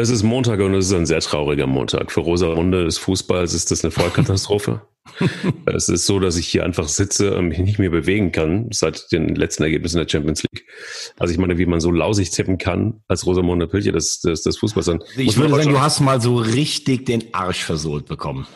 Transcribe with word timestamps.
Es 0.00 0.08
ist 0.08 0.22
Montag 0.22 0.60
und 0.60 0.72
es 0.72 0.86
ist 0.86 0.94
ein 0.94 1.04
sehr 1.04 1.20
trauriger 1.20 1.66
Montag. 1.66 2.10
Für 2.10 2.20
Rosa 2.20 2.46
Runde 2.46 2.86
des 2.86 2.96
Fußballs 2.96 3.52
ist 3.52 3.70
das 3.70 3.84
eine 3.84 3.90
Vollkatastrophe. 3.90 4.80
es 5.66 5.90
ist 5.90 6.06
so, 6.06 6.18
dass 6.18 6.38
ich 6.38 6.48
hier 6.48 6.64
einfach 6.64 6.88
sitze 6.88 7.36
und 7.36 7.48
mich 7.48 7.58
nicht 7.58 7.78
mehr 7.78 7.90
bewegen 7.90 8.32
kann 8.32 8.68
seit 8.72 9.12
den 9.12 9.34
letzten 9.34 9.62
Ergebnissen 9.62 9.98
der 9.98 10.08
Champions 10.08 10.42
League. 10.42 10.64
Also 11.18 11.34
ich 11.34 11.38
meine, 11.38 11.58
wie 11.58 11.66
man 11.66 11.80
so 11.80 11.90
lausig 11.90 12.30
tippen 12.30 12.56
kann 12.56 13.02
als 13.08 13.26
Rosamunde 13.26 13.66
Pilche 13.66 13.92
des, 13.92 14.20
des, 14.20 14.40
des 14.42 14.56
Fußballs. 14.56 14.86
Dann 14.86 15.02
ich 15.18 15.36
würde 15.36 15.54
sagen, 15.54 15.68
du 15.68 15.80
hast 15.82 16.00
mal 16.00 16.18
so 16.18 16.36
richtig 16.36 17.04
den 17.04 17.34
Arsch 17.34 17.62
versohlt 17.62 18.06
bekommen. 18.06 18.46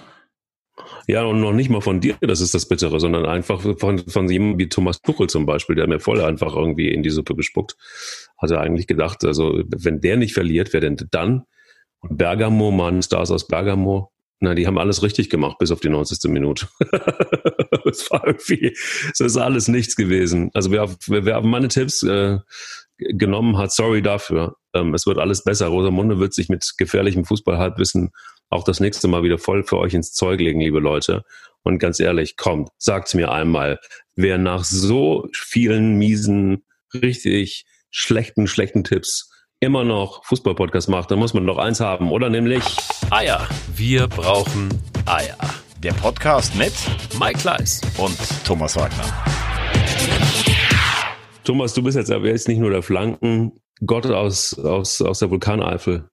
Ja, 1.06 1.24
und 1.24 1.40
noch 1.40 1.52
nicht 1.52 1.70
mal 1.70 1.80
von 1.80 2.00
dir, 2.00 2.16
das 2.20 2.40
ist 2.40 2.54
das 2.54 2.66
Bittere, 2.66 2.98
sondern 2.98 3.26
einfach 3.26 3.60
von, 3.78 3.98
von 3.98 4.28
jemandem 4.28 4.58
wie 4.58 4.68
Thomas 4.68 5.02
Tuchel 5.02 5.28
zum 5.28 5.44
Beispiel, 5.44 5.76
der 5.76 5.86
mir 5.86 6.00
voll 6.00 6.20
einfach 6.20 6.56
irgendwie 6.56 6.88
in 6.88 7.02
die 7.02 7.10
Suppe 7.10 7.34
gespuckt. 7.34 7.76
Hat 8.38 8.50
er 8.50 8.60
eigentlich 8.60 8.86
gedacht, 8.86 9.24
also 9.24 9.62
wenn 9.76 10.00
der 10.00 10.16
nicht 10.16 10.34
verliert, 10.34 10.72
wer 10.72 10.80
denn 10.80 10.96
dann? 11.10 11.44
Und 12.00 12.16
Bergamo, 12.16 12.70
Mann, 12.70 13.02
Stars 13.02 13.30
aus 13.30 13.46
Bergamo, 13.46 14.12
na, 14.40 14.54
die 14.54 14.66
haben 14.66 14.78
alles 14.78 15.02
richtig 15.02 15.30
gemacht, 15.30 15.58
bis 15.58 15.70
auf 15.70 15.80
die 15.80 15.88
90. 15.88 16.30
Minute. 16.30 16.68
es 17.84 18.10
war 18.10 18.26
irgendwie, 18.26 18.76
es 19.12 19.20
ist 19.20 19.36
alles 19.36 19.68
nichts 19.68 19.96
gewesen. 19.96 20.50
Also 20.54 20.70
wer, 20.70 20.88
wer 21.06 21.40
meine 21.42 21.68
Tipps 21.68 22.02
äh, 22.02 22.38
genommen 22.98 23.56
hat, 23.56 23.72
sorry 23.72 24.02
dafür. 24.02 24.56
Ähm, 24.74 24.92
es 24.94 25.06
wird 25.06 25.18
alles 25.18 25.44
besser. 25.44 25.68
Rosamunde 25.68 26.18
wird 26.18 26.34
sich 26.34 26.48
mit 26.48 26.74
gefährlichem 26.76 27.24
Fußballhalbwissen 27.24 28.10
auch 28.54 28.64
das 28.64 28.78
nächste 28.78 29.08
Mal 29.08 29.24
wieder 29.24 29.36
voll 29.36 29.64
für 29.64 29.78
euch 29.78 29.94
ins 29.94 30.12
Zeug 30.12 30.38
legen, 30.40 30.60
liebe 30.60 30.78
Leute. 30.78 31.24
Und 31.64 31.78
ganz 31.78 31.98
ehrlich, 31.98 32.36
kommt, 32.36 32.68
sagt's 32.78 33.14
mir 33.14 33.32
einmal, 33.32 33.80
wer 34.14 34.38
nach 34.38 34.64
so 34.64 35.28
vielen 35.34 35.96
miesen, 35.98 36.64
richtig 36.94 37.64
schlechten, 37.90 38.46
schlechten 38.46 38.84
Tipps 38.84 39.30
immer 39.58 39.82
noch 39.82 40.24
Fußballpodcast 40.26 40.88
macht, 40.88 41.10
dann 41.10 41.18
muss 41.18 41.34
man 41.34 41.46
doch 41.46 41.58
eins 41.58 41.80
haben, 41.80 42.12
oder 42.12 42.30
nämlich 42.30 42.62
Eier. 43.10 43.48
Wir 43.74 44.06
brauchen 44.06 44.68
Eier. 45.06 45.36
Der 45.82 45.92
Podcast 45.92 46.54
mit 46.54 46.72
Mike 47.18 47.40
Kleiss 47.40 47.80
und 47.98 48.16
Thomas 48.44 48.76
Wagner. 48.76 49.04
Thomas, 51.42 51.74
du 51.74 51.82
bist 51.82 51.96
jetzt 51.96 52.10
aber 52.10 52.28
jetzt 52.28 52.46
nicht 52.46 52.58
nur 52.58 52.70
der 52.70 52.82
Flankengott 52.82 54.06
aus, 54.06 54.56
aus, 54.58 55.02
aus 55.02 55.18
der 55.18 55.30
Vulkaneifel, 55.30 56.08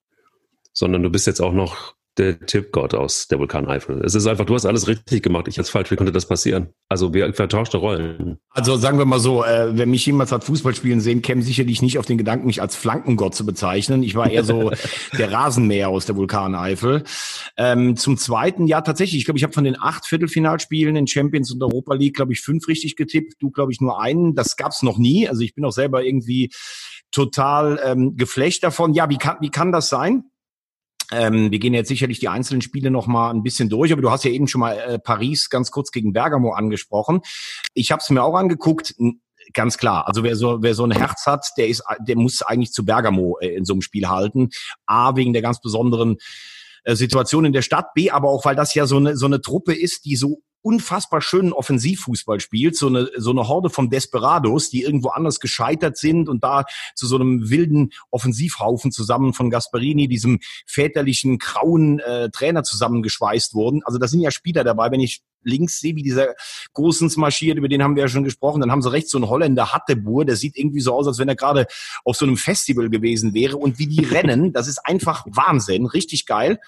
sondern 0.74 1.04
du 1.04 1.10
bist 1.10 1.28
jetzt 1.28 1.40
auch 1.40 1.54
noch 1.54 1.94
der 2.18 2.40
Tippgott 2.40 2.94
aus 2.94 3.28
der 3.28 3.40
Vulkaneifel. 3.40 4.02
Es 4.04 4.16
ist 4.16 4.28
einfach, 4.28 4.46
du 4.46 4.54
hast 4.54 4.66
alles 4.66 4.88
richtig 4.88 5.24
gemacht, 5.24 5.48
ich 5.48 5.56
jetzt 5.56 5.70
falsch. 5.70 5.92
Wie 5.92 5.96
konnte 5.96 6.12
das 6.12 6.28
passieren? 6.28 6.70
Also 6.90 7.14
wir 7.14 7.34
vertauschte 7.34 7.78
Rollen. 7.78 8.38
Also 8.50 8.76
sagen 8.76 8.98
wir 8.98 9.06
mal 9.06 9.20
so, 9.20 9.46
äh, 9.46 9.70
wer 9.72 9.86
mich 9.86 10.06
jemals 10.06 10.34
hat 10.34 10.44
Fußball 10.44 10.76
spielen 10.76 11.00
sehen, 11.00 11.22
käme 11.22 11.42
sicherlich 11.42 11.82
nicht 11.82 11.98
auf 11.98 12.06
den 12.06 12.18
Gedanken, 12.18 12.48
mich 12.48 12.62
als 12.62 12.76
Flankengott 12.76 13.34
zu 13.34 13.46
bezeichnen. 13.46 14.04
Ich 14.04 14.16
war 14.16 14.30
eher 14.30 14.44
so 14.44 14.72
der 15.18 15.32
Rasenmäher 15.32 15.88
aus 15.88 16.06
der 16.06 16.18
Vulkaneifel. 16.18 17.06
Ähm, 17.56 17.96
zum 17.96 18.18
Zweiten, 18.18 18.68
ja 18.68 18.82
tatsächlich, 18.82 19.20
ich 19.20 19.26
glaube, 19.26 19.38
ich 19.38 19.44
habe 19.44 19.54
von 19.54 19.64
den 19.64 19.80
acht 19.80 20.06
Viertelfinalspielen 20.06 20.98
in 20.98 21.08
Champions 21.08 21.52
und 21.52 21.64
Europa 21.64 21.94
League, 21.94 22.16
glaube 22.16 22.34
ich, 22.34 22.42
fünf 22.42 22.68
richtig 22.68 22.98
getippt. 22.98 23.36
Du, 23.40 23.52
glaube 23.52 23.72
ich, 23.72 23.80
nur 23.80 24.02
einen. 24.02 24.36
Das 24.36 24.58
gab's 24.58 24.84
noch 24.84 24.98
nie. 24.98 25.30
Also 25.30 25.42
ich 25.42 25.56
bin 25.56 25.64
auch 25.64 25.72
selber 25.72 26.04
irgendwie 26.04 26.50
total 27.12 27.80
ähm, 27.86 28.18
geflecht 28.18 28.64
davon. 28.64 28.94
Ja, 28.94 29.10
wie 29.10 29.18
kann, 29.18 29.38
wie 29.40 29.50
kann 29.50 29.72
das 29.72 29.88
sein? 29.88 30.26
Ähm, 31.12 31.52
wir 31.52 31.60
gehen 31.60 31.74
jetzt 31.74 31.90
sicherlich 31.90 32.20
die 32.20 32.30
einzelnen 32.30 32.62
Spiele 32.62 32.90
noch 32.90 33.08
mal 33.08 33.32
ein 33.32 33.44
bisschen 33.44 33.70
durch, 33.70 33.92
aber 33.92 34.02
du 34.02 34.12
hast 34.12 34.24
ja 34.24 34.32
eben 34.32 34.48
schon 34.48 34.62
mal 34.62 34.78
äh, 34.78 35.00
Paris 35.00 35.50
ganz 35.50 35.72
kurz 35.72 35.92
gegen 35.92 36.14
Bergamo 36.14 36.54
angesprochen. 36.54 37.22
Ich 37.74 37.92
habe 37.92 38.02
es 38.02 38.10
mir 38.10 38.24
auch 38.24 38.36
angeguckt. 38.36 38.96
Ganz 39.54 39.78
klar. 39.78 40.08
Also 40.08 40.24
wer 40.24 40.36
so, 40.36 40.62
wer 40.62 40.74
so 40.74 40.86
ein 40.86 40.92
Herz 40.92 41.26
hat, 41.26 41.46
der 41.58 41.68
ist, 41.68 41.84
der 42.00 42.16
muss 42.16 42.42
eigentlich 42.42 42.72
zu 42.72 42.86
Bergamo 42.86 43.38
äh, 43.42 43.56
in 43.56 43.66
so 43.66 43.74
einem 43.74 43.82
Spiel 43.82 44.08
halten. 44.08 44.50
A, 44.86 45.16
wegen 45.16 45.34
der 45.34 45.42
ganz 45.42 45.60
besonderen 45.60 46.18
äh, 46.84 46.96
Situation 46.96 47.46
in 47.46 47.54
der 47.54 47.62
Stadt, 47.62 47.94
B, 47.94 48.10
aber 48.10 48.30
auch, 48.30 48.46
weil 48.46 48.56
das 48.56 48.74
ja 48.74 48.86
so 48.86 48.98
eine, 48.98 49.18
so 49.18 49.26
eine 49.26 49.42
Truppe 49.42 49.74
ist, 49.74 50.06
die 50.06 50.16
so 50.16 50.42
unfassbar 50.62 51.22
schönen 51.22 51.54
Offensivfußball 51.54 52.40
spielt, 52.40 52.76
so 52.76 52.88
eine, 52.88 53.10
so 53.18 53.32
eine 53.32 53.48
Horde 53.48 53.70
von 53.70 53.90
Desperados, 53.90 54.70
die 54.70 54.84
irgendwo 54.84 55.10
anders 55.10 55.40
gescheitert 55.40 55.98
sind 55.98 56.30
und 56.30 56.44
da 56.44 56.66
zu 56.96 57.08
so 57.08 57.16
einem 57.16 57.50
wilden 57.50 57.92
Offensivhaufen 58.10 58.92
zusammen 58.92 59.34
von 59.34 59.50
Gasparini, 59.50 60.08
diesem 60.08 60.40
väterlichen, 60.66 61.38
grauen 61.38 62.00
äh, 62.00 62.30
Trainer 62.30 62.64
zusammengeschweißt 62.64 63.54
wurden. 63.54 63.82
Also 63.84 63.98
da 63.98 64.08
sind 64.08 64.22
ja 64.22 64.32
Spieler 64.32 64.64
dabei, 64.64 64.92
wenn 64.92 65.00
ich 65.00 65.22
links 65.44 65.80
sehe, 65.80 65.96
wie 65.96 66.04
dieser 66.04 66.36
Gosens 66.74 67.18
marschiert, 67.18 67.58
über 67.58 67.68
den 67.68 67.84
haben 67.84 67.96
wir 67.96 68.04
ja 68.04 68.10
schon 68.10 68.24
gesprochen, 68.24 68.62
dann 68.62 68.72
haben 68.72 68.82
sie 68.82 68.92
rechts 68.92 69.12
so 69.12 69.18
einen 69.18 69.30
Holländer 69.30 69.74
Hattebur, 69.74 70.26
der 70.26 70.36
sieht 70.36 70.58
irgendwie 70.58 70.82
so 70.82 70.94
aus, 70.94 71.08
als 71.08 71.18
wenn 71.18 71.30
er 71.30 71.36
gerade 71.36 71.68
auf 72.06 72.16
so 72.16 72.26
einem 72.26 72.38
Festival 72.38 72.90
gewesen 72.90 73.34
wäre 73.34 73.58
und 73.58 73.80
wie 73.80 73.88
die 73.88 74.04
rennen, 74.04 74.54
das 74.54 74.68
ist 74.68 74.86
einfach 74.86 75.26
Wahnsinn, 75.28 75.86
richtig 75.86 76.26
geil. 76.26 76.60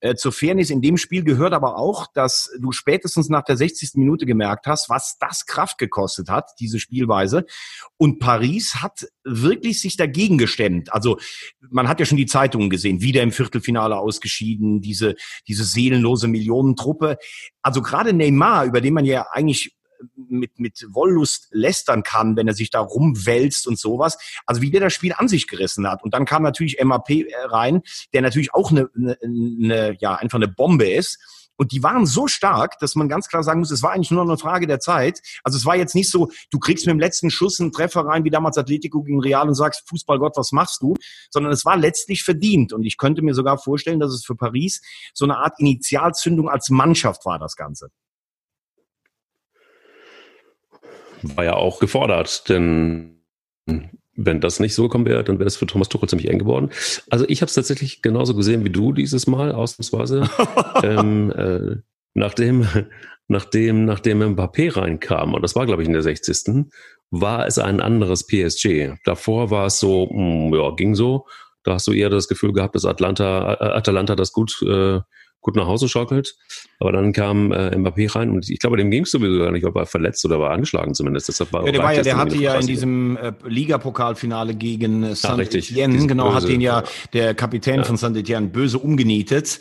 Äh, 0.00 0.14
zur 0.14 0.32
Fairness 0.32 0.70
in 0.70 0.82
dem 0.82 0.96
Spiel 0.98 1.24
gehört 1.24 1.52
aber 1.52 1.78
auch, 1.78 2.06
dass 2.12 2.50
du 2.60 2.72
spätestens 2.72 3.28
nach 3.28 3.44
der 3.44 3.56
60. 3.56 3.92
Minute 3.94 4.26
gemerkt 4.26 4.66
hast, 4.66 4.90
was 4.90 5.16
das 5.18 5.46
Kraft 5.46 5.78
gekostet 5.78 6.28
hat, 6.28 6.50
diese 6.60 6.78
Spielweise. 6.78 7.46
Und 7.96 8.18
Paris 8.18 8.76
hat 8.76 9.06
wirklich 9.24 9.80
sich 9.80 9.96
dagegen 9.96 10.38
gestemmt. 10.38 10.92
Also 10.92 11.18
man 11.70 11.88
hat 11.88 12.00
ja 12.00 12.06
schon 12.06 12.18
die 12.18 12.26
Zeitungen 12.26 12.70
gesehen, 12.70 13.00
wieder 13.00 13.22
im 13.22 13.32
Viertelfinale 13.32 13.96
ausgeschieden, 13.96 14.80
diese, 14.80 15.14
diese 15.48 15.64
seelenlose 15.64 16.28
Millionentruppe. 16.28 17.18
Also 17.62 17.80
gerade 17.80 18.12
Neymar, 18.12 18.66
über 18.66 18.80
den 18.80 18.94
man 18.94 19.04
ja 19.04 19.26
eigentlich 19.32 19.75
mit, 20.16 20.58
mit 20.58 20.86
Wollust 20.90 21.48
lästern 21.50 22.02
kann, 22.02 22.36
wenn 22.36 22.48
er 22.48 22.54
sich 22.54 22.70
da 22.70 22.80
rumwälzt 22.80 23.66
und 23.66 23.78
sowas. 23.78 24.18
Also 24.46 24.62
wie 24.62 24.70
der 24.70 24.80
das 24.80 24.92
Spiel 24.92 25.14
an 25.16 25.28
sich 25.28 25.46
gerissen 25.46 25.88
hat. 25.88 26.02
Und 26.02 26.14
dann 26.14 26.24
kam 26.24 26.42
natürlich 26.42 26.82
MAP 26.82 27.10
äh, 27.10 27.26
rein, 27.44 27.82
der 28.12 28.22
natürlich 28.22 28.54
auch 28.54 28.70
eine, 28.70 28.88
eine, 28.94 29.18
eine 29.22 29.96
ja, 30.00 30.14
einfach 30.14 30.38
eine 30.38 30.48
Bombe 30.48 30.88
ist. 30.90 31.18
Und 31.56 31.72
die 31.72 31.82
waren 31.82 32.06
so 32.06 32.26
stark, 32.26 32.78
dass 32.80 32.94
man 32.94 33.08
ganz 33.08 33.28
klar 33.28 33.42
sagen 33.42 33.60
muss, 33.60 33.70
es 33.70 33.82
war 33.82 33.92
eigentlich 33.92 34.10
nur 34.10 34.22
eine 34.22 34.36
Frage 34.36 34.66
der 34.66 34.80
Zeit. 34.80 35.20
Also 35.42 35.56
es 35.56 35.64
war 35.64 35.76
jetzt 35.76 35.94
nicht 35.94 36.10
so, 36.10 36.30
du 36.50 36.58
kriegst 36.58 36.86
mit 36.86 36.92
dem 36.92 37.00
letzten 37.00 37.30
Schuss 37.30 37.60
einen 37.60 37.72
Treffer 37.72 38.02
rein, 38.02 38.24
wie 38.24 38.30
damals 38.30 38.58
Atletico 38.58 39.02
gegen 39.02 39.20
Real 39.20 39.48
und 39.48 39.54
sagst, 39.54 39.88
Fußballgott, 39.88 40.36
was 40.36 40.52
machst 40.52 40.82
du? 40.82 40.94
Sondern 41.30 41.52
es 41.52 41.64
war 41.64 41.76
letztlich 41.76 42.22
verdient. 42.22 42.72
Und 42.72 42.84
ich 42.84 42.98
könnte 42.98 43.22
mir 43.22 43.34
sogar 43.34 43.58
vorstellen, 43.58 44.00
dass 44.00 44.12
es 44.12 44.24
für 44.24 44.36
Paris 44.36 44.82
so 45.14 45.24
eine 45.24 45.38
Art 45.38 45.58
Initialzündung 45.58 46.48
als 46.48 46.68
Mannschaft 46.68 47.24
war, 47.24 47.38
das 47.38 47.56
Ganze. 47.56 47.90
War 51.34 51.44
ja 51.44 51.54
auch 51.54 51.80
gefordert, 51.80 52.48
denn 52.48 53.16
wenn 54.16 54.40
das 54.40 54.60
nicht 54.60 54.74
so 54.74 54.84
gekommen 54.84 55.06
wäre, 55.06 55.22
dann 55.24 55.38
wäre 55.38 55.44
das 55.44 55.56
für 55.56 55.66
Thomas 55.66 55.88
Tuchel 55.88 56.08
ziemlich 56.08 56.30
eng 56.30 56.38
geworden. 56.38 56.70
Also 57.10 57.26
ich 57.28 57.42
habe 57.42 57.48
es 57.48 57.54
tatsächlich 57.54 58.02
genauso 58.02 58.34
gesehen 58.34 58.64
wie 58.64 58.70
du 58.70 58.92
dieses 58.92 59.26
Mal, 59.26 59.52
ausnahmsweise. 59.52 60.28
ähm, 60.82 61.30
äh, 61.32 61.76
nachdem, 62.14 62.66
nachdem, 63.28 63.84
nachdem 63.84 64.22
Mbappé 64.22 64.76
reinkam, 64.76 65.34
und 65.34 65.42
das 65.42 65.54
war, 65.54 65.66
glaube 65.66 65.82
ich, 65.82 65.88
in 65.88 65.92
der 65.92 66.02
60. 66.02 66.66
war 67.10 67.46
es 67.46 67.58
ein 67.58 67.80
anderes 67.80 68.26
PSG. 68.26 68.94
Davor 69.04 69.50
war 69.50 69.66
es 69.66 69.78
so, 69.80 70.06
mh, 70.06 70.46
hm, 70.46 70.54
ja, 70.54 70.70
ging 70.74 70.94
so. 70.94 71.26
Da 71.62 71.74
hast 71.74 71.86
du 71.86 71.92
eher 71.92 72.10
das 72.10 72.28
Gefühl 72.28 72.52
gehabt, 72.52 72.74
dass 72.74 72.84
Atlanta, 72.84 73.54
äh, 73.54 73.64
Atalanta 73.64 74.14
das 74.16 74.32
gut 74.32 74.62
äh, 74.62 75.00
gut 75.46 75.56
nach 75.56 75.66
Hause 75.66 75.88
schaukelt. 75.88 76.36
Aber 76.78 76.92
dann 76.92 77.12
kam 77.12 77.52
äh, 77.52 77.74
Mbappé 77.74 78.14
rein 78.14 78.30
und 78.30 78.50
ich 78.50 78.58
glaube, 78.58 78.76
dem 78.76 78.90
ging 78.90 79.04
es 79.04 79.10
sowieso 79.10 79.38
gar 79.38 79.50
nicht, 79.50 79.64
ob 79.64 79.76
er 79.76 79.86
verletzt 79.86 80.24
oder 80.24 80.38
war 80.38 80.50
angeschlagen 80.50 80.94
zumindest. 80.94 81.28
Deshalb 81.28 81.52
war 81.52 81.64
ja, 81.64 81.72
der, 81.72 81.82
war 81.82 81.94
ja, 81.94 82.02
der 82.02 82.16
hatte 82.16 82.36
ja 82.36 82.54
in 82.54 82.66
diesem 82.66 83.16
äh, 83.16 83.32
Ligapokalfinale 83.46 84.54
gegen 84.54 85.02
äh, 85.02 85.14
Saint-Etienne, 85.14 86.06
genau, 86.06 86.34
hat 86.34 86.48
den 86.48 86.60
ja 86.60 86.82
der 87.12 87.34
Kapitän 87.34 87.76
ja. 87.76 87.84
von 87.84 87.96
Saint-Etienne 87.96 88.48
böse 88.48 88.78
umgenietet. 88.78 89.58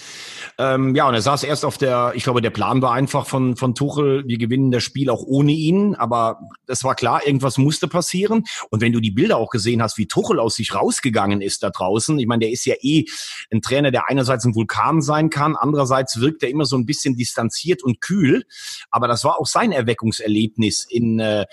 Ähm, 0.57 0.95
ja, 0.95 1.07
und 1.07 1.13
er 1.13 1.21
saß 1.21 1.43
erst 1.43 1.65
auf 1.65 1.77
der, 1.77 2.13
ich 2.15 2.23
glaube, 2.23 2.41
der 2.41 2.49
Plan 2.49 2.81
war 2.81 2.93
einfach 2.93 3.25
von, 3.27 3.55
von 3.55 3.75
Tuchel, 3.75 4.23
wir 4.25 4.37
gewinnen 4.37 4.71
das 4.71 4.83
Spiel 4.83 5.09
auch 5.09 5.23
ohne 5.25 5.51
ihn, 5.51 5.95
aber 5.95 6.39
das 6.65 6.83
war 6.83 6.95
klar, 6.95 7.25
irgendwas 7.25 7.57
musste 7.57 7.87
passieren. 7.87 8.43
Und 8.69 8.81
wenn 8.81 8.93
du 8.93 9.01
die 9.01 9.11
Bilder 9.11 9.37
auch 9.37 9.49
gesehen 9.49 9.81
hast, 9.81 9.97
wie 9.97 10.07
Tuchel 10.07 10.39
aus 10.39 10.55
sich 10.55 10.73
rausgegangen 10.73 11.41
ist 11.41 11.63
da 11.63 11.69
draußen, 11.69 12.17
ich 12.19 12.27
meine, 12.27 12.41
der 12.41 12.51
ist 12.51 12.65
ja 12.65 12.75
eh 12.81 13.05
ein 13.51 13.61
Trainer, 13.61 13.91
der 13.91 14.09
einerseits 14.09 14.45
ein 14.45 14.55
Vulkan 14.55 15.01
sein 15.01 15.29
kann, 15.29 15.55
andererseits 15.55 16.19
wirkt 16.21 16.43
er 16.43 16.49
immer 16.49 16.65
so 16.65 16.77
ein 16.77 16.85
bisschen 16.85 17.04
distanziert 17.13 17.83
und 17.83 18.01
kühl, 18.01 18.45
aber 18.89 19.07
das 19.07 19.23
war 19.23 19.39
auch 19.39 19.45
sein 19.45 19.71
Erweckungserlebnis 19.71 20.87
in, 20.89 21.19
äh, 21.19 21.45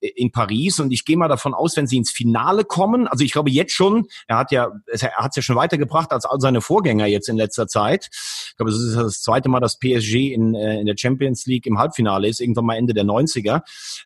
in 0.00 0.32
Paris 0.32 0.80
und 0.80 0.92
ich 0.92 1.04
gehe 1.04 1.18
mal 1.18 1.28
davon 1.28 1.52
aus, 1.52 1.76
wenn 1.76 1.86
sie 1.86 1.98
ins 1.98 2.10
Finale 2.10 2.64
kommen, 2.64 3.06
also 3.06 3.22
ich 3.24 3.32
glaube 3.32 3.50
jetzt 3.50 3.72
schon, 3.72 4.06
er 4.28 4.38
hat 4.38 4.52
ja, 4.52 4.72
er 4.86 5.16
hat 5.16 5.32
es 5.32 5.36
ja 5.36 5.42
schon 5.42 5.56
weitergebracht 5.56 6.12
als 6.12 6.24
all 6.24 6.40
seine 6.40 6.62
Vorgänger 6.62 7.06
jetzt 7.06 7.28
in 7.28 7.36
letzter 7.36 7.68
Zeit, 7.68 8.08
ich 8.10 8.56
glaube, 8.56 8.70
es 8.70 8.78
ist 8.78 8.96
das 8.96 9.20
zweite 9.20 9.48
Mal, 9.48 9.60
dass 9.60 9.78
PSG 9.78 10.32
in, 10.32 10.54
äh, 10.54 10.80
in 10.80 10.86
der 10.86 10.94
Champions 10.96 11.44
League 11.46 11.66
im 11.66 11.78
Halbfinale 11.78 12.28
ist, 12.28 12.40
irgendwann 12.40 12.66
mal 12.66 12.76
Ende 12.76 12.94
der 12.94 13.04
90er. 13.04 13.62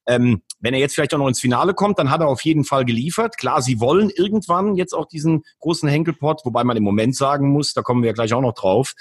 Ähm, 0.06 0.42
wenn 0.60 0.74
er 0.74 0.80
jetzt 0.80 0.94
vielleicht 0.94 1.14
auch 1.14 1.18
noch 1.18 1.28
ins 1.28 1.40
Finale 1.40 1.74
kommt, 1.74 1.98
dann 1.98 2.10
hat 2.10 2.20
er 2.20 2.28
auf 2.28 2.40
jeden 2.42 2.64
Fall 2.64 2.84
geliefert. 2.84 3.36
Klar, 3.36 3.62
sie 3.62 3.80
wollen 3.80 4.10
irgendwann 4.10 4.74
jetzt 4.74 4.94
auch 4.94 5.06
diesen 5.06 5.42
großen 5.60 5.88
Henkelpot, 5.88 6.40
wobei 6.44 6.64
man 6.64 6.76
im 6.76 6.82
Moment 6.82 7.14
sagen 7.14 7.52
muss, 7.52 7.74
da 7.74 7.82
kommen 7.82 8.02
wir 8.02 8.12
gleich 8.12 8.32
auch 8.32 8.40
noch 8.40 8.54
drauf. 8.54 8.94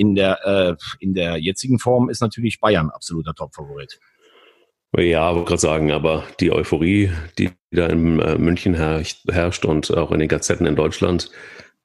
In 0.00 0.14
der, 0.14 0.46
äh, 0.46 0.76
in 0.98 1.12
der 1.12 1.36
jetzigen 1.36 1.78
Form 1.78 2.08
ist 2.08 2.22
natürlich 2.22 2.58
Bayern 2.58 2.88
absoluter 2.88 3.34
Topfavorit. 3.34 4.00
Ja, 4.96 5.34
wollte 5.34 5.48
gerade 5.48 5.60
sagen, 5.60 5.92
aber 5.92 6.24
die 6.40 6.50
Euphorie, 6.50 7.10
die 7.36 7.50
da 7.70 7.86
in 7.86 8.18
äh, 8.18 8.38
München 8.38 8.72
herrscht, 8.72 9.30
herrscht 9.30 9.66
und 9.66 9.94
auch 9.94 10.10
in 10.10 10.20
den 10.20 10.28
Gazetten 10.28 10.64
in 10.64 10.74
Deutschland, 10.74 11.30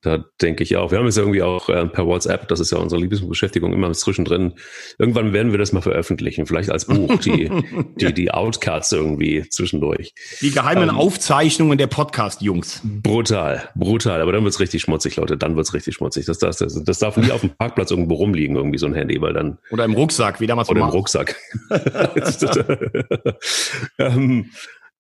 Da 0.05 0.23
denke 0.39 0.61
ich 0.61 0.75
auch. 0.75 0.91
Wir 0.91 0.99
haben 0.99 1.07
es 1.07 1.17
irgendwie 1.17 1.41
auch 1.41 1.67
äh, 1.67 1.83
per 1.87 2.05
WhatsApp, 2.05 2.47
das 2.47 2.59
ist 2.59 2.71
ja 2.71 2.77
unsere 2.77 3.01
Lieblingsbeschäftigung, 3.01 3.73
immer 3.73 3.91
zwischendrin. 3.93 4.53
Irgendwann 4.99 5.33
werden 5.33 5.51
wir 5.51 5.57
das 5.57 5.73
mal 5.73 5.81
veröffentlichen, 5.81 6.45
vielleicht 6.45 6.69
als 6.69 6.85
Buch, 6.85 7.17
die, 7.17 7.49
die, 7.95 8.13
die 8.13 8.29
Outcuts 8.29 8.91
irgendwie 8.91 9.49
zwischendurch. 9.49 10.13
Die 10.41 10.51
geheimen 10.51 10.89
ähm, 10.89 10.95
Aufzeichnungen 10.95 11.79
der 11.79 11.87
Podcast-Jungs. 11.87 12.81
Brutal, 12.83 13.67
brutal. 13.73 14.21
Aber 14.21 14.31
dann 14.31 14.43
wird's 14.43 14.59
richtig 14.59 14.83
schmutzig, 14.83 15.15
Leute. 15.15 15.37
Dann 15.37 15.55
wird's 15.55 15.73
richtig 15.73 15.95
schmutzig. 15.95 16.27
Das, 16.27 16.37
das, 16.37 16.57
das, 16.57 16.83
das 16.83 16.99
darf 16.99 17.17
nie 17.17 17.31
auf 17.31 17.41
dem 17.41 17.49
Parkplatz 17.49 17.89
irgendwo 17.89 18.13
rumliegen, 18.13 18.55
irgendwie 18.55 18.77
so 18.77 18.85
ein 18.85 18.93
Handy, 18.93 19.19
weil 19.19 19.33
dann. 19.33 19.57
Oder 19.71 19.85
im 19.85 19.95
Rucksack, 19.95 20.39
wie 20.39 20.45
damals. 20.45 20.69
Oder 20.69 20.81
im 20.81 20.89
Rucksack. 20.89 21.35
ähm, 23.97 24.51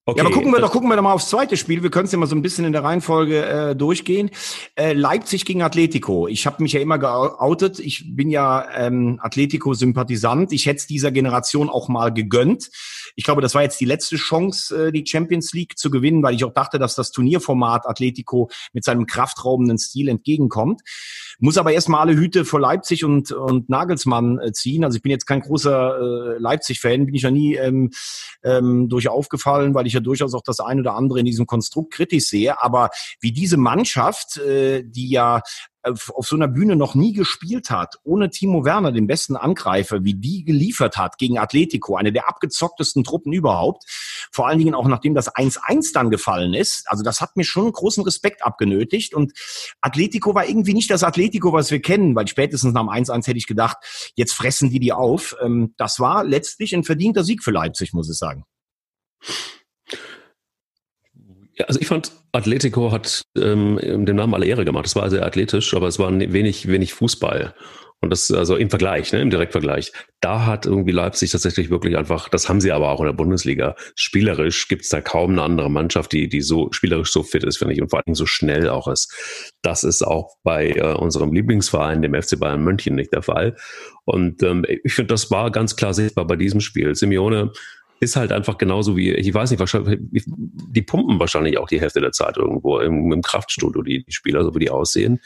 Okay. 0.07 0.19
Ja, 0.19 0.25
aber 0.25 0.35
gucken 0.35 0.51
wir 0.51 0.59
doch, 0.59 0.71
gucken 0.71 0.87
wir 0.87 0.95
doch 0.95 1.01
mal 1.01 1.13
aufs 1.13 1.29
zweite 1.29 1.57
Spiel. 1.57 1.81
Wir 1.81 1.89
können 1.89 2.05
es 2.05 2.11
ja 2.11 2.19
mal 2.19 2.27
so 2.27 2.35
ein 2.35 2.43
bisschen 2.43 2.63
in 2.63 2.73
der 2.73 2.83
Reihenfolge 2.83 3.43
äh, 3.43 3.75
durchgehen. 3.75 4.29
Äh, 4.75 4.93
Leipzig 4.93 5.45
gegen 5.45 5.63
Atletico. 5.63 6.27
Ich 6.27 6.45
habe 6.45 6.61
mich 6.61 6.73
ja 6.73 6.79
immer 6.79 6.99
geoutet. 6.99 7.79
Ich 7.79 8.15
bin 8.15 8.29
ja 8.29 8.67
ähm, 8.75 9.19
Atletico-Sympathisant. 9.23 10.51
Ich 10.51 10.67
hätte 10.67 10.77
es 10.77 10.85
dieser 10.85 11.11
Generation 11.11 11.71
auch 11.71 11.87
mal 11.87 12.13
gegönnt. 12.13 12.69
Ich 13.15 13.23
glaube, 13.23 13.41
das 13.41 13.55
war 13.55 13.63
jetzt 13.63 13.81
die 13.81 13.85
letzte 13.85 14.17
Chance, 14.17 14.89
äh, 14.89 14.91
die 14.91 15.03
Champions 15.07 15.53
League 15.53 15.75
zu 15.75 15.89
gewinnen, 15.89 16.21
weil 16.21 16.35
ich 16.35 16.43
auch 16.43 16.53
dachte, 16.53 16.77
dass 16.77 16.93
das 16.93 17.11
Turnierformat 17.11 17.87
Atletico 17.87 18.51
mit 18.73 18.83
seinem 18.83 19.07
kraftraubenden 19.07 19.79
Stil 19.79 20.07
entgegenkommt. 20.09 20.81
Muss 21.39 21.57
aber 21.57 21.73
erstmal 21.73 22.01
alle 22.01 22.15
Hüte 22.15 22.45
vor 22.45 22.59
Leipzig 22.59 23.03
und, 23.03 23.31
und 23.31 23.69
Nagelsmann 23.69 24.39
äh, 24.39 24.51
ziehen. 24.51 24.83
Also 24.83 24.97
ich 24.97 25.01
bin 25.01 25.11
jetzt 25.11 25.25
kein 25.25 25.41
großer 25.41 26.35
äh, 26.35 26.37
Leipzig-Fan, 26.39 27.05
bin 27.05 27.15
ich 27.15 27.23
ja 27.23 27.31
nie 27.31 27.55
ähm, 27.55 27.91
ähm, 28.43 28.89
durch 28.89 29.07
aufgefallen, 29.09 29.73
weil 29.73 29.87
ich 29.87 29.93
ja 29.93 29.99
durchaus 29.99 30.33
auch 30.33 30.43
das 30.43 30.59
ein 30.59 30.79
oder 30.79 30.95
andere 30.95 31.19
in 31.19 31.25
diesem 31.25 31.45
Konstrukt 31.45 31.93
kritisch 31.93 32.25
sehe. 32.25 32.61
Aber 32.61 32.89
wie 33.19 33.31
diese 33.31 33.57
Mannschaft, 33.57 34.37
äh, 34.37 34.83
die 34.85 35.09
ja 35.09 35.41
auf 35.85 36.27
so 36.27 36.35
einer 36.35 36.47
Bühne 36.47 36.75
noch 36.75 36.95
nie 36.95 37.13
gespielt 37.13 37.69
hat, 37.69 37.95
ohne 38.03 38.29
Timo 38.29 38.65
Werner, 38.65 38.91
den 38.91 39.07
besten 39.07 39.35
Angreifer, 39.35 40.03
wie 40.03 40.15
die 40.15 40.43
geliefert 40.43 40.97
hat 40.97 41.17
gegen 41.17 41.37
Atletico, 41.37 41.95
eine 41.95 42.11
der 42.11 42.27
abgezocktesten 42.27 43.03
Truppen 43.03 43.33
überhaupt. 43.33 43.83
Vor 44.31 44.47
allen 44.47 44.59
Dingen 44.59 44.75
auch 44.75 44.87
nachdem 44.87 45.13
das 45.13 45.33
1-1 45.33 45.93
dann 45.93 46.09
gefallen 46.09 46.53
ist. 46.53 46.89
Also 46.89 47.03
das 47.03 47.21
hat 47.21 47.35
mir 47.35 47.43
schon 47.43 47.71
großen 47.71 48.03
Respekt 48.03 48.43
abgenötigt. 48.43 49.13
Und 49.13 49.33
Atletico 49.81 50.35
war 50.35 50.47
irgendwie 50.47 50.73
nicht 50.73 50.89
das 50.89 51.03
Atletico, 51.03 51.53
was 51.53 51.71
wir 51.71 51.81
kennen, 51.81 52.15
weil 52.15 52.27
spätestens 52.27 52.73
nach 52.73 52.81
dem 52.81 52.89
1-1 52.89 53.27
hätte 53.27 53.37
ich 53.37 53.47
gedacht, 53.47 53.77
jetzt 54.15 54.33
fressen 54.33 54.69
die 54.69 54.79
die 54.79 54.93
auf. 54.93 55.35
Ähm, 55.41 55.73
das 55.77 55.99
war 55.99 56.23
letztlich 56.23 56.75
ein 56.75 56.83
verdienter 56.83 57.23
Sieg 57.23 57.43
für 57.43 57.51
Leipzig, 57.51 57.93
muss 57.93 58.09
ich 58.09 58.17
sagen. 58.17 58.45
Ja, 61.57 61.65
also 61.65 61.79
ich 61.79 61.87
fand, 61.87 62.11
Atletico 62.33 62.91
hat 62.91 63.21
ähm, 63.37 63.79
dem 63.81 64.15
Namen 64.15 64.33
alle 64.33 64.45
Ehre 64.45 64.65
gemacht. 64.65 64.85
Es 64.85 64.95
war 64.95 65.09
sehr 65.09 65.25
athletisch, 65.25 65.73
aber 65.73 65.87
es 65.87 65.99
war 65.99 66.11
wenig, 66.11 66.67
wenig 66.67 66.93
Fußball. 66.93 67.53
Und 68.01 68.09
das, 68.11 68.29
also 68.29 68.57
im 68.57 68.69
Vergleich, 68.69 69.13
ne, 69.13 69.21
im 69.21 69.29
Direktvergleich. 69.29 69.91
Da 70.21 70.45
hat 70.45 70.65
irgendwie 70.65 70.91
Leipzig 70.91 71.31
tatsächlich 71.31 71.69
wirklich 71.69 71.97
einfach, 71.97 72.29
das 72.29 72.49
haben 72.49 72.61
sie 72.61 72.71
aber 72.71 72.91
auch 72.91 72.99
in 72.99 73.07
der 73.07 73.13
Bundesliga. 73.13 73.75
Spielerisch 73.95 74.67
gibt's 74.67 74.89
da 74.89 75.01
kaum 75.01 75.31
eine 75.31 75.41
andere 75.41 75.71
Mannschaft, 75.71 76.11
die, 76.11 76.27
die 76.27 76.41
so 76.41 76.67
spielerisch 76.71 77.11
so 77.11 77.23
fit 77.23 77.43
ist, 77.43 77.57
finde 77.57 77.73
ich, 77.73 77.81
und 77.81 77.89
vor 77.89 78.03
allem 78.05 78.13
so 78.13 78.25
schnell 78.25 78.69
auch 78.69 78.87
ist. 78.87 79.11
Das 79.63 79.83
ist 79.83 80.03
auch 80.03 80.35
bei 80.43 80.71
äh, 80.71 80.93
unserem 80.93 81.33
Lieblingsverein, 81.33 82.01
dem 82.01 82.13
FC 82.13 82.37
Bayern 82.37 82.63
München, 82.63 82.95
nicht 82.95 83.13
der 83.13 83.23
Fall. 83.23 83.55
Und 84.03 84.43
ähm, 84.43 84.65
ich 84.83 84.93
finde, 84.93 85.13
das 85.13 85.31
war 85.31 85.49
ganz 85.49 85.75
klar 85.75 85.93
sichtbar 85.93 86.27
bei 86.27 86.35
diesem 86.35 86.59
Spiel. 86.59 86.93
Simeone 86.95 87.53
ist 87.99 88.15
halt 88.15 88.31
einfach 88.31 88.57
genauso 88.57 88.97
wie, 88.97 89.13
ich 89.13 89.33
weiß 89.33 89.51
nicht, 89.51 89.59
wahrscheinlich, 89.59 89.99
die 90.25 90.81
pumpen 90.81 91.19
wahrscheinlich 91.19 91.57
auch 91.57 91.67
die 91.67 91.79
Hälfte 91.79 92.01
der 92.01 92.11
Zeit 92.11 92.37
irgendwo 92.37 92.79
im, 92.79 93.11
im 93.11 93.21
Kraftstudio, 93.21 93.81
die, 93.81 94.03
die 94.03 94.11
Spieler, 94.11 94.43
so 94.43 94.53
wie 94.53 94.59
die 94.59 94.69
aussehen. 94.69 95.19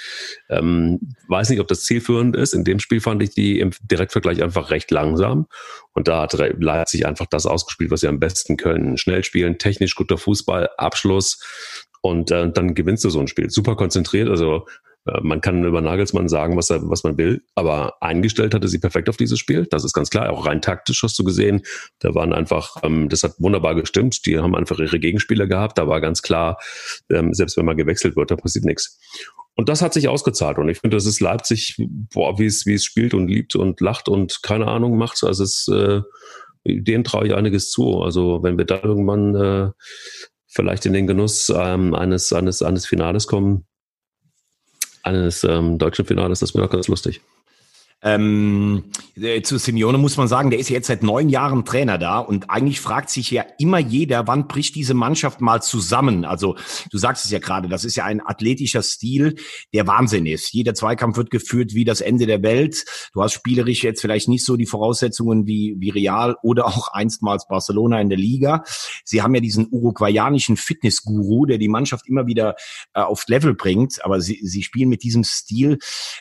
Ähm, 0.49 0.99
weiß 1.27 1.49
nicht, 1.49 1.59
ob 1.59 1.67
das 1.67 1.83
zielführend 1.83 2.35
ist. 2.35 2.53
In 2.53 2.63
dem 2.63 2.79
Spiel 2.79 3.01
fand 3.01 3.23
ich 3.23 3.31
die 3.31 3.59
im 3.59 3.71
Direktvergleich 3.81 4.43
einfach 4.43 4.71
recht 4.71 4.91
langsam. 4.91 5.47
Und 5.93 6.07
da 6.07 6.21
hat 6.21 6.33
Leipzig 6.33 7.05
einfach 7.05 7.25
das 7.25 7.45
ausgespielt, 7.45 7.91
was 7.91 8.01
sie 8.01 8.07
am 8.07 8.19
besten 8.19 8.57
können. 8.57 8.97
Schnell 8.97 9.23
spielen, 9.23 9.57
technisch 9.57 9.95
guter 9.95 10.17
Fußball, 10.17 10.69
Abschluss. 10.77 11.41
Und 12.01 12.31
äh, 12.31 12.51
dann 12.51 12.75
gewinnst 12.75 13.03
du 13.03 13.09
so 13.09 13.19
ein 13.19 13.27
Spiel. 13.27 13.49
Super 13.49 13.75
konzentriert, 13.75 14.29
also 14.29 14.65
man 15.21 15.41
kann 15.41 15.63
über 15.63 15.81
Nagelsmann 15.81 16.27
sagen, 16.27 16.57
was, 16.57 16.69
er, 16.69 16.87
was 16.89 17.03
man 17.03 17.17
will, 17.17 17.43
aber 17.55 18.01
eingestellt 18.01 18.53
hatte 18.53 18.67
sie 18.67 18.79
perfekt 18.79 19.09
auf 19.09 19.17
dieses 19.17 19.39
Spiel. 19.39 19.67
Das 19.69 19.83
ist 19.83 19.93
ganz 19.93 20.09
klar. 20.09 20.29
Auch 20.31 20.45
rein 20.45 20.61
taktisch 20.61 21.03
hast 21.03 21.17
du 21.19 21.23
gesehen. 21.23 21.61
Da 21.99 22.15
waren 22.15 22.33
einfach, 22.33 22.77
ähm, 22.83 23.09
das 23.09 23.23
hat 23.23 23.33
wunderbar 23.39 23.75
gestimmt. 23.75 24.25
Die 24.25 24.37
haben 24.37 24.55
einfach 24.55 24.79
ihre 24.79 24.99
Gegenspieler 24.99 25.47
gehabt. 25.47 25.77
Da 25.77 25.87
war 25.87 26.01
ganz 26.01 26.21
klar, 26.21 26.57
ähm, 27.09 27.33
selbst 27.33 27.57
wenn 27.57 27.65
mal 27.65 27.75
gewechselt 27.75 28.15
wird, 28.15 28.31
da 28.31 28.35
passiert 28.35 28.65
nichts. 28.65 28.99
Und 29.55 29.67
das 29.69 29.81
hat 29.81 29.93
sich 29.93 30.07
ausgezahlt. 30.07 30.57
Und 30.57 30.69
ich 30.69 30.79
finde, 30.79 30.97
das 30.97 31.05
ist 31.05 31.19
Leipzig, 31.19 31.75
boah, 32.13 32.39
wie 32.39 32.45
es, 32.45 32.65
wie 32.65 32.75
es 32.75 32.85
spielt 32.85 33.13
und 33.13 33.27
liebt 33.27 33.55
und 33.55 33.81
lacht 33.81 34.07
und 34.07 34.41
keine 34.43 34.67
Ahnung 34.67 34.97
macht. 34.97 35.23
Also 35.23 35.43
es, 35.43 35.67
äh, 35.67 36.01
denen 36.65 37.03
traue 37.03 37.27
ich 37.27 37.35
einiges 37.35 37.71
zu. 37.71 38.01
Also 38.01 38.43
wenn 38.43 38.57
wir 38.57 38.65
da 38.65 38.81
irgendwann 38.81 39.35
äh, 39.35 39.71
vielleicht 40.47 40.85
in 40.85 40.93
den 40.93 41.07
Genuss 41.07 41.51
ähm, 41.55 41.93
eines, 41.93 42.33
eines, 42.33 42.61
eines 42.61 42.85
Finales 42.85 43.27
kommen, 43.27 43.65
eines 45.03 45.43
ähm, 45.43 45.77
deutschen 45.77 46.05
Finales. 46.05 46.39
Das 46.39 46.53
wäre 46.53 46.65
auch 46.65 46.69
ganz 46.69 46.87
lustig. 46.87 47.21
Ähm, 48.01 48.85
äh, 49.15 49.41
zu 49.41 49.57
Simeone 49.57 49.97
muss 49.97 50.15
man 50.15 50.29
sagen, 50.29 50.49
der 50.49 50.59
ist 50.59 50.69
ja 50.69 50.75
jetzt 50.75 50.87
seit 50.87 51.03
neun 51.03 51.27
Jahren 51.27 51.65
Trainer 51.65 51.97
da 51.97 52.19
und 52.19 52.49
eigentlich 52.49 52.79
fragt 52.79 53.09
sich 53.09 53.29
ja 53.29 53.43
immer 53.57 53.77
jeder, 53.77 54.25
wann 54.25 54.47
bricht 54.47 54.75
diese 54.75 54.93
Mannschaft 54.93 55.41
mal 55.41 55.61
zusammen? 55.61 56.23
Also 56.23 56.55
du 56.91 56.97
sagst 56.97 57.25
es 57.25 57.31
ja 57.31 57.39
gerade, 57.39 57.67
das 57.67 57.83
ist 57.83 57.97
ja 57.97 58.05
ein 58.05 58.25
athletischer 58.25 58.83
Stil, 58.83 59.35
der 59.73 59.85
Wahnsinn 59.85 60.25
ist. 60.25 60.53
Jeder 60.53 60.73
Zweikampf 60.73 61.17
wird 61.17 61.29
geführt 61.29 61.73
wie 61.73 61.83
das 61.83 61.99
Ende 61.99 62.25
der 62.25 62.41
Welt. 62.41 62.85
Du 63.13 63.21
hast 63.21 63.33
spielerisch 63.33 63.83
jetzt 63.83 63.99
vielleicht 63.99 64.29
nicht 64.29 64.45
so 64.45 64.55
die 64.55 64.65
Voraussetzungen 64.65 65.45
wie, 65.45 65.75
wie 65.79 65.89
Real 65.89 66.37
oder 66.41 66.67
auch 66.67 66.93
einstmals 66.93 67.47
Barcelona 67.47 67.99
in 67.99 68.07
der 68.07 68.17
Liga. 68.17 68.63
Sie 69.03 69.21
haben 69.21 69.35
ja 69.35 69.41
diesen 69.41 69.67
uruguayanischen 69.69 70.55
Fitnessguru, 70.55 71.45
der 71.45 71.57
die 71.57 71.67
Mannschaft 71.67 72.07
immer 72.07 72.27
wieder 72.27 72.55
äh, 72.93 73.01
aufs 73.01 73.27
Level 73.27 73.55
bringt, 73.55 74.05
aber 74.05 74.21
sie, 74.21 74.39
sie 74.41 74.63
spielen 74.63 74.87
mit 74.87 75.03
diesem 75.03 75.25
Stil, 75.25 75.79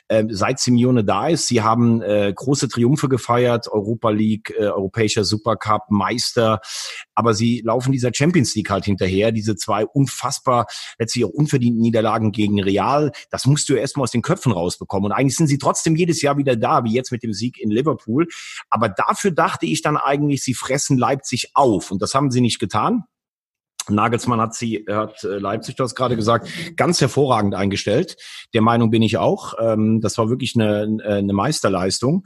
äh, 0.08 0.24
seit 0.28 0.58
Simeone 0.58 1.04
da 1.04 1.28
ist. 1.28 1.46
Sie 1.46 1.62
haben 1.62 1.67
äh, 2.02 2.32
große 2.34 2.68
Triumphe 2.68 3.08
gefeiert, 3.08 3.68
Europa 3.68 4.10
League, 4.10 4.54
äh, 4.58 4.66
Europäischer 4.66 5.24
Supercup, 5.24 5.90
Meister, 5.90 6.60
aber 7.14 7.34
sie 7.34 7.62
laufen 7.64 7.92
dieser 7.92 8.10
Champions 8.12 8.54
League 8.54 8.70
halt 8.70 8.84
hinterher, 8.84 9.32
diese 9.32 9.56
zwei 9.56 9.86
unfassbar, 9.86 10.66
letztlich 10.98 11.24
auch 11.24 11.30
unverdienten 11.30 11.80
Niederlagen 11.80 12.32
gegen 12.32 12.62
Real, 12.62 13.12
das 13.30 13.46
musst 13.46 13.68
du 13.68 13.74
erstmal 13.74 14.04
aus 14.04 14.10
den 14.10 14.22
Köpfen 14.22 14.52
rausbekommen. 14.52 15.10
Und 15.10 15.16
eigentlich 15.16 15.36
sind 15.36 15.48
sie 15.48 15.58
trotzdem 15.58 15.96
jedes 15.96 16.22
Jahr 16.22 16.36
wieder 16.36 16.56
da, 16.56 16.84
wie 16.84 16.92
jetzt 16.92 17.12
mit 17.12 17.22
dem 17.22 17.32
Sieg 17.32 17.60
in 17.60 17.70
Liverpool, 17.70 18.26
aber 18.70 18.88
dafür 18.88 19.30
dachte 19.30 19.66
ich 19.66 19.82
dann 19.82 19.96
eigentlich, 19.96 20.42
sie 20.42 20.54
fressen 20.54 20.98
Leipzig 20.98 21.50
auf. 21.54 21.90
Und 21.90 22.02
das 22.02 22.14
haben 22.14 22.30
sie 22.30 22.40
nicht 22.40 22.58
getan. 22.58 23.04
Nagelsmann 23.90 24.40
hat 24.40 24.54
sie, 24.54 24.84
hat 24.88 25.24
äh, 25.24 25.38
Leipzig, 25.38 25.76
du 25.76 25.84
hast 25.84 25.94
gerade 25.94 26.16
gesagt, 26.16 26.48
ganz 26.76 27.00
hervorragend 27.00 27.54
eingestellt. 27.54 28.16
Der 28.54 28.62
Meinung 28.62 28.90
bin 28.90 29.02
ich 29.02 29.16
auch. 29.18 29.54
Ähm, 29.60 30.00
das 30.00 30.18
war 30.18 30.28
wirklich 30.28 30.54
eine, 30.54 30.98
eine 31.04 31.32
Meisterleistung. 31.32 32.24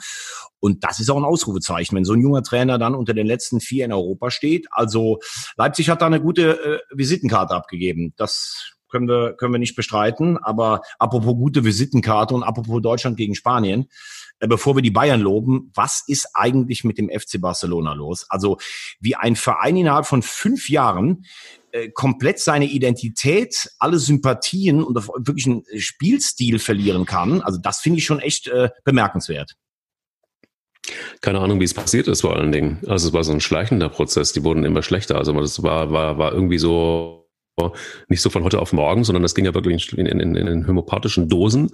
Und 0.61 0.85
das 0.85 1.00
ist 1.00 1.11
auch 1.11 1.16
ein 1.16 1.25
Ausrufezeichen, 1.25 1.97
wenn 1.97 2.04
so 2.04 2.12
ein 2.12 2.21
junger 2.21 2.42
Trainer 2.45 2.78
dann 2.78 2.95
unter 2.95 3.14
den 3.14 3.26
letzten 3.26 3.61
vier 3.61 3.85
in 3.85 3.92
Europa 3.92 4.31
steht. 4.31 4.69
Also 4.71 5.19
Leipzig 5.57 5.90
hat 5.90 6.02
da 6.02 6.07
eine 6.07 6.21
gute 6.21 6.52
äh, 6.64 6.78
Visitenkarte 6.97 7.54
abgegeben. 7.54 8.14
Das 8.16 8.73
können 8.92 9.08
wir, 9.08 9.32
können 9.32 9.52
wir 9.52 9.58
nicht 9.58 9.75
bestreiten. 9.75 10.38
Aber 10.38 10.82
apropos 11.00 11.34
gute 11.34 11.64
Visitenkarte 11.64 12.34
und 12.34 12.44
apropos 12.44 12.80
Deutschland 12.80 13.16
gegen 13.16 13.34
Spanien, 13.34 13.88
äh, 14.38 14.46
bevor 14.46 14.76
wir 14.76 14.82
die 14.82 14.90
Bayern 14.90 15.20
loben, 15.20 15.72
was 15.75 16.04
ist 16.06 16.28
eigentlich 16.34 16.84
mit 16.84 16.99
dem 16.99 17.08
FC 17.08 17.40
Barcelona 17.40 17.94
los? 17.94 18.26
Also 18.28 18.58
wie 19.00 19.16
ein 19.16 19.34
Verein 19.34 19.76
innerhalb 19.76 20.06
von 20.06 20.22
fünf 20.22 20.68
Jahren 20.68 21.25
äh, 21.72 21.88
komplett 21.90 22.38
seine 22.38 22.66
Identität, 22.66 23.70
alle 23.78 23.99
Sympathien 23.99 24.82
und 24.82 24.94
wirklich 24.94 25.46
einen 25.46 25.64
Spielstil 25.76 26.58
verlieren 26.58 27.06
kann. 27.06 27.40
Also 27.40 27.58
das 27.61 27.80
finde 27.80 27.99
ich 27.99 28.04
schon 28.04 28.20
echt 28.20 28.46
äh, 28.49 28.70
bemerkenswert. 28.84 29.56
Keine 31.20 31.38
Ahnung, 31.38 31.61
wie 31.61 31.64
es 31.64 31.75
passiert 31.75 32.08
ist 32.08 32.22
vor 32.22 32.37
allen 32.37 32.50
Dingen. 32.50 32.80
Also 32.88 33.08
es 33.08 33.14
war 33.14 33.22
so 33.22 33.32
ein 33.32 33.40
schleichender 33.40 33.88
Prozess. 33.88 34.32
Die 34.32 34.42
wurden 34.42 34.64
immer 34.64 34.82
schlechter. 34.82 35.16
Also 35.16 35.32
das 35.40 35.62
war, 35.62 35.92
war, 35.92 36.18
war 36.18 36.32
irgendwie 36.32 36.58
so 36.58 37.21
nicht 38.09 38.23
so 38.23 38.30
von 38.30 38.44
heute 38.44 38.61
auf 38.61 38.73
morgen, 38.73 39.04
sondern 39.04 39.23
das 39.23 39.35
ging 39.35 39.44
ja 39.44 39.54
wirklich 39.54 39.97
in, 39.97 40.06
in, 40.06 40.37
in, 40.37 40.66
homöopathischen 40.66 41.28
Dosen. 41.28 41.71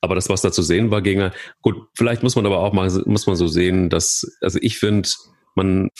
Aber 0.00 0.14
das, 0.14 0.28
was 0.28 0.42
da 0.42 0.50
zu 0.50 0.62
sehen 0.62 0.90
war, 0.90 1.00
ging 1.00 1.30
gut. 1.60 1.76
Vielleicht 1.94 2.22
muss 2.22 2.34
man 2.34 2.46
aber 2.46 2.58
auch 2.58 2.72
mal, 2.72 2.90
muss 3.06 3.26
man 3.26 3.36
so 3.36 3.46
sehen, 3.46 3.88
dass, 3.88 4.26
also 4.40 4.58
ich 4.60 4.78
finde, 4.78 5.08
man, 5.54 5.90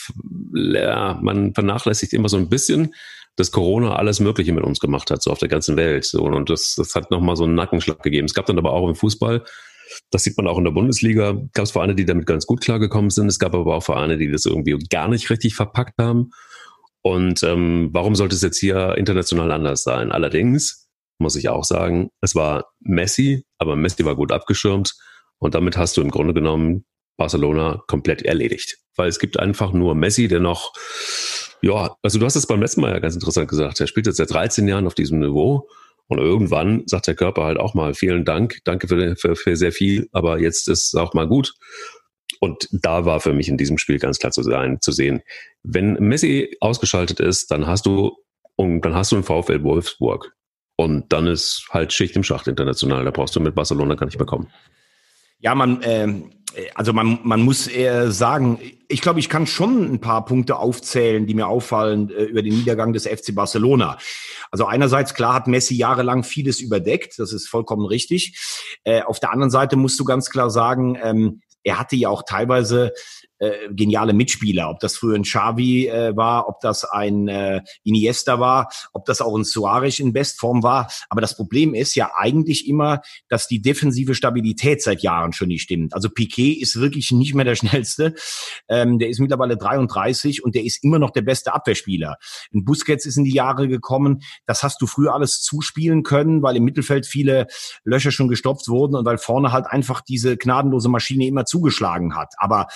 ja, 0.53 1.19
man 1.21 1.53
vernachlässigt 1.53 2.13
immer 2.13 2.27
so 2.27 2.37
ein 2.37 2.49
bisschen, 2.49 2.93
dass 3.35 3.51
Corona 3.51 3.95
alles 3.95 4.19
Mögliche 4.19 4.51
mit 4.51 4.63
uns 4.63 4.79
gemacht 4.79 5.09
hat, 5.09 5.23
so 5.23 5.31
auf 5.31 5.39
der 5.39 5.47
ganzen 5.47 5.77
Welt. 5.77 6.05
So, 6.05 6.23
und 6.23 6.49
das, 6.49 6.75
das 6.75 6.95
hat 6.95 7.11
nochmal 7.11 7.35
so 7.35 7.45
einen 7.45 7.55
Nackenschlag 7.55 8.01
gegeben. 8.03 8.25
Es 8.25 8.33
gab 8.33 8.45
dann 8.45 8.57
aber 8.57 8.73
auch 8.73 8.87
im 8.87 8.95
Fußball, 8.95 9.43
das 10.11 10.23
sieht 10.23 10.37
man 10.37 10.47
auch 10.47 10.57
in 10.57 10.63
der 10.63 10.71
Bundesliga, 10.71 11.33
gab 11.53 11.65
es 11.65 11.71
Vereine, 11.71 11.95
die 11.95 12.05
damit 12.05 12.25
ganz 12.25 12.45
gut 12.45 12.61
klargekommen 12.61 13.09
sind. 13.09 13.27
Es 13.27 13.39
gab 13.39 13.55
aber 13.55 13.75
auch 13.75 13.83
Vereine, 13.83 14.17
die 14.17 14.31
das 14.31 14.45
irgendwie 14.45 14.77
gar 14.89 15.07
nicht 15.07 15.29
richtig 15.29 15.55
verpackt 15.55 15.97
haben. 15.99 16.31
Und 17.03 17.43
ähm, 17.43 17.89
warum 17.91 18.15
sollte 18.15 18.35
es 18.35 18.41
jetzt 18.41 18.57
hier 18.57 18.95
international 18.97 19.51
anders 19.51 19.83
sein? 19.83 20.11
Allerdings 20.11 20.89
muss 21.19 21.35
ich 21.35 21.49
auch 21.49 21.63
sagen. 21.63 22.09
Es 22.21 22.33
war 22.33 22.65
Messi, 22.79 23.43
aber 23.57 23.75
Messi 23.75 24.05
war 24.05 24.15
gut 24.15 24.31
abgeschirmt 24.31 24.93
und 25.37 25.53
damit 25.53 25.77
hast 25.77 25.97
du 25.97 26.01
im 26.01 26.11
Grunde 26.11 26.33
genommen 26.33 26.85
Barcelona 27.17 27.83
komplett 27.87 28.21
erledigt. 28.23 28.77
Weil 28.95 29.09
es 29.09 29.19
gibt 29.19 29.37
einfach 29.39 29.73
nur 29.73 29.95
Messi, 29.95 30.27
der 30.27 30.39
noch, 30.39 30.73
ja, 31.61 31.95
also 32.01 32.19
du 32.19 32.25
hast 32.25 32.35
es 32.35 32.47
beim 32.47 32.61
letzten 32.61 32.81
Mal 32.81 32.91
ja 32.91 32.99
ganz 32.99 33.15
interessant 33.15 33.49
gesagt, 33.49 33.79
er 33.79 33.87
spielt 33.87 34.07
jetzt 34.07 34.17
seit 34.17 34.31
13 34.31 34.67
Jahren 34.67 34.87
auf 34.87 34.95
diesem 34.95 35.19
Niveau 35.19 35.67
und 36.07 36.19
irgendwann 36.19 36.83
sagt 36.85 37.07
der 37.07 37.15
Körper 37.15 37.43
halt 37.43 37.57
auch 37.59 37.73
mal 37.73 37.93
vielen 37.93 38.25
Dank, 38.25 38.59
danke 38.65 38.87
für, 38.87 39.15
für, 39.15 39.35
für 39.35 39.55
sehr 39.55 39.71
viel, 39.71 40.07
aber 40.11 40.39
jetzt 40.39 40.67
ist 40.67 40.87
es 40.87 40.95
auch 40.95 41.13
mal 41.13 41.27
gut. 41.27 41.53
Und 42.39 42.67
da 42.71 43.05
war 43.05 43.19
für 43.19 43.33
mich 43.33 43.47
in 43.47 43.57
diesem 43.57 43.77
Spiel 43.77 43.99
ganz 43.99 44.19
klar 44.19 44.31
zu 44.31 44.43
sein, 44.43 44.79
zu 44.81 44.91
sehen, 44.91 45.21
wenn 45.63 45.93
Messi 45.93 46.55
ausgeschaltet 46.59 47.19
ist, 47.19 47.51
dann 47.51 47.67
hast 47.67 47.85
du 47.85 48.17
und 48.55 48.81
dann 48.81 48.93
hast 48.93 49.11
du 49.11 49.15
einen 49.15 49.23
VfL 49.23 49.63
Wolfsburg. 49.63 50.35
Und 50.75 51.11
dann 51.13 51.27
ist 51.27 51.67
halt 51.69 51.93
Schicht 51.93 52.15
im 52.15 52.23
Schacht 52.23 52.47
international. 52.47 53.05
Da 53.05 53.11
brauchst 53.11 53.35
du 53.35 53.39
mit 53.39 53.55
Barcelona 53.55 53.95
gar 53.95 54.05
nicht 54.05 54.17
mehr 54.17 54.25
kommen. 54.25 54.49
Ja, 55.39 55.55
man, 55.55 55.81
äh, 55.81 56.07
also 56.75 56.93
man, 56.93 57.19
man 57.23 57.41
muss 57.41 57.67
eher 57.67 58.11
sagen, 58.11 58.59
ich 58.87 59.01
glaube, 59.01 59.19
ich 59.19 59.29
kann 59.29 59.47
schon 59.47 59.91
ein 59.91 59.99
paar 59.99 60.25
Punkte 60.25 60.57
aufzählen, 60.57 61.25
die 61.25 61.33
mir 61.33 61.47
auffallen 61.47 62.09
äh, 62.09 62.23
über 62.23 62.41
den 62.41 62.55
Niedergang 62.55 62.93
des 62.93 63.07
FC 63.07 63.35
Barcelona. 63.35 63.97
Also 64.51 64.65
einerseits, 64.65 65.13
klar 65.13 65.33
hat 65.33 65.47
Messi 65.47 65.75
jahrelang 65.75 66.23
vieles 66.23 66.59
überdeckt, 66.59 67.19
das 67.19 67.33
ist 67.33 67.47
vollkommen 67.47 67.85
richtig. 67.85 68.37
Äh, 68.83 69.01
auf 69.01 69.19
der 69.19 69.31
anderen 69.31 69.51
Seite 69.51 69.75
musst 69.75 69.99
du 69.99 70.05
ganz 70.05 70.29
klar 70.29 70.49
sagen, 70.49 70.97
ähm, 71.01 71.41
er 71.63 71.79
hatte 71.79 71.95
ja 71.95 72.09
auch 72.09 72.23
teilweise 72.23 72.93
äh, 73.43 73.73
geniale 73.73 74.13
Mitspieler, 74.13 74.69
ob 74.69 74.79
das 74.79 74.95
früher 74.95 75.15
ein 75.15 75.23
Xavi 75.23 75.87
äh, 75.87 76.15
war, 76.15 76.47
ob 76.47 76.61
das 76.61 76.85
ein 76.85 77.27
äh, 77.27 77.61
Iniesta 77.83 78.39
war, 78.39 78.71
ob 78.93 79.05
das 79.05 79.19
auch 79.19 79.35
ein 79.37 79.43
Suarez 79.43 79.99
in 79.99 80.13
Bestform 80.13 80.63
war. 80.63 80.89
Aber 81.09 81.19
das 81.19 81.35
Problem 81.35 81.73
ist 81.73 81.95
ja 81.95 82.11
eigentlich 82.15 82.67
immer, 82.67 83.01
dass 83.27 83.47
die 83.47 83.61
defensive 83.61 84.15
Stabilität 84.15 84.81
seit 84.81 85.01
Jahren 85.01 85.33
schon 85.33 85.49
nicht 85.49 85.63
stimmt. 85.63 85.93
Also 85.93 86.09
Piquet 86.09 86.53
ist 86.53 86.79
wirklich 86.79 87.11
nicht 87.11 87.35
mehr 87.35 87.45
der 87.45 87.55
schnellste. 87.63 88.15
Ähm, 88.69 88.97
der 88.99 89.09
ist 89.09 89.19
mittlerweile 89.19 89.57
33 89.57 90.43
und 90.43 90.55
der 90.55 90.63
ist 90.63 90.83
immer 90.83 90.99
noch 90.99 91.11
der 91.11 91.21
beste 91.21 91.53
Abwehrspieler. 91.53 92.17
Ein 92.53 92.63
Busquets 92.63 93.05
ist 93.05 93.17
in 93.17 93.25
die 93.25 93.33
Jahre 93.33 93.67
gekommen. 93.67 94.21
Das 94.45 94.63
hast 94.63 94.81
du 94.81 94.87
früher 94.87 95.13
alles 95.13 95.41
zuspielen 95.41 96.03
können, 96.03 96.41
weil 96.43 96.55
im 96.55 96.63
Mittelfeld 96.63 97.05
viele 97.05 97.47
Löcher 97.83 98.11
schon 98.11 98.29
gestopft 98.29 98.69
wurden 98.69 98.95
und 98.95 99.05
weil 99.05 99.17
vorne 99.17 99.51
halt 99.51 99.65
einfach 99.67 99.99
diese 100.01 100.37
gnadenlose 100.37 100.87
Maschine 100.87 101.27
immer 101.27 101.45
zugeschlagen 101.45 102.15
hat. 102.15 102.33
Aber 102.37 102.67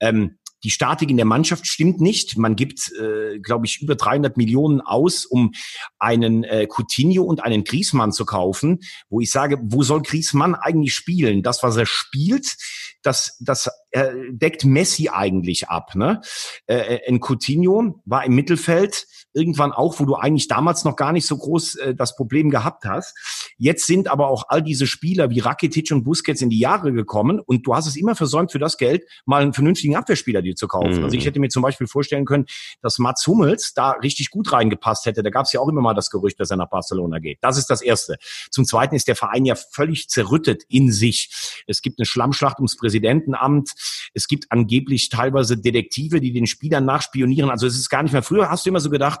ähm, 0.00 0.13
Um, 0.14 0.38
die 0.64 0.70
Statik 0.70 1.10
in 1.10 1.16
der 1.16 1.26
Mannschaft 1.26 1.66
stimmt 1.66 2.00
nicht. 2.00 2.36
Man 2.38 2.56
gibt, 2.56 2.90
äh, 3.00 3.38
glaube 3.38 3.66
ich, 3.66 3.80
über 3.80 3.94
300 3.94 4.36
Millionen 4.36 4.80
aus, 4.80 5.26
um 5.26 5.52
einen 5.98 6.42
äh, 6.44 6.66
Coutinho 6.68 7.22
und 7.22 7.44
einen 7.44 7.64
Griezmann 7.64 8.12
zu 8.12 8.24
kaufen, 8.24 8.80
wo 9.08 9.20
ich 9.20 9.30
sage, 9.30 9.58
wo 9.62 9.82
soll 9.82 10.02
Griezmann 10.02 10.54
eigentlich 10.54 10.94
spielen? 10.94 11.42
Das, 11.42 11.62
was 11.62 11.76
er 11.76 11.86
spielt, 11.86 12.56
das, 13.04 13.36
das 13.40 13.70
äh, 13.90 14.12
deckt 14.30 14.64
Messi 14.64 15.10
eigentlich 15.10 15.68
ab. 15.68 15.94
Ne? 15.94 16.20
Äh, 16.66 17.00
ein 17.06 17.20
Coutinho 17.20 18.00
war 18.04 18.24
im 18.24 18.34
Mittelfeld 18.34 19.06
irgendwann 19.34 19.72
auch, 19.72 19.98
wo 20.00 20.04
du 20.04 20.14
eigentlich 20.14 20.48
damals 20.48 20.84
noch 20.84 20.96
gar 20.96 21.12
nicht 21.12 21.26
so 21.26 21.36
groß 21.36 21.76
äh, 21.76 21.94
das 21.94 22.16
Problem 22.16 22.50
gehabt 22.50 22.84
hast. 22.84 23.14
Jetzt 23.56 23.86
sind 23.86 24.08
aber 24.08 24.28
auch 24.28 24.44
all 24.48 24.62
diese 24.62 24.86
Spieler 24.86 25.30
wie 25.30 25.40
Rakitic 25.40 25.92
und 25.92 26.04
Busquets 26.04 26.40
in 26.40 26.50
die 26.50 26.58
Jahre 26.58 26.92
gekommen 26.92 27.40
und 27.40 27.66
du 27.66 27.74
hast 27.74 27.86
es 27.86 27.96
immer 27.96 28.14
versäumt, 28.14 28.52
für 28.52 28.58
das 28.58 28.78
Geld 28.78 29.04
mal 29.26 29.42
einen 29.42 29.52
vernünftigen 29.52 29.96
Abwehrspieler 29.96 30.40
dir 30.40 30.53
zu 30.54 30.68
kaufen. 30.68 30.98
Mhm. 30.98 31.04
Also 31.04 31.16
ich 31.16 31.26
hätte 31.26 31.40
mir 31.40 31.48
zum 31.48 31.62
Beispiel 31.62 31.86
vorstellen 31.86 32.24
können, 32.24 32.46
dass 32.80 32.98
Mats 32.98 33.26
Hummels 33.26 33.74
da 33.74 33.92
richtig 33.92 34.30
gut 34.30 34.52
reingepasst 34.52 35.06
hätte. 35.06 35.22
Da 35.22 35.30
gab 35.30 35.46
es 35.46 35.52
ja 35.52 35.60
auch 35.60 35.68
immer 35.68 35.80
mal 35.80 35.94
das 35.94 36.10
Gerücht, 36.10 36.40
dass 36.40 36.50
er 36.50 36.56
nach 36.56 36.70
Barcelona 36.70 37.18
geht. 37.18 37.38
Das 37.40 37.58
ist 37.58 37.68
das 37.70 37.82
Erste. 37.82 38.16
Zum 38.50 38.64
Zweiten 38.64 38.94
ist 38.94 39.08
der 39.08 39.16
Verein 39.16 39.44
ja 39.44 39.54
völlig 39.54 40.08
zerrüttet 40.08 40.64
in 40.68 40.92
sich. 40.92 41.62
Es 41.66 41.82
gibt 41.82 41.98
eine 41.98 42.06
Schlammschlacht 42.06 42.58
ums 42.58 42.76
Präsidentenamt. 42.76 43.72
Es 44.14 44.28
gibt 44.28 44.46
angeblich 44.50 45.08
teilweise 45.08 45.56
Detektive, 45.56 46.20
die 46.20 46.32
den 46.32 46.46
Spielern 46.46 46.84
nachspionieren. 46.84 47.50
Also 47.50 47.66
es 47.66 47.76
ist 47.76 47.88
gar 47.88 48.02
nicht 48.02 48.12
mehr. 48.12 48.22
Früher 48.22 48.50
hast 48.50 48.66
du 48.66 48.70
immer 48.70 48.80
so 48.80 48.90
gedacht, 48.90 49.20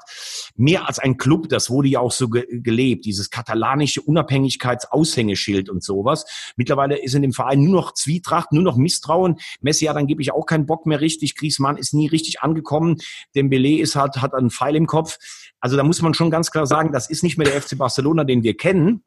mehr 0.56 0.86
als 0.86 0.98
ein 0.98 1.16
Club, 1.16 1.48
das 1.48 1.70
wurde 1.70 1.88
ja 1.88 2.00
auch 2.00 2.12
so 2.12 2.28
ge 2.28 2.44
gelebt, 2.50 3.04
dieses 3.04 3.30
katalanische 3.30 4.00
Unabhängigkeitsaushängeschild 4.02 5.68
und 5.68 5.82
sowas. 5.82 6.24
Mittlerweile 6.56 6.96
ist 6.96 7.14
in 7.14 7.22
dem 7.22 7.32
Verein 7.32 7.62
nur 7.62 7.74
noch 7.74 7.94
Zwietracht, 7.94 8.52
nur 8.52 8.62
noch 8.62 8.76
Misstrauen. 8.76 9.36
Messi 9.60 9.86
hat 9.86 9.96
angeblich 9.96 10.32
auch 10.32 10.46
keinen 10.46 10.66
Bock 10.66 10.86
mehr 10.86 11.00
richtig. 11.00 11.13
Griezmann 11.36 11.76
ist 11.76 11.94
nie 11.94 12.06
richtig 12.06 12.40
angekommen. 12.40 12.96
Dembele 13.34 13.78
ist 13.78 13.96
halt, 13.96 14.16
hat 14.16 14.34
einen 14.34 14.50
Pfeil 14.50 14.76
im 14.76 14.86
Kopf. 14.86 15.18
Also 15.60 15.76
da 15.76 15.82
muss 15.82 16.02
man 16.02 16.14
schon 16.14 16.30
ganz 16.30 16.50
klar 16.50 16.66
sagen, 16.66 16.92
das 16.92 17.08
ist 17.08 17.22
nicht 17.22 17.38
mehr 17.38 17.48
der 17.48 17.60
FC 17.60 17.78
Barcelona, 17.78 18.24
den 18.24 18.42
wir 18.42 18.56
kennen. 18.56 19.02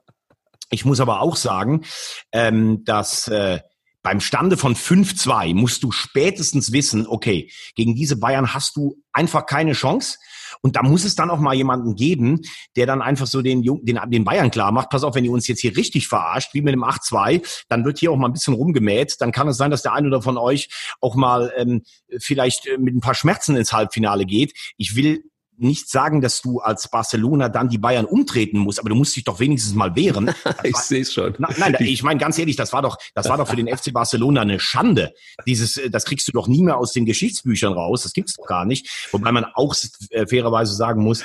Ich 0.70 0.86
muss 0.86 1.00
aber 1.00 1.22
auch 1.22 1.36
sagen, 1.36 1.86
ähm, 2.32 2.84
dass 2.84 3.28
äh, 3.28 3.60
beim 4.02 4.20
Stande 4.22 4.58
von 4.58 4.76
5-2 4.76 5.54
musst 5.54 5.84
du 5.84 5.92
spätestens 5.92 6.72
wissen, 6.72 7.08
okay, 7.08 7.52
gegen 7.76 7.96
diese 7.96 8.18
Bayern 8.18 8.54
hast 8.54 8.76
du 8.78 9.02
einfach 9.12 9.46
keine 9.46 9.74
Chance. 9.74 10.18
Und 10.62 10.76
da 10.76 10.84
muss 10.84 11.04
es 11.04 11.16
dann 11.16 11.30
auch 11.30 11.40
mal 11.40 11.54
jemanden 11.54 11.96
geben, 11.96 12.42
der 12.76 12.86
dann 12.86 13.02
einfach 13.02 13.28
so 13.28 13.42
den, 13.42 13.64
den, 13.64 14.00
den 14.08 14.24
Bayern 14.24 14.52
klar 14.52 14.72
macht, 14.72 14.90
pass 14.90 15.04
auf, 15.04 15.16
wenn 15.16 15.26
ihr 15.26 15.32
uns 15.32 15.48
jetzt 15.48 15.62
hier 15.62 15.76
richtig 15.76 16.08
verarscht, 16.08 16.54
wie 16.54 16.62
mit 16.62 16.74
dem 16.74 16.84
8-2, 16.84 17.66
dann 17.70 17.86
wird 17.86 18.00
hier 18.00 18.12
auch 18.12 18.18
mal 18.18 18.28
ein 18.28 18.34
bisschen 18.34 18.54
rumgemäht. 18.54 19.16
Dann 19.20 19.32
kann 19.32 19.48
es 19.48 19.58
sein, 19.58 19.72
dass 19.72 19.82
der 19.82 19.94
eine 19.94 20.08
oder 20.08 20.22
von 20.22 20.38
euch 20.38 20.70
auch 21.02 21.16
mal 21.16 21.52
ähm, 21.58 21.84
vielleicht 22.20 22.68
äh, 22.68 22.78
mit 22.78 22.96
ein 22.96 23.02
paar 23.02 23.16
Schmerzen 23.16 23.56
ins 23.56 23.74
Halbfinale 23.74 24.26
geht. 24.26 24.54
Ich 24.78 24.96
will 24.96 25.24
nicht 25.58 25.90
sagen, 25.90 26.22
dass 26.22 26.42
du 26.42 26.60
als 26.60 26.88
Barcelona 26.90 27.50
dann 27.50 27.70
die 27.70 27.78
Bayern 27.78 28.06
umtreten 28.06 28.60
musst, 28.60 28.80
aber 28.80 28.90
du 28.90 28.96
musst 28.96 29.16
dich 29.16 29.24
doch 29.24 29.40
wenigstens 29.40 29.76
mal 29.76 29.96
wehren. 29.96 30.34
ich 30.64 30.78
sehe 30.78 31.02
es 31.02 31.14
schon. 31.14 31.36
Na, 31.40 31.50
nein, 31.58 31.76
ich 31.80 32.04
meine 32.04 32.20
ganz 32.20 32.38
ehrlich, 32.38 32.56
das 32.56 32.74
war 32.74 32.82
doch, 32.82 32.98
das 33.14 33.30
war 33.30 33.38
doch 33.38 33.48
für 33.48 33.56
den 33.56 33.68
FC 33.78 33.94
Barcelona 33.94 34.42
eine 34.42 34.60
Schande. 34.60 35.14
Dieses, 35.46 35.80
das 35.90 36.06
kriegst 36.06 36.28
du 36.28 36.32
doch 36.32 36.48
nie 36.48 36.64
mehr 36.64 36.78
aus 36.78 36.94
den 36.94 37.06
Geschichtsbüchern 37.06 37.74
raus. 37.74 38.04
Das 38.04 38.14
gibt's 38.14 38.36
doch 38.36 38.46
gar 38.46 38.66
nicht. 38.66 39.08
Wobei 39.12 39.32
man 39.32 39.46
auch 39.46 39.76
äh, 40.12 40.28
fairerweise 40.28 40.74
sagen 40.74 41.04
muss, 41.04 41.24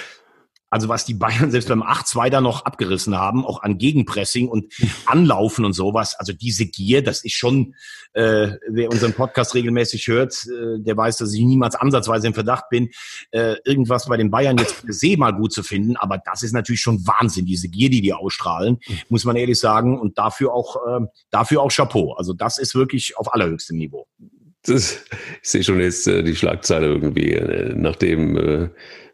also 0.73 0.88
was 0.88 1.05
die 1.05 1.12
Bayern 1.12 1.50
selbst 1.50 1.69
beim 1.69 1.83
8-2 1.83 2.31
da 2.31 2.41
noch 2.41 2.64
abgerissen 2.64 3.14
haben, 3.14 3.45
auch 3.45 3.62
an 3.62 3.76
Gegenpressing 3.76 4.49
und 4.49 4.73
Anlaufen 5.07 5.67
und 5.67 5.75
sowas. 5.75 6.14
Also 6.19 6.33
diese 6.33 6.64
Gier, 6.64 7.05
das 7.05 7.25
ist 7.25 7.35
schon, 7.35 7.75
äh, 8.14 8.52
wer 8.71 8.91
unseren 8.91 9.12
Podcast 9.12 9.55
regelmäßig 9.55 10.09
hört, 10.09 10.33
äh, 10.47 10.81
der 10.81 10.97
weiß, 10.97 11.19
dass 11.19 11.35
ich 11.35 11.43
niemals 11.43 11.75
ansatzweise 11.75 12.26
im 12.26 12.33
Verdacht 12.33 12.71
bin, 12.71 12.88
äh, 13.33 13.57
irgendwas 13.67 14.07
bei 14.07 14.17
den 14.17 14.31
Bayern 14.31 14.57
jetzt 14.57 14.83
per 14.83 14.95
se 14.95 15.19
mal 15.19 15.33
gut 15.33 15.52
zu 15.52 15.62
finden. 15.62 15.99
Aber 15.99 16.17
das 16.17 16.43
ist 16.43 16.55
natürlich 16.55 16.81
schon 16.81 17.07
Wahnsinn, 17.07 17.45
diese 17.45 17.69
Gier, 17.69 17.91
die 17.91 18.00
die 18.00 18.14
ausstrahlen, 18.14 18.79
muss 19.11 19.26
man 19.26 19.37
ehrlich 19.37 19.61
sagen. 19.61 20.00
Und 20.00 20.17
dafür 20.17 20.55
auch, 20.55 20.76
äh, 20.76 21.05
dafür 21.31 21.61
auch 21.61 21.71
Chapeau. 21.71 22.14
Also 22.14 22.33
das 22.33 22.57
ist 22.57 22.75
wirklich 22.75 23.19
auf 23.19 23.35
allerhöchstem 23.35 23.76
Niveau. 23.76 24.07
Das, 24.64 25.05
ich 25.43 25.50
sehe 25.50 25.64
schon 25.64 25.81
jetzt 25.81 26.07
äh, 26.07 26.23
die 26.23 26.37
Schlagzeile 26.37 26.87
irgendwie, 26.87 27.33
äh, 27.33 27.75
nachdem 27.76 28.37
äh, 28.38 28.69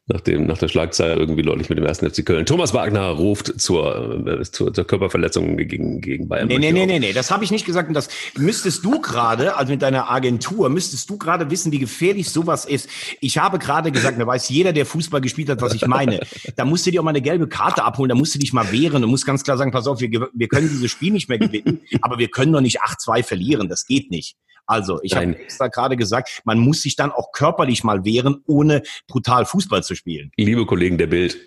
nach, 0.08 0.22
dem, 0.22 0.46
nach 0.46 0.56
der 0.56 0.68
Schlagzeile 0.68 1.16
irgendwie 1.16 1.42
deutlich 1.42 1.68
mit 1.68 1.76
dem 1.76 1.84
ersten 1.84 2.10
FC 2.10 2.24
Köln. 2.24 2.46
Thomas 2.46 2.72
Wagner 2.72 3.08
ruft 3.10 3.60
zur, 3.60 4.26
äh, 4.26 4.42
zur, 4.42 4.72
zur 4.72 4.86
Körperverletzung 4.86 5.58
gegen, 5.58 6.00
gegen 6.00 6.28
Bayern. 6.28 6.48
Nee, 6.48 6.58
nee, 6.58 6.72
nee, 6.72 6.86
nee, 6.86 6.98
nee, 6.98 7.12
das 7.12 7.30
habe 7.30 7.44
ich 7.44 7.50
nicht 7.50 7.66
gesagt. 7.66 7.88
Und 7.88 7.94
das 7.94 8.08
müsstest 8.36 8.84
du 8.86 9.02
gerade, 9.02 9.56
also 9.56 9.70
mit 9.70 9.82
deiner 9.82 10.10
Agentur, 10.10 10.70
müsstest 10.70 11.10
du 11.10 11.18
gerade 11.18 11.50
wissen, 11.50 11.72
wie 11.72 11.78
gefährlich 11.78 12.30
sowas 12.30 12.64
ist. 12.64 12.88
Ich 13.20 13.36
habe 13.36 13.58
gerade 13.58 13.92
gesagt, 13.92 14.18
da 14.18 14.26
weiß 14.26 14.48
jeder, 14.48 14.72
der 14.72 14.86
Fußball 14.86 15.20
gespielt 15.20 15.50
hat, 15.50 15.60
was 15.60 15.74
ich 15.74 15.86
meine. 15.86 16.20
Da 16.56 16.64
musst 16.64 16.86
du 16.86 16.90
dir 16.90 17.00
auch 17.00 17.04
mal 17.04 17.10
eine 17.10 17.22
gelbe 17.22 17.46
Karte 17.46 17.84
abholen, 17.84 18.08
da 18.08 18.14
musst 18.14 18.34
du 18.34 18.38
dich 18.38 18.54
mal 18.54 18.72
wehren 18.72 19.04
und 19.04 19.10
musst 19.10 19.26
ganz 19.26 19.44
klar 19.44 19.58
sagen, 19.58 19.72
pass 19.72 19.86
auf, 19.86 20.00
wir, 20.00 20.28
wir 20.32 20.48
können 20.48 20.70
dieses 20.70 20.90
Spiel 20.90 21.12
nicht 21.12 21.28
mehr 21.28 21.38
gewinnen, 21.38 21.82
aber 22.00 22.18
wir 22.18 22.28
können 22.28 22.52
doch 22.52 22.62
nicht 22.62 22.82
8-2 22.82 23.22
verlieren, 23.24 23.68
das 23.68 23.86
geht 23.86 24.10
nicht. 24.10 24.36
Also, 24.68 25.00
ich 25.02 25.16
habe 25.16 25.34
extra 25.38 25.68
gerade 25.68 25.96
gesagt, 25.96 26.42
man 26.44 26.58
muss 26.58 26.82
sich 26.82 26.94
dann 26.94 27.10
auch 27.10 27.32
körperlich 27.32 27.84
mal 27.84 28.04
wehren, 28.04 28.42
ohne 28.46 28.82
brutal 29.06 29.46
Fußball 29.46 29.82
zu 29.82 29.94
spielen. 29.94 30.30
Liebe 30.36 30.66
Kollegen 30.66 30.98
der 30.98 31.06
Bild, 31.06 31.38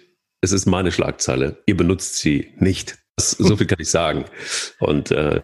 es 0.41 0.51
ist 0.51 0.65
meine 0.65 0.91
Schlagzeile. 0.91 1.61
Ihr 1.67 1.77
benutzt 1.77 2.15
sie 2.15 2.51
nicht. 2.57 2.97
Das, 3.15 3.31
so 3.31 3.55
viel 3.55 3.67
kann 3.67 3.79
ich 3.79 3.91
sagen. 3.91 4.25
Und 4.79 5.11
äh, 5.11 5.41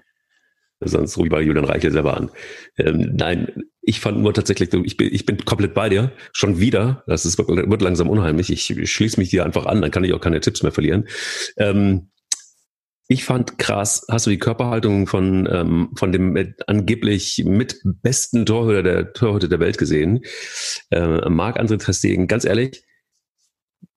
sonst 0.79 1.17
rufe 1.17 1.27
ich 1.27 1.31
bei 1.31 1.41
Julian 1.41 1.65
Reichel 1.65 1.91
selber 1.91 2.17
an. 2.17 2.31
Ähm, 2.77 3.15
nein, 3.15 3.63
ich 3.81 3.99
fand 3.99 4.19
nur 4.19 4.33
tatsächlich, 4.33 4.73
ich 4.73 4.97
bin, 4.97 5.13
ich 5.13 5.25
bin 5.27 5.45
komplett 5.45 5.75
bei 5.75 5.89
dir. 5.89 6.11
Schon 6.33 6.59
wieder. 6.59 7.03
Das 7.05 7.27
ist, 7.27 7.37
wird 7.37 7.81
langsam 7.83 8.09
unheimlich. 8.09 8.49
Ich 8.49 8.91
schließe 8.91 9.19
mich 9.19 9.29
dir 9.29 9.45
einfach 9.45 9.67
an, 9.67 9.83
dann 9.83 9.91
kann 9.91 10.03
ich 10.03 10.13
auch 10.13 10.19
keine 10.19 10.39
Tipps 10.39 10.63
mehr 10.63 10.71
verlieren. 10.71 11.07
Ähm, 11.57 12.09
ich 13.07 13.23
fand 13.23 13.57
krass, 13.57 14.05
hast 14.09 14.25
du 14.25 14.29
die 14.29 14.39
Körperhaltung 14.39 15.07
von, 15.07 15.47
ähm, 15.51 15.89
von 15.95 16.11
dem 16.11 16.31
mit, 16.31 16.67
angeblich 16.67 17.43
mit 17.45 17.81
besten 17.83 18.45
Torhüter 18.45 18.83
der 18.83 19.13
Torhüter 19.13 19.47
der 19.47 19.59
Welt 19.59 19.77
gesehen, 19.77 20.21
äh, 20.91 21.29
Marc-André 21.29 21.83
Testegen, 21.83 22.27
ganz 22.27 22.45
ehrlich, 22.45 22.83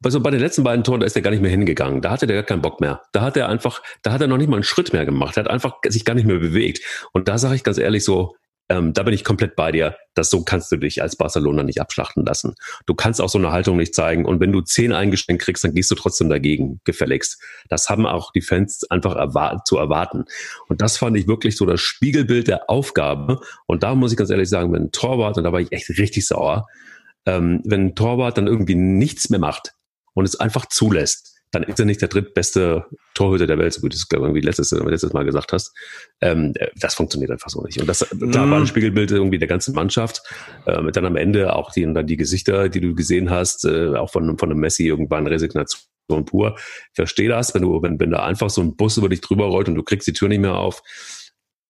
also 0.03 0.21
bei 0.21 0.31
den 0.31 0.41
letzten 0.41 0.65
beiden 0.65 0.85
Toren, 0.85 1.01
da 1.01 1.07
ist 1.07 1.17
er 1.17 1.23
gar 1.23 1.31
nicht 1.31 1.43
mehr 1.43 1.51
hingegangen. 1.51 2.01
Da 2.01 2.11
hatte 2.11 2.27
der 2.27 2.37
gar 2.37 2.45
keinen 2.45 2.63
Bock 2.63 2.81
mehr. 2.81 3.03
Da 3.13 3.21
hat 3.21 3.37
er 3.37 3.49
einfach, 3.49 3.83
da 4.03 4.13
hat 4.13 4.21
er 4.21 4.29
noch 4.29 4.39
nicht 4.39 4.49
mal 4.49 4.57
einen 4.57 4.65
Schritt 4.65 4.93
mehr 4.93 5.05
gemacht. 5.05 5.37
Er 5.37 5.45
hat 5.45 5.51
einfach 5.51 5.77
sich 5.87 6.05
gar 6.05 6.15
nicht 6.15 6.27
mehr 6.27 6.39
bewegt. 6.39 6.81
Und 7.13 7.29
da 7.29 7.37
sage 7.39 7.55
ich 7.55 7.65
ganz 7.65 7.77
ehrlich 7.77 8.05
so, 8.05 8.35
ähm, 8.71 8.93
da 8.93 9.03
bin 9.03 9.13
ich 9.13 9.25
komplett 9.25 9.57
bei 9.57 9.73
dir. 9.73 9.97
Das 10.15 10.31
so 10.31 10.45
kannst 10.45 10.71
du 10.71 10.77
dich 10.77 11.03
als 11.03 11.17
Barcelona 11.17 11.65
nicht 11.65 11.81
abschlachten 11.81 12.25
lassen. 12.25 12.55
Du 12.87 12.95
kannst 12.95 13.21
auch 13.21 13.29
so 13.29 13.37
eine 13.37 13.51
Haltung 13.51 13.77
nicht 13.77 13.97
zeigen. 13.97 14.25
Und 14.25 14.39
wenn 14.39 14.53
du 14.53 14.61
zehn 14.61 14.93
eingeschenkt 14.93 15.43
kriegst, 15.43 15.65
dann 15.65 15.75
gehst 15.75 15.91
du 15.91 15.97
trotzdem 15.97 16.29
dagegen, 16.29 16.81
gefälligst. 16.85 17.43
Das 17.69 17.89
haben 17.89 18.07
auch 18.07 18.31
die 18.31 18.43
Fans 18.43 18.89
einfach 18.89 19.17
erwar 19.17 19.65
zu 19.65 19.77
erwarten. 19.77 20.25
Und 20.69 20.81
das 20.81 20.97
fand 20.97 21.17
ich 21.17 21.27
wirklich 21.27 21.57
so 21.57 21.67
das 21.67 21.81
Spiegelbild 21.81 22.47
der 22.47 22.71
Aufgabe. 22.71 23.41
Und 23.67 23.83
da 23.83 23.97
muss 23.97 24.13
ich 24.13 24.17
ganz 24.17 24.31
ehrlich 24.31 24.49
sagen, 24.49 24.73
wenn 24.73 24.85
ein 24.85 24.93
Torwart, 24.93 25.37
und 25.37 25.43
da 25.43 25.53
war 25.53 25.61
ich 25.61 25.73
echt 25.73 25.89
richtig 25.91 26.29
sauer, 26.29 26.69
ähm, 27.27 27.61
wenn 27.65 27.87
ein 27.87 27.95
Torwart 27.97 28.39
dann 28.39 28.47
irgendwie 28.47 28.77
nichts 28.77 29.31
mehr 29.31 29.41
macht 29.41 29.75
und 30.15 30.25
es 30.25 30.39
einfach 30.39 30.67
zulässt, 30.67 31.30
dann 31.53 31.65
ist 31.65 31.79
er 31.79 31.85
nicht 31.85 32.01
der 32.01 32.09
drittbeste 32.09 32.87
Torhüter 33.15 33.47
der 33.47 33.59
Welt, 33.59 33.73
so 33.73 33.81
gut 33.81 33.93
du 33.93 33.97
es 33.97 34.07
irgendwie 34.11 34.41
letztes, 34.41 34.71
letztes 34.71 35.13
Mal 35.13 35.25
gesagt 35.25 35.53
hast. 35.53 35.73
Ähm, 36.21 36.55
das 36.77 36.95
funktioniert 36.95 37.31
einfach 37.31 37.51
so 37.51 37.63
nicht. 37.63 37.81
Und 37.81 37.89
das 37.89 38.07
mm. 38.13 38.31
da 38.31 38.49
war 38.49 38.61
ein 38.61 38.67
Spiegelbild 38.67 39.11
irgendwie 39.11 39.39
der 39.39 39.49
ganzen 39.49 39.75
Mannschaft. 39.75 40.23
Äh, 40.67 40.81
mit 40.81 40.97
dann 40.97 41.07
am 41.07 41.17
Ende 41.17 41.55
auch 41.55 41.73
die, 41.73 41.83
dann 41.93 42.07
die 42.07 42.17
Gesichter, 42.17 42.69
die 42.69 42.81
du 42.81 42.95
gesehen 42.95 43.31
hast, 43.31 43.65
äh, 43.65 43.97
auch 43.97 44.11
von, 44.11 44.39
von 44.39 44.51
einem 44.51 44.61
Messi 44.61 44.87
irgendwann 44.87 45.27
Resignation 45.27 45.81
pur. 46.25 46.57
Ich 46.57 46.97
verstehe 46.97 47.29
das, 47.29 47.55
wenn 47.55 47.63
du, 47.63 47.83
wenn, 47.83 47.99
wenn 47.99 48.11
da 48.11 48.25
einfach 48.25 48.51
so 48.51 48.61
ein 48.61 48.77
Bus 48.77 48.97
über 48.97 49.09
dich 49.09 49.21
drüber 49.21 49.47
rollt 49.47 49.69
und 49.69 49.75
du 49.75 49.83
kriegst 49.83 50.07
die 50.07 50.13
Tür 50.13 50.29
nicht 50.29 50.41
mehr 50.41 50.57
auf, 50.57 50.83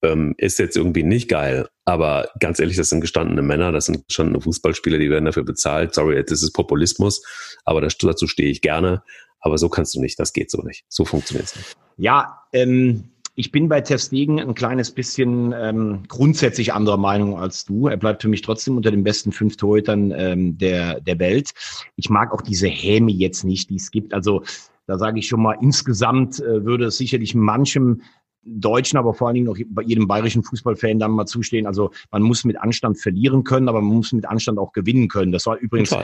ähm, 0.02 0.34
ist 0.38 0.58
jetzt 0.58 0.76
irgendwie 0.76 1.02
nicht 1.02 1.28
geil. 1.28 1.68
Aber 1.84 2.28
ganz 2.38 2.58
ehrlich, 2.60 2.76
das 2.76 2.88
sind 2.88 3.00
gestandene 3.00 3.42
Männer, 3.42 3.72
das 3.72 3.86
sind 3.86 4.06
gestandene 4.06 4.40
Fußballspieler, 4.40 4.98
die 4.98 5.10
werden 5.10 5.24
dafür 5.24 5.44
bezahlt. 5.44 5.94
Sorry, 5.94 6.22
das 6.24 6.42
ist 6.42 6.52
Populismus, 6.52 7.22
aber 7.64 7.80
das, 7.80 7.96
dazu 7.98 8.26
stehe 8.26 8.50
ich 8.50 8.62
gerne. 8.62 9.02
Aber 9.40 9.58
so 9.58 9.68
kannst 9.68 9.94
du 9.94 10.00
nicht, 10.00 10.18
das 10.18 10.32
geht 10.32 10.50
so 10.50 10.62
nicht. 10.62 10.84
So 10.88 11.04
funktioniert 11.04 11.46
es 11.46 11.56
nicht. 11.56 11.76
Ja, 11.96 12.42
ähm, 12.52 13.10
ich 13.34 13.52
bin 13.52 13.68
bei 13.68 13.80
Testegen 13.80 14.38
ein 14.38 14.54
kleines 14.54 14.90
bisschen 14.90 15.54
ähm, 15.56 16.02
grundsätzlich 16.08 16.74
anderer 16.74 16.98
Meinung 16.98 17.38
als 17.38 17.64
du. 17.64 17.88
Er 17.88 17.96
bleibt 17.96 18.22
für 18.22 18.28
mich 18.28 18.42
trotzdem 18.42 18.76
unter 18.76 18.90
den 18.90 19.02
besten 19.02 19.32
fünf 19.32 19.56
Torhütern 19.56 20.12
ähm, 20.14 20.58
der, 20.58 21.00
der 21.00 21.18
Welt. 21.18 21.52
Ich 21.96 22.10
mag 22.10 22.32
auch 22.32 22.42
diese 22.42 22.68
Häme 22.68 23.12
jetzt 23.12 23.44
nicht, 23.44 23.70
die 23.70 23.76
es 23.76 23.90
gibt. 23.90 24.12
Also 24.12 24.42
da 24.86 24.98
sage 24.98 25.20
ich 25.20 25.28
schon 25.28 25.40
mal, 25.40 25.56
insgesamt 25.60 26.40
äh, 26.40 26.64
würde 26.64 26.86
es 26.86 26.98
sicherlich 26.98 27.34
manchem 27.34 28.02
Deutschen, 28.42 28.98
aber 28.98 29.12
vor 29.14 29.28
allen 29.28 29.34
Dingen 29.34 29.48
auch 29.48 29.56
bei 29.68 29.82
jedem 29.82 30.08
bayerischen 30.08 30.42
Fußballfan 30.42 30.98
dann 30.98 31.10
mal 31.10 31.26
zustehen. 31.26 31.66
Also 31.66 31.90
man 32.10 32.22
muss 32.22 32.44
mit 32.44 32.58
Anstand 32.58 32.98
verlieren 32.98 33.44
können, 33.44 33.68
aber 33.68 33.80
man 33.80 33.96
muss 33.96 34.12
mit 34.12 34.26
Anstand 34.26 34.58
auch 34.58 34.72
gewinnen 34.72 35.08
können. 35.08 35.32
Das 35.32 35.46
war 35.46 35.58
übrigens, 35.58 35.94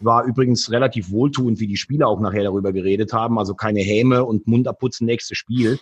war 0.00 0.24
übrigens 0.24 0.70
relativ 0.70 1.10
wohltuend, 1.10 1.60
wie 1.60 1.66
die 1.66 1.76
Spieler 1.76 2.08
auch 2.08 2.20
nachher 2.20 2.44
darüber 2.44 2.72
geredet 2.72 3.12
haben. 3.12 3.38
Also 3.38 3.54
keine 3.54 3.80
Häme 3.80 4.24
und 4.24 4.46
Mund 4.46 4.66
abputzen, 4.68 5.06
nächstes 5.06 5.36
Spiel. 5.38 5.78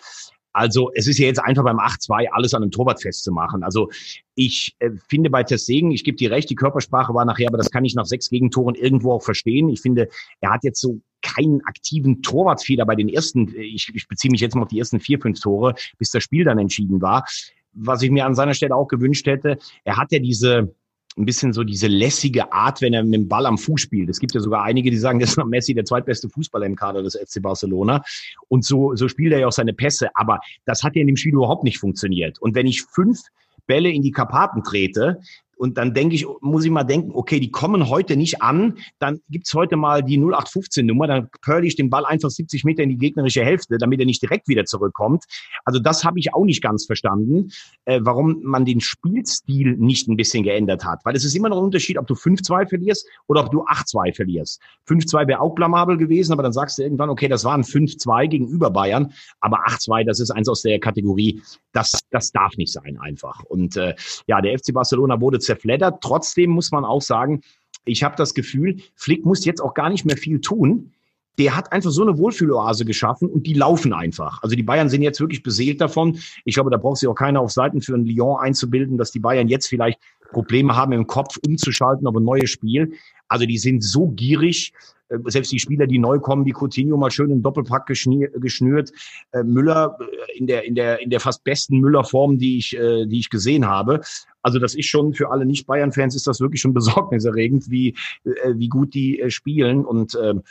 Also 0.53 0.91
es 0.95 1.07
ist 1.07 1.19
ja 1.19 1.27
jetzt 1.27 1.39
einfach 1.39 1.63
beim 1.63 1.79
8-2 1.79 2.29
alles 2.33 2.55
an 2.55 2.63
einem 2.63 2.73
Torwart 2.73 3.01
festzumachen. 3.01 3.63
Also 3.63 3.89
ich 4.35 4.75
äh, 4.81 4.91
finde 5.09 5.31
bei 5.31 5.45
Tessegen, 5.45 5.93
ich 5.93 6.03
gebe 6.03 6.17
dir 6.17 6.33
recht, 6.33 6.51
die 6.51 6.57
Körpersprache 6.57 7.15
war 7.15 7.25
nachher, 7.25 7.49
aber 7.49 7.59
das 7.59 7.71
kann 7.71 7.85
ich 7.85 7.95
nach 7.95 8.07
sechs 8.07 8.31
Gegentoren 8.31 8.75
irgendwo 8.75 9.13
auch 9.13 9.23
verstehen. 9.23 9.69
Ich 9.69 9.81
finde, 9.81 10.09
er 10.41 10.51
hat 10.51 10.65
jetzt 10.65 10.81
so 10.81 11.01
keinen 11.35 11.65
aktiven 11.65 12.23
Torwartfehler 12.23 12.87
bei 12.87 12.97
den 12.97 13.09
ersten, 13.09 13.55
ich, 13.57 13.91
ich 13.95 14.09
beziehe 14.09 14.31
mich 14.31 14.41
jetzt 14.41 14.55
mal 14.55 14.63
auf 14.63 14.69
die 14.69 14.79
ersten 14.79 15.01
vier, 15.01 15.21
fünf 15.21 15.41
Tore, 15.41 15.75
bis 15.99 16.11
das 16.11 16.23
Spiel 16.23 16.45
dann 16.45 16.59
entschieden 16.59 17.01
war. 17.01 17.25
Was 17.73 18.03
ich 18.03 18.11
mir 18.11 18.27
an 18.27 18.35
seiner 18.35 18.55
Stelle 18.55 18.75
auch 18.75 18.89
gewünscht 18.89 19.27
hätte, 19.27 19.59
er 19.85 19.97
hat 19.97 20.11
ja 20.13 20.19
diese, 20.19 20.75
ein 21.17 21.25
bisschen 21.25 21.53
so 21.53 21.65
diese 21.65 21.87
lässige 21.87 22.53
Art, 22.53 22.81
wenn 22.81 22.95
er 22.95 23.03
mit 23.03 23.15
dem 23.15 23.29
Ball 23.29 23.47
am 23.47 23.59
Fuß 23.59 23.81
spielt. 23.81 24.09
Es 24.09 24.21
gibt 24.21 24.35
ja 24.35 24.41
sogar 24.41 24.63
einige, 24.63 24.91
die 24.91 24.97
sagen, 24.97 25.19
das 25.21 25.31
ist 25.31 25.45
Messi 25.45 25.75
der 25.75 25.85
zweitbeste 25.85 26.29
Fußballer 26.29 26.67
im 26.67 26.77
Kader 26.77 27.03
des 27.03 27.17
FC 27.17 27.43
Barcelona. 27.43 28.03
Und 28.49 28.65
so, 28.65 28.95
so 28.97 29.09
spielt 29.09 29.33
er 29.33 29.41
ja 29.41 29.47
auch 29.47 29.53
seine 29.53 29.73
Pässe. 29.73 30.09
Aber 30.15 30.41
das 30.65 30.83
hat 30.83 30.97
ja 30.97 31.01
in 31.01 31.07
dem 31.07 31.17
Spiel 31.17 31.35
überhaupt 31.35 31.65
nicht 31.65 31.79
funktioniert. 31.79 32.41
Und 32.41 32.55
wenn 32.55 32.67
ich 32.67 32.83
fünf 32.83 33.21
Bälle 33.67 33.91
in 33.91 34.03
die 34.03 34.11
Karpaten 34.11 34.65
trete, 34.65 35.21
und 35.61 35.77
dann 35.77 35.93
denke 35.93 36.15
ich, 36.15 36.27
muss 36.41 36.65
ich 36.65 36.71
mal 36.71 36.85
denken, 36.85 37.11
okay, 37.13 37.39
die 37.39 37.51
kommen 37.51 37.91
heute 37.91 38.17
nicht 38.17 38.41
an, 38.41 38.79
dann 38.99 39.21
gibt's 39.29 39.53
heute 39.53 39.77
mal 39.77 40.03
die 40.03 40.19
0815-Nummer, 40.19 41.07
dann 41.07 41.29
curl 41.43 41.67
ich 41.67 41.77
den 41.77 41.91
Ball 41.91 42.07
einfach 42.07 42.31
70 42.31 42.65
Meter 42.65 42.83
in 42.83 42.89
die 42.89 42.97
gegnerische 42.97 43.45
Hälfte, 43.45 43.77
damit 43.77 44.01
er 44.01 44.07
nicht 44.07 44.23
direkt 44.23 44.49
wieder 44.49 44.65
zurückkommt. 44.65 45.25
Also 45.67 45.79
das 45.79 46.03
habe 46.03 46.19
ich 46.19 46.33
auch 46.33 46.47
nicht 46.47 46.63
ganz 46.63 46.87
verstanden, 46.87 47.51
äh, 47.85 48.01
warum 48.03 48.41
man 48.43 48.65
den 48.65 48.81
Spielstil 48.81 49.77
nicht 49.77 50.09
ein 50.09 50.17
bisschen 50.17 50.45
geändert 50.45 50.87
hat. 50.87 51.01
Weil 51.05 51.15
es 51.15 51.27
ist 51.27 51.37
immer 51.37 51.51
noch 51.51 51.59
ein 51.59 51.65
Unterschied, 51.65 51.99
ob 51.99 52.07
du 52.07 52.15
5-2 52.15 52.67
verlierst 52.67 53.07
oder 53.27 53.45
ob 53.45 53.51
du 53.51 53.63
8-2 53.67 54.15
verlierst. 54.15 54.63
5-2 54.89 55.29
wäre 55.29 55.43
auch 55.43 55.55
blamabel 55.55 55.99
gewesen, 55.99 56.33
aber 56.33 56.43
dann 56.43 56.55
sagst 56.55 56.79
du 56.79 56.85
irgendwann, 56.85 57.11
okay, 57.11 57.29
das 57.29 57.45
waren 57.45 57.65
5-2 57.65 58.29
gegenüber 58.29 58.71
Bayern, 58.71 59.13
aber 59.41 59.67
8-2, 59.67 60.05
das 60.05 60.21
ist 60.21 60.31
eins 60.31 60.49
aus 60.49 60.63
der 60.63 60.81
Kategorie, 60.81 61.43
das, 61.73 62.01
das 62.11 62.33
darf 62.33 62.57
nicht 62.57 62.73
sein 62.73 62.99
einfach. 62.99 63.45
Und 63.45 63.77
äh, 63.77 63.95
ja, 64.27 64.41
der 64.41 64.59
FC 64.59 64.73
Barcelona 64.73 65.21
wurde 65.21 65.39
zerfleddert. 65.51 66.01
Trotzdem 66.01 66.51
muss 66.51 66.71
man 66.71 66.85
auch 66.85 67.03
sagen, 67.03 67.43
ich 67.85 68.03
habe 68.03 68.15
das 68.17 68.35
Gefühl, 68.35 68.77
Flick 68.95 69.25
muss 69.25 69.45
jetzt 69.45 69.61
auch 69.61 69.75
gar 69.75 69.91
nicht 69.91 70.05
mehr 70.05 70.17
viel 70.17 70.41
tun. 70.41 70.93
Der 71.39 71.57
hat 71.57 71.73
einfach 71.73 71.91
so 71.91 72.03
eine 72.03 72.19
Wohlfühloase 72.19 72.85
geschaffen 72.85 73.29
und 73.29 73.47
die 73.47 73.55
laufen 73.55 73.93
einfach. 73.93 74.43
Also 74.43 74.57
die 74.57 74.63
Bayern 74.63 74.89
sind 74.89 75.03
jetzt 75.03 75.21
wirklich 75.21 75.43
beseelt 75.43 75.81
davon. 75.81 76.19
Ich 76.45 76.55
glaube, 76.55 76.71
da 76.71 76.77
braucht 76.77 76.99
sich 76.99 77.09
auch 77.09 77.15
keiner 77.15 77.41
auf 77.41 77.51
Seiten 77.51 77.81
für 77.81 77.95
ein 77.95 78.05
Lyon 78.05 78.39
einzubilden, 78.41 78.99
dass 78.99 79.11
die 79.11 79.21
Bayern 79.21 79.49
jetzt 79.49 79.67
vielleicht 79.67 79.99
Probleme 80.31 80.77
haben, 80.77 80.93
im 80.93 81.07
Kopf 81.07 81.39
umzuschalten 81.45 82.07
auf 82.07 82.15
ein 82.15 82.25
neues 82.25 82.51
Spiel. 82.51 82.93
Also 83.29 83.47
die 83.47 83.59
sind 83.59 83.83
so 83.83 84.09
gierig. 84.09 84.73
Äh, 85.11 85.19
selbst 85.27 85.53
die 85.53 85.59
Spieler, 85.59 85.87
die 85.87 85.99
neu 85.99 86.19
kommen, 86.19 86.47
wie 86.47 86.53
Coutinho 86.53 86.97
mal 86.97 87.11
schön 87.11 87.31
in 87.31 87.43
Doppelpack 87.43 87.87
geschnürt. 87.87 88.93
Äh, 89.33 89.43
Müller 89.43 89.99
äh, 90.01 90.39
in 90.39 90.47
der, 90.47 90.65
in 90.65 90.75
der, 90.75 91.01
in 91.01 91.11
der 91.11 91.21
fast 91.21 91.45
besten 91.45 91.79
Müller-Form, 91.81 92.39
die 92.39 92.59
ich, 92.59 92.71
die 92.71 93.19
ich 93.19 93.31
gesehen 93.31 93.67
habe. 93.67 94.01
Also 94.43 94.59
das 94.59 94.75
ist 94.75 94.87
schon 94.87 95.13
für 95.15 95.31
alle 95.31 95.45
Nicht-Bayern-Fans 95.45 96.15
ist 96.15 96.27
das 96.27 96.41
wirklich 96.41 96.61
schon 96.61 96.75
besorgniserregend, 96.81 97.71
wie, 97.71 97.97
wie 98.25 98.69
gut 98.69 98.95
die 98.95 99.23
spielen. 99.29 99.85
Und 99.85 100.19
ähm, 100.23 100.43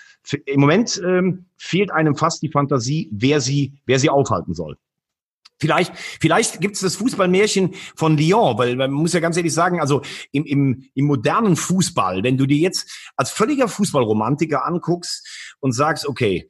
im 0.45 0.59
Moment 0.59 1.01
ähm, 1.03 1.45
fehlt 1.57 1.91
einem 1.91 2.15
fast 2.15 2.41
die 2.41 2.49
Fantasie, 2.49 3.09
wer 3.11 3.41
sie, 3.41 3.73
wer 3.85 3.99
sie 3.99 4.09
aufhalten 4.09 4.53
soll. 4.53 4.77
Vielleicht, 5.59 5.93
vielleicht 5.97 6.61
gibt 6.61 6.75
es 6.75 6.81
das 6.81 6.95
Fußballmärchen 6.95 7.75
von 7.95 8.17
Lyon, 8.17 8.57
weil 8.57 8.75
man 8.75 8.91
muss 8.91 9.13
ja 9.13 9.19
ganz 9.19 9.35
ehrlich 9.35 9.53
sagen, 9.53 9.81
also 9.81 10.01
im, 10.31 10.45
im, 10.45 10.89
im 10.93 11.05
modernen 11.05 11.55
Fußball, 11.57 12.23
wenn 12.23 12.37
du 12.37 12.45
dir 12.45 12.57
jetzt 12.57 13.11
als 13.17 13.29
völliger 13.31 13.67
Fußballromantiker 13.67 14.65
anguckst 14.65 15.55
und 15.59 15.73
sagst, 15.73 16.07
okay, 16.07 16.49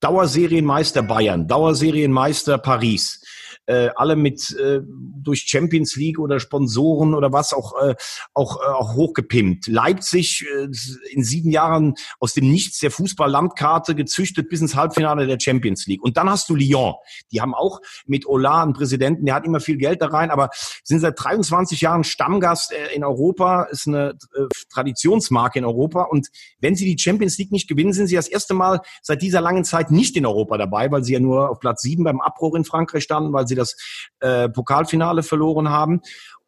Dauerserienmeister 0.00 1.02
Bayern, 1.02 1.48
Dauerserienmeister 1.48 2.58
Paris, 2.58 3.22
äh, 3.66 3.90
alle 3.96 4.16
mit 4.16 4.56
äh, 4.58 4.80
durch 4.82 5.44
Champions 5.46 5.96
League 5.96 6.18
oder 6.18 6.40
Sponsoren 6.40 7.14
oder 7.14 7.32
was 7.32 7.52
auch 7.52 7.74
äh, 7.82 7.94
auch, 8.34 8.60
äh, 8.60 8.66
auch 8.66 8.94
hochgepimpt. 8.94 9.66
Leipzig 9.66 10.46
äh, 10.46 10.68
in 11.10 11.24
sieben 11.24 11.50
Jahren 11.50 11.94
aus 12.20 12.34
dem 12.34 12.50
Nichts 12.50 12.78
der 12.78 12.90
Fußball-Landkarte 12.90 13.94
gezüchtet 13.94 14.48
bis 14.48 14.60
ins 14.60 14.76
Halbfinale 14.76 15.26
der 15.26 15.38
Champions 15.40 15.86
League. 15.86 16.02
Und 16.02 16.16
dann 16.16 16.30
hast 16.30 16.48
du 16.48 16.54
Lyon. 16.54 16.94
Die 17.32 17.40
haben 17.40 17.54
auch 17.54 17.80
mit 18.06 18.26
Ola 18.26 18.62
einen 18.62 18.72
Präsidenten, 18.72 19.26
der 19.26 19.34
hat 19.34 19.44
immer 19.44 19.60
viel 19.60 19.76
Geld 19.76 20.02
da 20.02 20.06
rein, 20.06 20.30
aber 20.30 20.50
sind 20.84 21.00
seit 21.00 21.22
23 21.22 21.80
Jahren 21.80 22.04
Stammgast 22.04 22.72
äh, 22.72 22.94
in 22.94 23.04
Europa, 23.04 23.64
ist 23.64 23.88
eine 23.88 24.10
äh, 24.34 24.46
Traditionsmarke 24.70 25.58
in 25.58 25.64
Europa. 25.64 26.02
Und 26.02 26.28
wenn 26.60 26.76
sie 26.76 26.84
die 26.84 27.02
Champions 27.02 27.38
League 27.38 27.52
nicht 27.52 27.68
gewinnen, 27.68 27.92
sind 27.92 28.06
sie 28.06 28.16
das 28.16 28.28
erste 28.28 28.54
Mal 28.54 28.80
seit 29.02 29.22
dieser 29.22 29.40
langen 29.40 29.64
Zeit 29.64 29.90
nicht 29.90 30.16
in 30.16 30.26
Europa 30.26 30.56
dabei, 30.56 30.90
weil 30.90 31.02
sie 31.02 31.14
ja 31.14 31.20
nur 31.20 31.50
auf 31.50 31.58
Platz 31.58 31.82
sieben 31.82 32.04
beim 32.04 32.20
Abbruch 32.20 32.54
in 32.54 32.64
Frankreich 32.64 33.02
standen, 33.02 33.32
weil 33.32 33.48
sie 33.48 33.55
das 33.56 33.76
äh, 34.20 34.48
Pokalfinale 34.48 35.22
verloren 35.22 35.68
haben. 35.70 36.00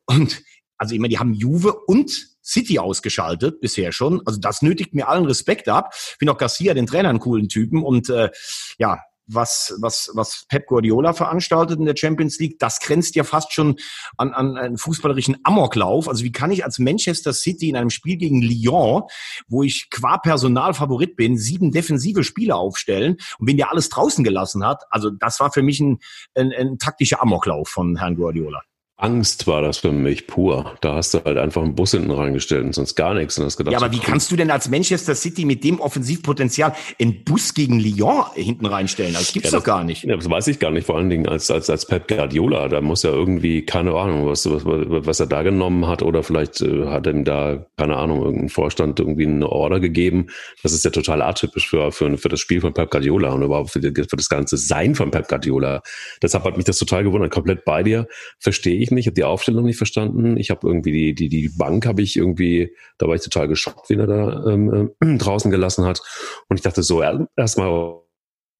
Und 0.06 0.42
also 0.78 0.94
immer, 0.94 1.08
die 1.08 1.18
haben 1.18 1.34
Juve 1.34 1.74
und 1.86 2.10
City 2.42 2.78
ausgeschaltet 2.78 3.60
bisher 3.60 3.92
schon. 3.92 4.22
Also 4.24 4.40
das 4.40 4.62
nötigt 4.62 4.94
mir 4.94 5.08
allen 5.08 5.26
Respekt 5.26 5.68
ab. 5.68 5.90
Ich 5.92 6.16
finde 6.18 6.32
auch 6.32 6.38
Garcia, 6.38 6.72
den 6.72 6.86
Trainer, 6.86 7.10
einen 7.10 7.20
coolen 7.20 7.48
Typen. 7.48 7.82
Und 7.82 8.08
äh, 8.08 8.30
ja, 8.78 9.00
was, 9.28 9.76
was, 9.80 10.10
was 10.14 10.44
Pep 10.48 10.66
Guardiola 10.66 11.12
veranstaltet 11.12 11.78
in 11.78 11.84
der 11.84 11.96
Champions 11.96 12.38
League, 12.38 12.58
das 12.58 12.80
grenzt 12.80 13.14
ja 13.14 13.24
fast 13.24 13.52
schon 13.52 13.76
an, 14.16 14.32
an 14.32 14.56
einen 14.56 14.78
fußballerischen 14.78 15.36
Amoklauf. 15.44 16.08
Also 16.08 16.24
wie 16.24 16.32
kann 16.32 16.50
ich 16.50 16.64
als 16.64 16.78
Manchester 16.78 17.32
City 17.32 17.68
in 17.68 17.76
einem 17.76 17.90
Spiel 17.90 18.16
gegen 18.16 18.42
Lyon, 18.42 19.02
wo 19.46 19.62
ich 19.62 19.90
qua 19.90 20.18
Personal 20.18 20.74
Favorit 20.74 21.16
bin, 21.16 21.38
sieben 21.38 21.70
defensive 21.70 22.24
Spieler 22.24 22.56
aufstellen 22.56 23.16
und 23.38 23.46
wenn 23.46 23.56
der 23.56 23.70
alles 23.70 23.88
draußen 23.88 24.24
gelassen 24.24 24.64
hat? 24.64 24.82
Also 24.90 25.10
das 25.10 25.40
war 25.40 25.52
für 25.52 25.62
mich 25.62 25.80
ein, 25.80 25.98
ein, 26.34 26.52
ein 26.52 26.78
taktischer 26.78 27.22
Amoklauf 27.22 27.68
von 27.68 27.96
Herrn 27.96 28.16
Guardiola. 28.16 28.62
Angst 29.00 29.46
war 29.46 29.62
das 29.62 29.78
für 29.78 29.92
mich 29.92 30.26
pur. 30.26 30.74
Da 30.80 30.96
hast 30.96 31.14
du 31.14 31.22
halt 31.24 31.38
einfach 31.38 31.62
einen 31.62 31.76
Bus 31.76 31.92
hinten 31.92 32.10
reingestellt 32.10 32.64
und 32.64 32.74
sonst 32.74 32.96
gar 32.96 33.14
nichts. 33.14 33.38
Und 33.38 33.44
hast 33.44 33.56
gedacht, 33.56 33.72
ja, 33.72 33.78
aber 33.78 33.92
wie 33.92 34.00
kannst 34.00 34.32
du 34.32 34.36
denn 34.36 34.50
als 34.50 34.68
Manchester 34.68 35.14
City 35.14 35.44
mit 35.44 35.62
dem 35.62 35.78
Offensivpotenzial 35.78 36.74
einen 37.00 37.22
Bus 37.22 37.54
gegen 37.54 37.78
Lyon 37.78 38.24
hinten 38.34 38.66
reinstellen? 38.66 39.14
Das 39.14 39.32
gibt's 39.32 39.52
ja, 39.52 39.56
das, 39.56 39.62
doch 39.62 39.64
gar 39.64 39.84
nicht. 39.84 40.02
Ja, 40.02 40.16
das 40.16 40.28
weiß 40.28 40.48
ich 40.48 40.58
gar 40.58 40.72
nicht. 40.72 40.84
Vor 40.84 40.96
allen 40.96 41.10
Dingen 41.10 41.28
als, 41.28 41.48
als, 41.48 41.70
als 41.70 41.86
Pep 41.86 42.08
Guardiola. 42.08 42.66
Da 42.66 42.80
muss 42.80 43.04
ja 43.04 43.10
irgendwie, 43.10 43.64
keine 43.64 43.94
Ahnung, 43.94 44.26
was, 44.26 44.50
was, 44.50 44.62
was 44.64 45.20
er 45.20 45.26
da 45.26 45.42
genommen 45.42 45.86
hat. 45.86 46.02
Oder 46.02 46.24
vielleicht 46.24 46.60
äh, 46.60 46.86
hat 46.86 47.06
ihm 47.06 47.24
da, 47.24 47.66
keine 47.76 47.98
Ahnung, 47.98 48.24
irgendein 48.24 48.48
Vorstand 48.48 48.98
irgendwie 48.98 49.26
eine 49.26 49.48
Order 49.48 49.78
gegeben. 49.78 50.26
Das 50.64 50.72
ist 50.72 50.84
ja 50.84 50.90
total 50.90 51.22
atypisch 51.22 51.68
für, 51.68 51.92
für, 51.92 52.18
für 52.18 52.28
das 52.28 52.40
Spiel 52.40 52.60
von 52.60 52.74
Pep 52.74 52.90
Guardiola 52.90 53.30
und 53.30 53.42
überhaupt 53.42 53.70
für, 53.70 53.80
für 53.80 54.16
das 54.16 54.28
ganze 54.28 54.56
Sein 54.56 54.96
von 54.96 55.12
Pep 55.12 55.28
Guardiola. 55.28 55.82
Deshalb 56.20 56.42
hat 56.42 56.56
mich 56.56 56.66
das 56.66 56.80
total 56.80 57.04
gewundert. 57.04 57.30
Komplett 57.30 57.64
bei 57.64 57.84
dir. 57.84 58.08
Verstehe 58.40 58.80
ich 58.80 58.87
ich 58.88 58.94
nicht, 58.94 59.06
habe 59.06 59.14
die 59.14 59.24
Aufstellung 59.24 59.64
nicht 59.64 59.76
verstanden. 59.76 60.36
Ich 60.36 60.50
habe 60.50 60.66
irgendwie 60.66 60.92
die, 60.92 61.14
die, 61.14 61.28
die 61.28 61.48
Bank 61.48 61.86
habe 61.86 62.02
ich 62.02 62.16
irgendwie, 62.16 62.74
da 62.98 63.06
war 63.06 63.14
ich 63.14 63.22
total 63.22 63.48
geschockt, 63.48 63.88
wen 63.90 64.00
er 64.00 64.06
da 64.06 64.46
ähm, 64.46 64.92
äh, 65.00 65.16
draußen 65.18 65.50
gelassen 65.50 65.84
hat. 65.84 66.00
Und 66.48 66.56
ich 66.56 66.62
dachte 66.62 66.82
so, 66.82 67.02
erstmal, 67.36 68.00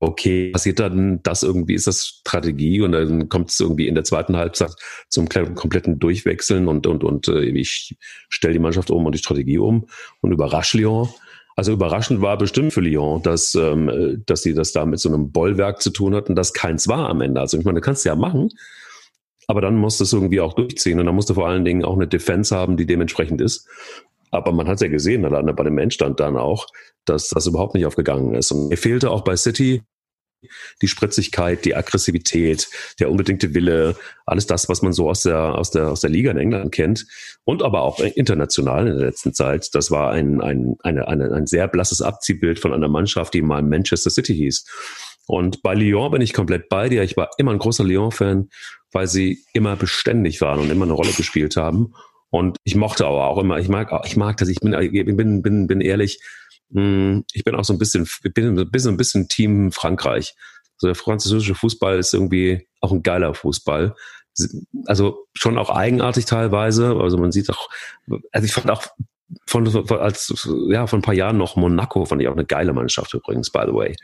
okay, 0.01 0.51
passiert 0.51 0.79
dann 0.79 1.23
das 1.23 1.43
irgendwie, 1.43 1.75
ist 1.75 1.87
das 1.87 2.07
Strategie 2.07 2.81
und 2.83 2.93
dann 2.93 3.29
kommt 3.29 3.51
es 3.51 3.59
irgendwie 3.59 3.89
in 3.89 3.95
der 3.95 4.05
zweiten 4.05 4.37
Halbzeit 4.37 4.71
zum 5.09 5.29
kompletten 5.29 5.99
Durchwechseln 5.99 6.69
und, 6.69 6.87
und, 6.87 7.03
und 7.03 7.29
äh, 7.29 7.43
ich 7.43 7.97
stelle 8.29 8.55
die 8.55 8.61
Mannschaft 8.61 8.91
um 8.91 9.07
und 9.07 9.15
die 9.15 9.19
Strategie 9.19 9.59
um 9.59 9.87
und 10.21 10.33
überrasche 10.33 10.79
Lyon. 10.79 11.09
Also 11.57 11.73
überraschend 11.73 12.21
war 12.21 12.39
bestimmt 12.39 12.73
für 12.73 12.81
Lyon, 12.81 13.21
dass, 13.25 13.57
ähm, 13.57 14.23
dass 14.27 14.43
sie 14.43 14.55
das 14.55 14.71
da 14.71 14.87
mit 14.87 15.01
so 15.01 15.09
einem 15.09 15.33
Bollwerk 15.33 15.83
zu 15.83 15.91
tun 15.91 16.15
hatten, 16.15 16.37
das 16.37 16.53
keins 16.53 16.87
war 16.87 17.11
am 17.11 17.21
Ende. 17.21 17.41
Also 17.41 17.59
ich 17.59 17.65
meine, 17.65 17.81
du 17.81 17.85
kannst 17.85 18.05
ja 18.05 18.15
machen, 18.15 18.51
aber 19.49 19.63
dann 19.63 19.77
musst 19.77 19.99
du 19.99 20.05
es 20.05 20.13
irgendwie 20.13 20.41
auch 20.41 20.53
durchziehen 20.53 21.01
und 21.01 21.07
dann 21.07 21.15
musst 21.15 21.31
du 21.31 21.35
vor 21.35 21.49
allen 21.49 21.65
Dingen 21.65 21.85
auch 21.85 21.97
eine 21.97 22.07
Defense 22.07 22.55
haben, 22.55 22.77
die 22.77 22.87
dementsprechend 22.87 23.41
ist. 23.41 23.67
Aber 24.31 24.53
man 24.53 24.69
hat 24.69 24.83
ja 24.83 24.89
gesehen, 24.89 25.25
alleine 25.25 25.55
bei 25.55 25.65
dem 25.65 25.79
Endstand 25.79 26.21
dann 26.21 26.37
auch, 26.37 26.67
dass 27.07 27.31
das 27.31 27.47
überhaupt 27.47 27.75
nicht 27.75 27.87
aufgegangen 27.87 28.35
ist. 28.35 28.53
Und 28.53 28.69
mir 28.69 28.77
fehlte 28.77 29.11
auch 29.11 29.25
bei 29.25 29.37
City 29.37 29.83
die 30.83 30.89
Spritzigkeit, 30.89 31.65
die 31.65 31.75
Aggressivität, 31.75 32.69
der 33.01 33.11
unbedingte 33.11 33.55
Wille, 33.55 33.97
alles 34.27 34.47
das, 34.47 34.69
was 34.69 34.83
man 34.83 34.93
so 34.93 35.09
aus 35.09 35.23
der, 35.23 35.57
aus 35.57 35.71
der, 35.71 35.89
aus 35.89 36.01
der 36.01 36.11
Liga 36.11 36.31
in 36.31 36.37
England 36.39 36.71
kennt 36.71 37.07
und 37.45 37.63
aber 37.63 37.83
auch 37.83 37.99
international 37.99 38.87
in 38.87 38.99
der 38.99 39.07
letzten 39.07 39.33
Zeit. 39.33 39.75
Das 39.75 39.91
war 39.91 40.13
ein, 40.13 40.41
ein, 40.43 40.77
eine, 40.83 41.09
eine, 41.09 41.33
ein 41.33 41.47
sehr 41.47 41.67
blasses 41.67 42.03
Abziehbild 42.03 42.59
von 42.59 42.73
einer 42.73 42.89
Mannschaft, 42.89 43.35
die 43.35 43.43
mal 43.43 43.63
Manchester 43.63 44.11
City 44.11 44.35
hieß. 44.35 44.67
Und 45.27 45.63
bei 45.63 45.75
Lyon 45.75 46.11
bin 46.11 46.23
ich 46.23 46.33
komplett 46.33 46.69
bei 46.69 46.89
dir. 46.89 47.03
Ich 47.03 47.17
war 47.17 47.31
immer 47.37 47.53
ein 47.53 47.59
großer 47.59 47.85
Lyon-Fan, 47.85 48.49
weil 48.93 49.07
sie 49.07 49.45
immer 49.53 49.77
beständig 49.77 50.41
waren 50.41 50.61
und 50.61 50.71
immer 50.71 50.85
eine 50.85 50.95
Rolle 50.95 51.13
gespielt 51.13 51.57
haben. 51.57 51.95
Und 52.31 52.57
ich 52.65 52.75
mochte 52.75 53.07
aber 53.07 53.27
auch 53.27 53.39
immer, 53.39 53.59
ich 53.59 53.69
mag, 53.69 53.91
ich 54.05 54.17
mag 54.17 54.37
das, 54.37 54.49
ich 54.49 54.61
bin, 54.61 54.73
bin, 55.17 55.43
bin, 55.43 55.67
bin 55.67 55.81
ehrlich, 55.81 56.21
hm, 56.73 57.25
ich 57.33 57.45
bin 57.45 57.55
auch 57.55 57.65
so 57.65 57.73
ein 57.73 57.79
bisschen, 57.79 58.07
bin 58.35 58.59
ein 58.59 58.71
bisschen, 58.71 58.95
ein 58.95 58.99
bisschen 58.99 59.29
Team 59.29 59.73
Frankreich. 59.73 60.35
Also 60.77 60.89
der 60.89 60.95
französische 60.95 61.55
Fußball 61.55 61.99
ist 61.99 62.15
irgendwie 62.15 62.67
auch 62.81 62.93
ein 62.93 63.03
geiler 63.03 63.35
Fußball. 63.35 63.95
Also 64.87 65.27
schon 65.35 65.59
auch 65.59 65.71
eigenartig 65.71 66.27
teilweise. 66.27 66.97
Also 67.01 67.17
man 67.17 67.33
sieht 67.33 67.51
auch, 67.51 67.69
also 68.31 68.45
ich 68.45 68.53
fand 68.53 68.71
auch 68.71 68.85
von, 69.47 69.67
als, 69.99 70.49
ja, 70.71 70.87
von 70.87 71.01
ein 71.01 71.03
paar 71.03 71.15
Jahren 71.15 71.37
noch 71.37 71.57
Monaco 71.57 72.05
fand 72.05 72.23
ich 72.23 72.29
auch 72.29 72.37
eine 72.37 72.47
geile 72.47 72.73
Mannschaft 72.73 73.13
übrigens, 73.15 73.51
by 73.51 73.63
the 73.67 73.75
way. 73.75 73.97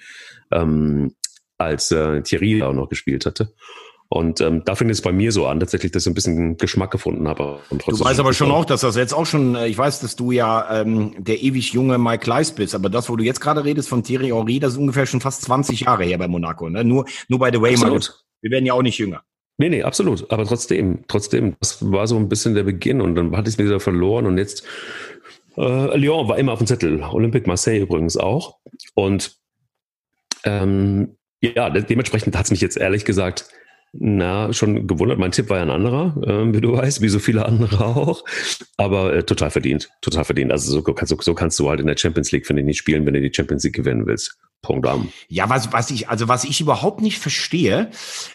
Ähm, 0.51 1.15
als 1.57 1.93
äh, 1.93 2.23
Thierry 2.23 2.63
auch 2.63 2.73
noch 2.73 2.89
gespielt 2.89 3.27
hatte. 3.27 3.55
Und 4.15 4.41
ähm, 4.41 4.63
da 4.65 4.77
fing 4.77 4.89
es 4.91 5.03
bei 5.03 5.11
mir 5.11 5.33
so 5.33 5.49
an, 5.49 5.59
tatsächlich, 5.59 5.91
dass 5.91 6.05
ich 6.05 6.13
ein 6.13 6.15
bisschen 6.15 6.57
Geschmack 6.57 6.93
gefunden 6.93 7.27
habe. 7.27 7.59
Du 7.71 7.99
weißt 7.99 8.21
aber 8.21 8.33
schon 8.33 8.53
auch, 8.53 8.65
dass 8.65 8.83
das 8.83 8.95
jetzt 8.95 9.13
auch 9.13 9.27
schon, 9.27 9.57
äh, 9.57 9.67
ich 9.67 9.77
weiß, 9.77 9.99
dass 9.99 10.15
du 10.15 10.31
ja 10.31 10.83
ähm, 10.83 11.17
der 11.19 11.43
ewig 11.43 11.73
junge 11.73 11.99
Mike 11.99 12.23
Kleiss 12.23 12.53
bist, 12.53 12.77
aber 12.77 12.89
das, 12.89 13.09
wo 13.09 13.17
du 13.17 13.25
jetzt 13.25 13.41
gerade 13.41 13.65
redest 13.65 13.89
von 13.89 14.05
Thierry 14.05 14.29
Henry, 14.29 14.61
das 14.61 14.75
ist 14.75 14.79
ungefähr 14.79 15.07
schon 15.07 15.21
fast 15.21 15.43
20 15.43 15.81
Jahre 15.81 16.05
her 16.05 16.17
bei 16.17 16.29
Monaco. 16.29 16.71
Ne? 16.71 16.85
Nur, 16.85 17.07
nur 17.27 17.41
by 17.41 17.51
the 17.53 17.61
way, 17.61 17.73
absolut. 17.73 18.25
wir 18.41 18.53
werden 18.53 18.65
ja 18.65 18.75
auch 18.75 18.83
nicht 18.83 18.99
jünger. 18.99 19.25
Nee, 19.59 19.69
nee, 19.69 19.83
absolut. 19.83 20.31
Aber 20.31 20.45
trotzdem, 20.45 21.01
trotzdem, 21.09 21.57
das 21.59 21.91
war 21.91 22.07
so 22.07 22.17
ein 22.17 22.29
bisschen 22.29 22.55
der 22.55 22.63
Beginn 22.63 23.01
und 23.01 23.17
dann 23.17 23.37
hatte 23.37 23.49
ich 23.49 23.55
es 23.55 23.59
mir 23.59 23.65
wieder 23.65 23.81
verloren 23.81 24.27
und 24.27 24.39
jetzt 24.39 24.63
äh, 25.57 25.97
Lyon 25.97 26.29
war 26.29 26.39
immer 26.39 26.53
auf 26.53 26.59
dem 26.59 26.69
Zettel, 26.69 27.03
Olympique 27.03 27.49
Marseille 27.49 27.81
übrigens 27.81 28.17
auch. 28.17 28.59
Und 28.95 29.39
ähm, 30.45 31.17
ja, 31.41 31.69
dementsprechend 31.69 32.39
hat 32.39 32.45
es 32.45 32.53
mich 32.53 32.61
jetzt 32.61 32.77
ehrlich 32.77 33.05
gesagt 33.05 33.49
na, 33.99 34.53
schon 34.53 34.87
gewundert. 34.87 35.19
Mein 35.19 35.31
Tipp 35.31 35.51
war 35.51 35.59
ja 35.59 35.63
ein 35.63 35.71
anderer, 35.71 36.17
äh, 36.23 36.53
wie 36.53 36.61
du 36.61 36.73
weißt, 36.73 37.01
wie 37.01 37.09
so 37.09 37.19
viele 37.19 37.47
andere 37.47 37.85
auch. 37.85 38.25
Aber 38.77 39.15
äh, 39.15 39.23
total 39.23 39.51
verdient, 39.51 39.91
total 40.01 40.25
verdient. 40.25 40.51
Also 40.53 40.73
so 40.73 40.83
kannst, 40.83 41.15
so 41.23 41.35
kannst 41.35 41.59
du 41.59 41.69
halt 41.69 41.81
in 41.81 41.87
der 41.87 41.97
Champions 41.97 42.33
League, 42.33 42.47
finde 42.47 42.63
ich, 42.63 42.67
nicht 42.67 42.79
spielen, 42.79 43.07
wenn 43.07 43.15
du 43.15 43.21
die 43.21 43.33
Champions 43.33 43.65
League 43.65 43.75
gewinnen 43.75 44.07
willst. 44.07 44.39
Punkt 44.65 44.89
am. 44.89 45.11
Ja, 45.29 45.49
was, 45.49 45.73
was 45.73 45.91
ich, 45.91 46.09
also 46.09 46.27
was 46.27 46.43
ich 46.43 46.61
überhaupt 46.61 47.01
nicht 47.01 47.21
verstehe, 47.21 47.91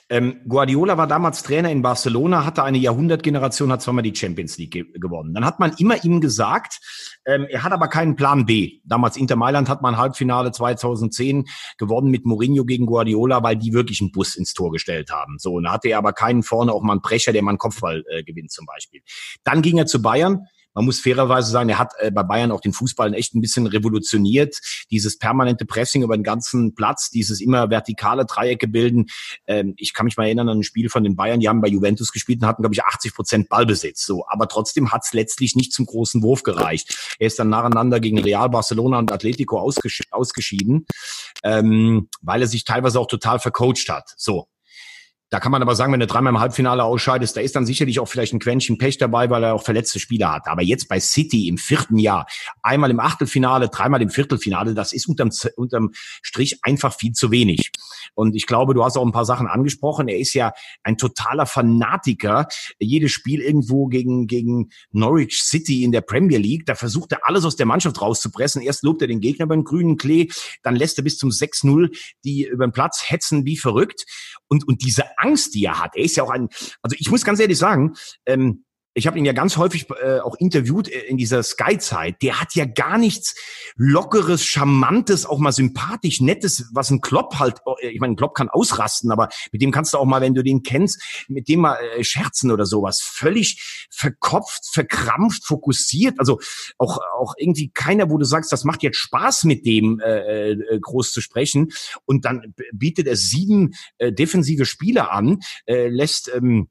ähm, 0.10 0.40
Guardiola 0.48 0.98
war 0.98 1.08
damals 1.08 1.44
Trainer 1.44 1.70
in 1.70 1.82
Barcelona, 1.82 2.46
hatte 2.46 2.64
eine 2.64 2.78
Jahrhundertgeneration, 2.78 3.72
hat 3.72 3.82
zweimal 3.82 4.04
die 4.04 4.16
Champions 4.16 4.58
League 4.58 4.72
ge 4.72 4.86
gewonnen. 4.94 5.34
Dann 5.34 5.44
hat 5.44 5.60
man 5.60 5.74
immer 5.78 6.04
ihm 6.04 6.22
gesagt, 6.22 6.80
ähm, 7.26 7.48
er 7.50 7.64
hat 7.64 7.74
aber 7.74 7.88
keinen 7.88 8.16
Plan 8.16 8.46
B. 8.46 8.80
Damals 8.86 9.18
Inter 9.18 9.36
Mailand 9.36 9.68
hat 9.68 9.82
man 9.82 9.98
Halbfinale 9.98 10.52
2010 10.52 11.46
gewonnen 11.78 12.12
mit 12.12 12.26
Mourinho 12.26 12.64
gegen 12.64 12.86
Guardiola, 12.86 13.44
weil 13.44 13.58
die 13.58 13.74
wirklich 13.74 14.00
einen 14.00 14.12
Bus 14.12 14.36
ins 14.36 14.54
Tor 14.54 14.72
gestellt 14.72 15.12
haben. 15.12 15.38
So, 15.40 15.56
und 15.56 15.64
da 15.64 15.74
hatte 15.74 15.90
er 15.90 15.98
aber 15.98 16.14
keinen 16.14 16.44
vorne, 16.44 16.72
auch 16.72 16.84
mal 16.84 16.94
einen 16.94 17.02
Brecher, 17.02 17.34
der 17.34 17.42
mal 17.42 17.52
einen 17.52 17.58
Kopfball 17.58 18.04
äh, 18.10 18.24
gewinnt 18.24 18.52
zum 18.52 18.66
Beispiel. 18.66 19.02
Dann 19.44 19.62
ging 19.62 19.78
er 19.80 19.88
zu 19.88 20.02
Bayern, 20.02 20.46
man 20.74 20.86
muss 20.86 21.00
fairerweise 21.00 21.52
sagen, 21.52 21.70
er 21.70 21.80
hat 21.80 21.94
äh, 22.00 22.12
bei 22.12 22.24
Bayern 22.24 22.52
auch 22.52 22.62
den 22.62 22.74
Fußball 22.74 23.14
echt 23.14 23.36
ein 23.36 23.42
bisschen 23.42 23.68
revolutioniert. 23.68 24.60
Dieses 24.92 25.18
permanente 25.18 25.66
Pressing 25.66 26.04
über 26.04 26.16
den 26.16 26.24
ganzen 26.24 26.76
Platz, 26.76 27.10
dieses 27.10 27.42
immer 27.42 27.70
vertikale 27.70 28.26
Dreiecke 28.26 28.68
bilden. 28.68 29.08
Ähm, 29.48 29.74
ich 29.78 29.94
kann 29.94 30.06
mich 30.06 30.18
mal 30.18 30.26
erinnern 30.26 30.50
an 30.50 30.60
ein 30.60 30.64
Spiel 30.64 30.90
von 30.90 31.04
den 31.04 31.16
Bayern, 31.16 31.40
die 31.40 31.50
haben 31.50 31.62
bei 31.62 31.68
Juventus 31.68 32.12
gespielt 32.12 32.42
und 32.42 32.48
hatten, 32.48 32.62
glaube 32.62 32.76
ich, 32.76 32.84
80 32.84 33.14
Prozent 33.14 33.50
Ballbesitz. 33.50 34.06
So, 34.06 34.26
aber 34.28 34.48
trotzdem 34.48 34.92
hat 34.92 35.02
es 35.06 35.14
letztlich 35.14 35.56
nicht 35.56 35.74
zum 35.74 35.86
großen 35.86 36.22
Wurf 36.22 36.44
gereicht. 36.44 37.16
Er 37.20 37.28
ist 37.28 37.40
dann 37.40 37.50
nacheinander 37.50 38.00
gegen 38.00 38.20
Real, 38.20 38.50
Barcelona 38.50 39.00
und 39.00 39.12
Atletico 39.12 39.60
ausgesch 39.60 40.02
ausgeschieden, 40.12 40.86
ähm, 41.44 42.10
weil 42.22 42.42
er 42.42 42.48
sich 42.48 42.64
teilweise 42.64 43.00
auch 43.00 43.08
total 43.08 43.40
vercoacht 43.40 43.90
hat. 43.90 44.14
So, 44.18 44.48
da 45.30 45.40
kann 45.40 45.52
man 45.52 45.62
aber 45.62 45.76
sagen, 45.76 45.94
wenn 45.94 46.00
du 46.00 46.08
dreimal 46.08 46.34
im 46.34 46.40
Halbfinale 46.40 46.84
ausscheidest, 46.84 47.38
da 47.38 47.42
ist 47.42 47.56
dann 47.56 47.66
sicherlich 47.66 48.00
auch 48.00 48.08
vielleicht 48.08 48.34
ein 48.34 48.40
Quäntchen 48.40 48.78
Pech 48.78 48.98
dabei, 48.98 49.30
weil 49.30 49.44
er 49.44 49.54
auch 49.54 49.64
verletzte 49.64 50.00
Spieler 50.00 50.34
hat. 50.34 50.48
Aber 50.48 50.64
jetzt 50.64 50.88
bei 50.88 51.00
City 51.00 51.48
im 51.48 51.58
vierten 51.58 51.98
Jahr, 51.98 52.26
einmal 52.64 52.90
im 52.90 53.00
Achtelfinale, 53.00 53.70
dreimal 53.70 54.02
im 54.02 54.10
Viertelfinale, 54.10 54.74
das 54.74 54.94
ist 54.94 55.08
unterm, 55.08 55.30
unterm 55.56 55.92
Strich 55.94 56.60
einfach 56.64 56.96
viel 56.96 57.12
zu 57.12 57.32
wenig. 57.32 57.72
Und 58.16 58.36
ich 58.36 58.48
glaube, 58.48 58.74
du 58.74 58.84
hast 58.84 58.98
auch 58.98 59.06
ein 59.06 59.12
paar 59.12 59.26
Sachen 59.26 59.48
angesprochen. 59.48 60.08
Er 60.08 60.18
ist 60.18 60.34
ja 60.34 60.54
ein 60.84 60.98
totaler 60.98 61.46
Fanatiker. 61.46 62.48
Jedes 62.80 63.12
Spiel 63.12 63.42
irgendwo 63.42 63.88
gegen, 63.88 64.28
gegen 64.28 64.70
Norwich 64.92 65.44
City 65.44 65.84
in 65.84 65.92
der 65.92 66.02
Premier 66.02 66.40
League, 66.40 66.66
da 66.66 66.76
versucht 66.76 67.12
er 67.12 67.20
alles 67.24 67.46
aus 67.46 67.56
der 67.56 67.66
Mannschaft 67.66 68.02
rauszupressen. 68.02 68.62
Erst 68.62 68.84
lobt 68.84 69.02
er 69.02 69.08
den 69.08 69.22
Gegner 69.22 69.46
beim 69.46 69.64
grünen 69.64 69.98
Klee, 69.98 70.30
dann 70.64 70.76
lässt 70.76 70.98
er 70.98 71.04
bis 71.04 71.18
zum 71.18 71.30
6-0 71.30 71.90
die 72.24 72.46
über 72.46 72.66
den 72.68 72.74
Platz 72.74 73.04
hetzen 73.06 73.46
wie 73.46 73.58
verrückt. 73.58 74.06
Und, 74.48 74.68
und 74.68 74.82
diese 74.82 75.04
Angst, 75.20 75.54
die 75.56 75.66
er 75.66 75.80
hat, 75.80 75.96
er 75.96 76.04
ist 76.04 76.16
ja 76.16 76.24
auch 76.24 76.32
ein, 76.32 76.50
also 76.82 76.96
ich 76.98 77.10
muss 77.10 77.24
ganz 77.24 77.40
ehrlich 77.40 77.58
sagen, 77.58 77.96
ähm, 78.26 78.66
ich 79.00 79.08
habe 79.08 79.18
ihn 79.18 79.26
ja 79.26 79.34
ganz 79.34 79.58
häufig 79.58 79.88
äh, 79.90 80.20
auch 80.20 80.36
interviewt 80.36 80.90
äh, 80.90 81.00
in 81.00 81.18
dieser 81.18 81.42
Sky-Zeit. 81.42 82.22
Der 82.22 82.40
hat 82.40 82.54
ja 82.54 82.66
gar 82.66 82.98
nichts 82.98 83.36
Lockeres, 83.78 84.46
Charmantes, 84.46 85.26
auch 85.26 85.40
mal 85.40 85.52
sympathisch, 85.54 86.22
Nettes, 86.22 86.70
was 86.74 86.92
ein 86.92 87.02
Klopp 87.02 87.40
halt, 87.40 87.62
äh, 87.82 87.88
ich 87.88 88.00
meine, 88.00 88.14
ein 88.14 88.18
Klopp 88.18 88.36
kann 88.36 88.50
ausrasten, 88.50 89.12
aber 89.12 89.30
mit 89.52 89.62
dem 89.62 89.72
kannst 89.72 89.94
du 89.94 89.98
auch 89.98 90.06
mal, 90.06 90.22
wenn 90.22 90.36
du 90.36 90.44
den 90.44 90.64
kennst, 90.64 91.02
mit 91.30 91.48
dem 91.48 91.62
mal 91.62 91.78
äh, 91.98 92.04
scherzen 92.04 92.52
oder 92.52 92.66
sowas. 92.66 93.02
Völlig 93.02 93.88
verkopft, 93.90 94.68
verkrampft, 94.72 95.46
fokussiert. 95.46 96.20
Also 96.20 96.40
auch, 96.78 97.00
auch 97.18 97.34
irgendwie 97.38 97.72
keiner, 97.74 98.10
wo 98.10 98.18
du 98.18 98.26
sagst, 98.26 98.52
das 98.52 98.66
macht 98.66 98.84
jetzt 98.84 98.98
Spaß 98.98 99.46
mit 99.46 99.66
dem 99.66 100.00
äh, 100.02 100.52
äh, 100.52 100.80
groß 100.80 101.14
zu 101.14 101.22
sprechen. 101.22 101.70
Und 102.06 102.26
dann 102.26 102.54
bietet 102.74 103.08
er 103.08 103.16
sieben 103.16 103.72
äh, 103.98 104.12
defensive 104.12 104.66
Spieler 104.66 105.12
an, 105.12 105.40
äh, 105.66 105.88
lässt... 105.88 106.30
Ähm, 106.36 106.68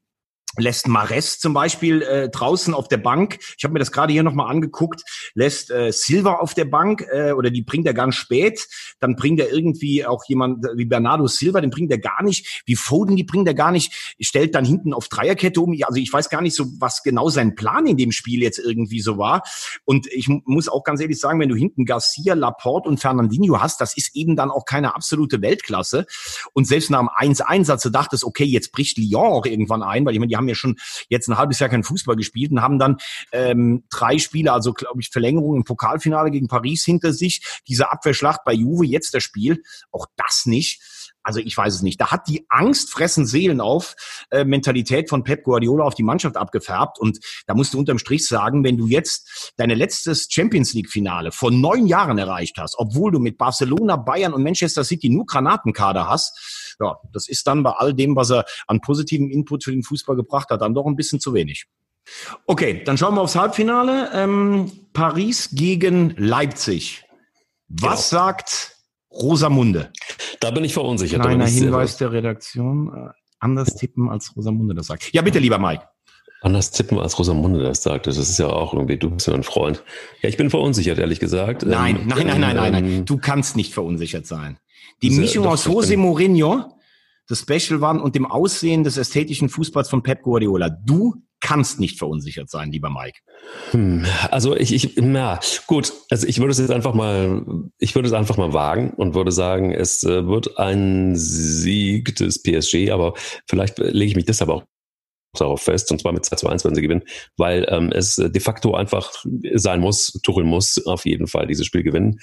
lässt 0.57 0.87
Mares 0.87 1.39
zum 1.39 1.53
Beispiel 1.53 2.01
äh, 2.01 2.29
draußen 2.29 2.73
auf 2.73 2.87
der 2.87 2.97
Bank. 2.97 3.37
Ich 3.57 3.63
habe 3.63 3.73
mir 3.73 3.79
das 3.79 3.91
gerade 3.91 4.11
hier 4.11 4.23
nochmal 4.23 4.49
angeguckt. 4.49 5.03
Lässt 5.35 5.69
äh, 5.69 5.91
Silva 5.91 6.35
auf 6.35 6.53
der 6.53 6.65
Bank 6.65 7.05
äh, 7.11 7.31
oder 7.33 7.51
die 7.51 7.61
bringt 7.61 7.85
er 7.85 7.93
ganz 7.93 8.15
spät. 8.15 8.67
Dann 8.99 9.15
bringt 9.15 9.39
er 9.39 9.51
irgendwie 9.51 10.05
auch 10.05 10.23
jemand 10.27 10.65
wie 10.75 10.85
Bernardo 10.85 11.27
Silva, 11.27 11.61
den 11.61 11.69
bringt 11.69 11.91
er 11.91 11.99
gar 11.99 12.23
nicht. 12.23 12.63
Wie 12.65 12.75
Foden, 12.75 13.15
die 13.15 13.23
bringt 13.23 13.47
er 13.47 13.53
gar 13.53 13.71
nicht. 13.71 14.15
Stellt 14.19 14.55
dann 14.55 14.65
hinten 14.65 14.93
auf 14.93 15.07
Dreierkette 15.07 15.61
um. 15.61 15.75
Also 15.83 15.99
ich 15.99 16.11
weiß 16.11 16.29
gar 16.29 16.41
nicht 16.41 16.55
so, 16.55 16.65
was 16.79 17.03
genau 17.03 17.29
sein 17.29 17.55
Plan 17.55 17.85
in 17.85 17.97
dem 17.97 18.11
Spiel 18.11 18.41
jetzt 18.41 18.59
irgendwie 18.59 19.01
so 19.01 19.17
war. 19.17 19.43
Und 19.85 20.07
ich 20.07 20.27
muss 20.27 20.67
auch 20.67 20.83
ganz 20.83 20.99
ehrlich 20.99 21.19
sagen, 21.19 21.39
wenn 21.39 21.49
du 21.49 21.55
hinten 21.55 21.85
Garcia, 21.85 22.33
Laporte 22.33 22.89
und 22.89 22.99
Fernandinho 22.99 23.61
hast, 23.61 23.81
das 23.81 23.95
ist 23.95 24.15
eben 24.15 24.35
dann 24.35 24.49
auch 24.49 24.65
keine 24.65 24.95
absolute 24.95 25.41
Weltklasse. 25.41 26.05
Und 26.53 26.65
selbst 26.65 26.89
nach 26.89 26.99
dem 26.99 27.09
1-1, 27.09 27.71
als 27.71 27.83
du 27.83 27.89
dachtest, 27.89 28.23
okay, 28.23 28.45
jetzt 28.45 28.71
bricht 28.71 28.97
Lyon 28.97 29.27
auch 29.27 29.45
irgendwann 29.45 29.83
ein, 29.83 30.05
weil 30.05 30.13
ich 30.13 30.19
meine, 30.19 30.29
die 30.29 30.38
haben 30.39 30.49
ja 30.49 30.55
schon 30.55 30.77
jetzt 31.09 31.27
ein 31.27 31.37
halbes 31.37 31.59
Jahr 31.59 31.69
keinen 31.69 31.83
Fußball 31.83 32.15
gespielt 32.15 32.51
und 32.51 32.61
haben 32.61 32.79
dann 32.79 32.97
ähm, 33.31 33.83
drei 33.89 34.17
Spiele, 34.17 34.51
also 34.51 34.73
glaube 34.73 35.01
ich 35.01 35.09
Verlängerung 35.09 35.55
im 35.55 35.63
Pokalfinale 35.63 36.31
gegen 36.31 36.47
Paris 36.47 36.83
hinter 36.83 37.13
sich. 37.13 37.61
Diese 37.67 37.91
Abwehrschlacht 37.91 38.41
bei 38.43 38.53
Juve, 38.53 38.85
jetzt 38.85 39.13
das 39.13 39.23
Spiel, 39.23 39.63
auch 39.91 40.07
das 40.15 40.45
nicht. 40.45 40.81
Also 41.23 41.39
ich 41.39 41.55
weiß 41.55 41.75
es 41.75 41.81
nicht. 41.81 41.99
Da 41.99 42.11
hat 42.11 42.27
die 42.27 42.45
Angst 42.49 42.91
fressen 42.91 43.25
Seelen 43.25 43.61
auf 43.61 43.95
äh, 44.31 44.45
Mentalität 44.45 45.09
von 45.09 45.23
Pep 45.23 45.43
Guardiola 45.43 45.83
auf 45.83 45.95
die 45.95 46.03
Mannschaft 46.03 46.37
abgefärbt. 46.37 46.99
Und 46.99 47.19
da 47.47 47.53
musst 47.53 47.73
du 47.73 47.79
unterm 47.79 47.99
Strich 47.99 48.27
sagen, 48.27 48.63
wenn 48.63 48.77
du 48.77 48.87
jetzt 48.87 49.53
deine 49.57 49.75
letztes 49.75 50.27
Champions 50.29 50.73
League 50.73 50.89
Finale 50.89 51.31
vor 51.31 51.51
neun 51.51 51.87
Jahren 51.87 52.17
erreicht 52.17 52.57
hast, 52.57 52.75
obwohl 52.77 53.11
du 53.11 53.19
mit 53.19 53.37
Barcelona, 53.37 53.95
Bayern 53.97 54.33
und 54.33 54.43
Manchester 54.43 54.83
City 54.83 55.09
nur 55.09 55.25
Granatenkader 55.25 56.07
hast, 56.07 56.75
ja, 56.79 56.97
das 57.11 57.27
ist 57.27 57.45
dann 57.47 57.63
bei 57.63 57.71
all 57.71 57.93
dem, 57.93 58.15
was 58.15 58.31
er 58.31 58.45
an 58.67 58.79
positiven 58.79 59.29
Input 59.29 59.63
für 59.63 59.71
den 59.71 59.83
Fußball 59.83 60.15
gebracht 60.15 60.49
hat, 60.49 60.61
dann 60.61 60.73
doch 60.73 60.85
ein 60.85 60.95
bisschen 60.95 61.19
zu 61.19 61.33
wenig. 61.33 61.65
Okay, 62.45 62.83
dann 62.83 62.97
schauen 62.97 63.15
wir 63.15 63.21
aufs 63.21 63.35
Halbfinale. 63.35 64.09
Ähm, 64.13 64.71
Paris 64.93 65.49
gegen 65.51 66.15
Leipzig. 66.17 67.05
Was 67.67 68.11
ja. 68.11 68.19
sagt 68.19 68.78
Rosamunde? 69.11 69.91
Da 70.39 70.51
bin 70.51 70.63
ich 70.63 70.73
verunsichert. 70.73 71.21
Kleiner 71.21 71.47
Hinweis 71.47 71.97
der 71.97 72.11
Redaktion. 72.11 72.91
Äh, 72.93 73.09
anders 73.39 73.75
tippen, 73.75 74.09
als 74.09 74.35
Rosamunde 74.35 74.75
das 74.75 74.87
sagt. 74.87 75.11
Ja, 75.13 75.21
bitte, 75.21 75.39
lieber 75.39 75.57
Mike. 75.57 75.83
Anders 76.41 76.71
tippen, 76.71 76.99
als 76.99 77.19
Rosamunde 77.19 77.61
das 77.61 77.83
sagt. 77.83 78.07
Das 78.07 78.17
ist 78.17 78.39
ja 78.39 78.47
auch 78.47 78.73
irgendwie, 78.73 78.97
du 78.97 79.09
bist 79.09 79.27
ja 79.27 79.33
ein 79.33 79.43
Freund. 79.43 79.83
Ja, 80.21 80.29
ich 80.29 80.37
bin 80.37 80.49
verunsichert, 80.49 80.97
ehrlich 80.97 81.19
gesagt. 81.19 81.65
Nein, 81.65 81.97
ähm, 81.97 82.07
nein, 82.07 82.27
nein, 82.27 82.41
nein, 82.41 82.55
nein, 82.55 82.71
nein. 82.71 82.85
Ähm, 82.85 83.05
du 83.05 83.17
kannst 83.17 83.57
nicht 83.57 83.73
verunsichert 83.73 84.25
sein. 84.25 84.57
Die 85.01 85.09
Mischung 85.09 85.45
aus 85.45 85.65
Jose 85.65 85.97
Mourinho, 85.97 86.77
das 87.27 87.41
Special 87.41 87.83
One 87.83 88.01
und 88.01 88.15
dem 88.15 88.25
Aussehen 88.25 88.83
des 88.83 88.97
ästhetischen 88.97 89.49
Fußballs 89.49 89.89
von 89.89 90.01
Pep 90.03 90.21
Guardiola. 90.21 90.69
Du 90.69 91.15
kannst 91.41 91.79
nicht 91.79 91.97
verunsichert 91.97 92.49
sein, 92.49 92.71
lieber 92.71 92.89
Mike. 92.89 93.19
Hm, 93.71 94.05
also 94.29 94.55
ich, 94.55 94.73
ich, 94.73 94.95
na 94.97 95.39
gut, 95.67 95.93
also 96.09 96.27
ich 96.27 96.39
würde 96.39 96.51
es 96.51 96.59
jetzt 96.59 96.71
einfach 96.71 96.93
mal, 96.93 97.43
ich 97.77 97.95
würde 97.95 98.07
es 98.07 98.13
einfach 98.13 98.37
mal 98.37 98.53
wagen 98.53 98.91
und 98.91 99.15
würde 99.15 99.31
sagen, 99.31 99.71
es 99.71 100.03
äh, 100.03 100.27
wird 100.27 100.57
ein 100.57 101.15
Sieg 101.15 102.15
des 102.15 102.41
PSG, 102.41 102.91
aber 102.91 103.13
vielleicht 103.47 103.79
lege 103.79 104.05
ich 104.11 104.15
mich 104.15 104.25
deshalb 104.25 104.49
auch 104.49 104.63
darauf 105.33 105.61
fest, 105.61 105.91
und 105.91 106.01
zwar 106.01 106.11
mit 106.11 106.25
2 106.25 106.35
zu 106.37 106.47
1, 106.47 106.65
wenn 106.65 106.75
sie 106.75 106.81
gewinnen, 106.81 107.03
weil 107.37 107.65
ähm, 107.69 107.91
es 107.91 108.15
de 108.15 108.39
facto 108.39 108.73
einfach 108.73 109.11
sein 109.53 109.79
muss, 109.79 110.19
Tuchel 110.23 110.43
muss 110.43 110.83
auf 110.85 111.05
jeden 111.05 111.27
Fall 111.27 111.47
dieses 111.47 111.65
Spiel 111.65 111.83
gewinnen. 111.83 112.19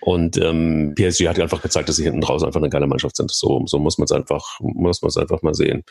Und 0.00 0.38
ähm, 0.38 0.94
PSG 0.94 1.28
hat 1.28 1.38
einfach 1.38 1.62
gezeigt, 1.62 1.88
dass 1.88 1.96
sie 1.96 2.04
hinten 2.04 2.20
draußen 2.20 2.46
einfach 2.46 2.60
eine 2.60 2.70
geile 2.70 2.86
Mannschaft 2.86 3.16
sind. 3.16 3.30
So, 3.30 3.64
so 3.66 3.78
muss 3.78 3.98
man 3.98 4.04
es 4.04 4.12
einfach, 4.12 4.58
muss 4.60 5.02
man 5.02 5.08
es 5.08 5.16
einfach 5.16 5.42
mal 5.42 5.54
sehen. 5.54 5.82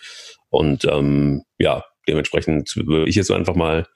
Und 0.49 0.85
ähm, 0.85 1.43
ja, 1.59 1.83
dementsprechend 2.07 2.75
würde 2.75 3.09
ich 3.09 3.15
jetzt 3.15 3.31
einfach 3.31 3.55
mal 3.55 3.87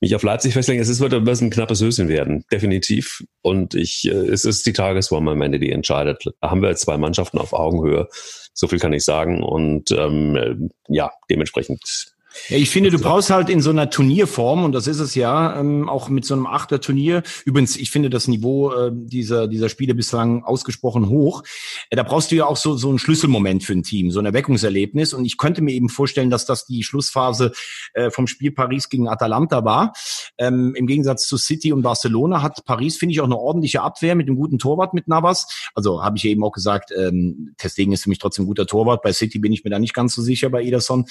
mich 0.00 0.14
auf 0.14 0.22
Leipzig 0.22 0.52
festlegen. 0.52 0.80
Es 0.80 1.00
wird 1.00 1.14
ein 1.14 1.50
knappes 1.50 1.80
Höschen 1.80 2.08
werden, 2.08 2.44
definitiv. 2.52 3.22
Und 3.42 3.74
ich, 3.74 4.04
äh, 4.06 4.10
es 4.10 4.44
ist 4.44 4.66
die 4.66 4.72
Tagesform 4.72 5.28
am 5.28 5.42
Ende, 5.42 5.58
die 5.58 5.70
entscheidet. 5.70 6.24
Da 6.40 6.50
haben 6.50 6.62
wir 6.62 6.74
zwei 6.76 6.96
Mannschaften 6.96 7.38
auf 7.38 7.52
Augenhöhe. 7.52 8.08
So 8.52 8.68
viel 8.68 8.78
kann 8.78 8.92
ich 8.92 9.04
sagen. 9.04 9.42
Und 9.42 9.90
ähm, 9.92 10.70
ja, 10.88 11.10
dementsprechend 11.30 12.13
ja, 12.48 12.56
ich 12.56 12.70
finde, 12.70 12.90
du 12.90 12.98
brauchst 12.98 13.30
halt 13.30 13.48
in 13.48 13.60
so 13.60 13.70
einer 13.70 13.90
Turnierform, 13.90 14.64
und 14.64 14.72
das 14.72 14.86
ist 14.86 15.00
es 15.00 15.14
ja, 15.14 15.58
ähm, 15.58 15.88
auch 15.88 16.08
mit 16.08 16.24
so 16.24 16.34
einem 16.34 16.46
Achterturnier. 16.46 17.22
Übrigens, 17.44 17.76
ich 17.76 17.90
finde 17.90 18.10
das 18.10 18.28
Niveau 18.28 18.72
äh, 18.72 18.90
dieser, 18.92 19.48
dieser 19.48 19.68
Spiele 19.68 19.94
bislang 19.94 20.44
ausgesprochen 20.44 21.08
hoch. 21.08 21.42
Äh, 21.90 21.96
da 21.96 22.02
brauchst 22.02 22.30
du 22.30 22.36
ja 22.36 22.46
auch 22.46 22.56
so, 22.56 22.76
so 22.76 22.92
ein 22.92 22.98
Schlüsselmoment 22.98 23.62
für 23.62 23.72
ein 23.72 23.82
Team, 23.82 24.10
so 24.10 24.18
ein 24.18 24.26
Erweckungserlebnis. 24.26 25.14
Und 25.14 25.24
ich 25.24 25.38
könnte 25.38 25.62
mir 25.62 25.72
eben 25.72 25.88
vorstellen, 25.88 26.30
dass 26.30 26.44
das 26.44 26.66
die 26.66 26.82
Schlussphase 26.82 27.52
äh, 27.94 28.10
vom 28.10 28.26
Spiel 28.26 28.50
Paris 28.50 28.88
gegen 28.88 29.08
Atalanta 29.08 29.64
war. 29.64 29.92
Ähm, 30.38 30.74
Im 30.74 30.86
Gegensatz 30.86 31.26
zu 31.26 31.36
City 31.36 31.72
und 31.72 31.82
Barcelona 31.82 32.42
hat 32.42 32.64
Paris, 32.64 32.96
finde 32.96 33.12
ich, 33.12 33.20
auch 33.20 33.26
eine 33.26 33.38
ordentliche 33.38 33.82
Abwehr 33.82 34.14
mit 34.14 34.26
einem 34.26 34.36
guten 34.36 34.58
Torwart 34.58 34.94
mit 34.94 35.08
Navas. 35.08 35.46
Also 35.74 36.02
habe 36.02 36.16
ich 36.16 36.24
ja 36.24 36.30
eben 36.30 36.44
auch 36.44 36.52
gesagt, 36.52 36.90
ähm, 36.96 37.54
Testegen 37.58 37.92
ist 37.92 38.04
für 38.04 38.08
mich 38.08 38.18
trotzdem 38.18 38.44
ein 38.44 38.48
guter 38.48 38.66
Torwart. 38.66 39.02
Bei 39.02 39.12
City 39.12 39.38
bin 39.38 39.52
ich 39.52 39.64
mir 39.64 39.70
da 39.70 39.78
nicht 39.78 39.94
ganz 39.94 40.14
so 40.14 40.22
sicher 40.22 40.50
bei 40.50 40.62
Ederson. 40.62 41.06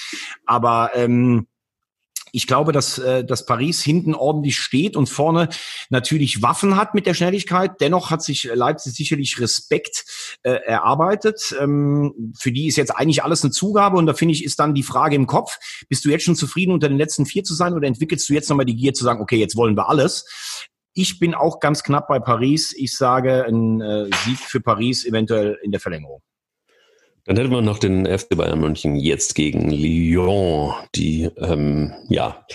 Aber 0.46 0.92
ähm, 0.96 1.13
ähm, 1.14 1.48
ich 2.36 2.48
glaube, 2.48 2.72
dass, 2.72 2.98
äh, 2.98 3.24
dass 3.24 3.46
Paris 3.46 3.84
hinten 3.84 4.16
ordentlich 4.16 4.58
steht 4.58 4.98
und 4.98 5.08
vorne 5.08 5.50
natürlich 5.92 6.42
Waffen 6.42 6.76
hat 6.76 6.96
mit 6.96 7.06
der 7.06 7.14
Schnelligkeit. 7.14 7.80
Dennoch 7.80 8.10
hat 8.10 8.24
sich 8.24 8.50
Leipzig 8.52 8.94
sicherlich 8.94 9.40
Respekt 9.40 10.04
äh, 10.42 10.50
erarbeitet. 10.66 11.56
Ähm, 11.62 12.34
für 12.36 12.52
die 12.52 12.66
ist 12.66 12.76
jetzt 12.76 12.90
eigentlich 12.90 13.24
alles 13.24 13.44
eine 13.44 13.52
Zugabe 13.52 13.98
und 13.98 14.08
da 14.08 14.16
finde 14.16 14.34
ich, 14.34 14.44
ist 14.44 14.60
dann 14.60 14.74
die 14.74 14.82
Frage 14.82 15.16
im 15.16 15.28
Kopf, 15.28 15.60
bist 15.90 16.06
du 16.06 16.10
jetzt 16.10 16.24
schon 16.24 16.36
zufrieden, 16.36 16.72
unter 16.72 16.90
den 16.90 16.98
letzten 16.98 17.28
vier 17.28 17.44
zu 17.44 17.54
sein 17.54 17.74
oder 17.74 17.88
entwickelst 17.88 18.28
du 18.28 18.34
jetzt 18.34 18.50
nochmal 18.50 18.66
die 18.66 18.76
Gier 18.76 18.96
zu 18.96 19.04
sagen, 19.04 19.22
okay, 19.22 19.38
jetzt 19.38 19.56
wollen 19.56 19.78
wir 19.78 19.88
alles? 19.88 20.26
Ich 20.96 21.20
bin 21.20 21.36
auch 21.36 21.60
ganz 21.60 21.84
knapp 21.84 22.08
bei 22.08 22.20
Paris. 22.20 22.74
Ich 22.76 22.98
sage 22.98 23.46
ein 23.46 23.80
äh, 23.80 24.10
Sieg 24.26 24.40
für 24.40 24.60
Paris 24.60 25.06
eventuell 25.06 25.60
in 25.62 25.70
der 25.70 25.80
Verlängerung. 25.80 26.24
Dann 27.26 27.38
hätten 27.38 27.52
wir 27.52 27.62
noch 27.62 27.80
den 27.80 28.06
FC 28.06 28.36
Bayern 28.36 28.60
München 28.60 28.96
jetzt 28.96 29.36
gegen 29.36 29.72
Lyon, 29.72 30.74
die, 30.96 31.30
ähm, 31.38 31.94
ja, 32.10 32.46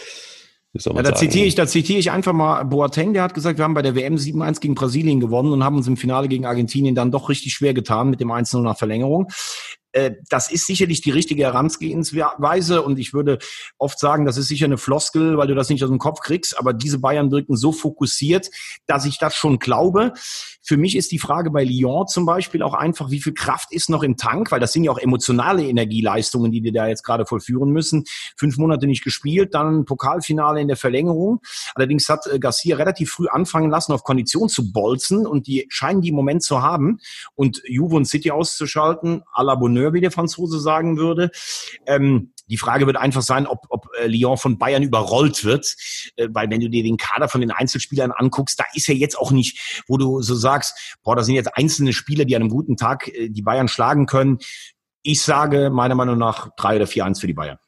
ja, 0.75 1.03
da 1.03 1.15
zitiere 1.15 1.47
ich, 1.47 1.55
da 1.55 1.67
zitiere 1.67 1.99
ich 1.99 2.11
einfach 2.11 2.35
mal 2.35 2.63
Boateng, 2.65 3.15
der 3.15 3.23
hat 3.23 3.33
gesagt, 3.33 3.59
wir 3.59 3.65
haben 3.65 3.75
bei 3.75 3.83
der 3.83 3.95
WM 3.95 4.17
7-1 4.17 4.61
gegen 4.61 4.75
Brasilien 4.75 5.19
gewonnen 5.19 5.53
und 5.53 5.65
haben 5.65 5.77
uns 5.77 5.87
im 5.89 5.97
Finale 5.97 6.29
gegen 6.29 6.45
Argentinien 6.45 6.95
dann 6.95 7.11
doch 7.11 7.31
richtig 7.31 7.55
schwer 7.55 7.73
getan 7.73 8.11
mit 8.11 8.21
dem 8.21 8.31
1-0 8.31 8.61
nach 8.61 8.77
Verlängerung. 8.77 9.29
Äh, 9.93 10.13
das 10.29 10.51
ist 10.51 10.67
sicherlich 10.67 11.01
die 11.01 11.11
richtige 11.11 11.45
Herangehensweise 11.45 12.83
und 12.83 12.99
ich 12.99 13.15
würde 13.15 13.39
oft 13.79 13.99
sagen, 13.99 14.27
das 14.27 14.37
ist 14.37 14.49
sicher 14.49 14.67
eine 14.67 14.77
Floskel, 14.77 15.39
weil 15.39 15.47
du 15.47 15.55
das 15.55 15.71
nicht 15.71 15.83
aus 15.83 15.89
dem 15.89 15.99
Kopf 15.99 16.21
kriegst, 16.21 16.59
aber 16.59 16.73
diese 16.75 16.99
Bayern 16.99 17.31
wirken 17.31 17.57
so 17.57 17.73
fokussiert, 17.73 18.51
dass 18.87 19.07
ich 19.07 19.19
das 19.19 19.35
schon 19.35 19.59
glaube. 19.59 20.13
Für 20.63 20.77
mich 20.77 20.97
ist 20.97 21.13
die 21.13 21.19
Frage 21.19 21.51
bei 21.51 21.65
Lyon 21.65 22.07
zum 22.07 22.27
Beispiel 22.27 22.63
auch 22.63 22.75
einfach, 22.75 23.11
wie 23.11 23.21
viel 23.21 23.33
Kraft 23.33 23.73
ist 23.73 23.89
noch 23.89 24.03
im 24.03 24.19
Tank, 24.19 24.53
weil 24.53 24.61
das 24.61 24.73
sind 24.73 24.85
ja 24.85 24.91
auch 24.91 24.99
emotionale 24.99 25.65
Energieleistungen, 25.65 26.53
die 26.53 26.61
die 26.61 26.73
da 26.73 26.87
jetzt 26.87 27.03
gerade 27.03 27.25
vollführen 27.25 27.71
müssen. 27.71 28.05
Fünf 28.37 28.59
Monate 28.59 28.87
nicht 28.87 29.03
gespielt, 29.03 29.55
dann 29.55 29.87
Pokalfinale 29.87 30.61
in 30.61 30.69
der 30.69 30.77
Verlängerung. 30.77 31.41
Allerdings 31.75 32.09
hat 32.11 32.27
äh, 32.27 32.39
Garcia 32.39 32.77
relativ 32.77 33.11
früh 33.11 33.29
anfangen 33.29 33.71
lassen, 33.71 33.93
auf 33.93 34.05
Kondition 34.05 34.51
zu 34.51 34.71
bolzen 34.71 35.27
und 35.27 35.47
die 35.47 35.67
scheinen 35.71 36.03
die 36.03 36.11
im 36.11 36.15
Moment 36.15 36.43
zu 36.43 36.61
haben 36.61 36.99
und 37.35 37.63
Juve 37.67 37.97
und 37.97 38.05
City 38.05 38.31
auszuschalten, 38.31 39.23
à 39.35 39.43
la 39.43 39.55
Bonheur 39.55 39.78
Bonheur, 39.79 39.93
wie 39.93 40.01
der 40.01 40.11
Franzose 40.11 40.59
sagen 40.61 40.99
würde. 40.99 41.31
Ähm, 41.87 42.33
die 42.49 42.57
Frage 42.57 42.87
wird 42.87 42.97
einfach 42.97 43.23
sein, 43.23 43.47
ob, 43.47 43.67
ob 43.69 43.89
äh, 44.01 44.07
Lyon 44.07 44.37
von 44.37 44.59
Bayern 44.59 44.83
überrollt 44.83 45.45
wird, 45.45 45.77
äh, 46.17 46.29
weil 46.31 46.51
wenn 46.51 46.61
du 46.61 46.69
dir 46.69 46.83
den 46.83 46.97
Kader 46.97 47.29
von 47.29 47.41
den 47.41 47.51
Einzelspielern 47.51 48.13
anguckst, 48.13 48.59
da 48.59 48.65
ist 48.75 48.89
ja 48.89 48.95
jetzt 48.95 49.19
auch 49.19 49.31
nicht, 49.31 49.85
wo 49.87 49.97
du 49.97 50.23
so 50.23 50.35
sagst, 50.35 50.97
boah, 51.03 51.17
da 51.17 51.23
sind 51.23 51.35
jetzt 51.35 51.57
einzelne 51.57 51.93
Spieler, 51.93 52.25
die 52.25 52.37
an 52.37 52.43
einem 52.43 52.51
guten 52.51 52.77
Tag 52.77 53.09
äh, 53.09 53.29
die 53.29 53.43
Bayern 53.43 53.69
schlagen 53.69 54.07
können. 54.07 54.39
Ich 55.03 55.23
sage 55.23 55.71
meiner 55.71 55.95
Meinung 55.95 56.19
nach 56.19 56.51
drei 56.57 56.77
oder 56.77 56.87
vier 56.87 57.05
eins 57.05 57.21
für 57.21 57.27
die 57.27 57.35
Bayern. 57.35 57.59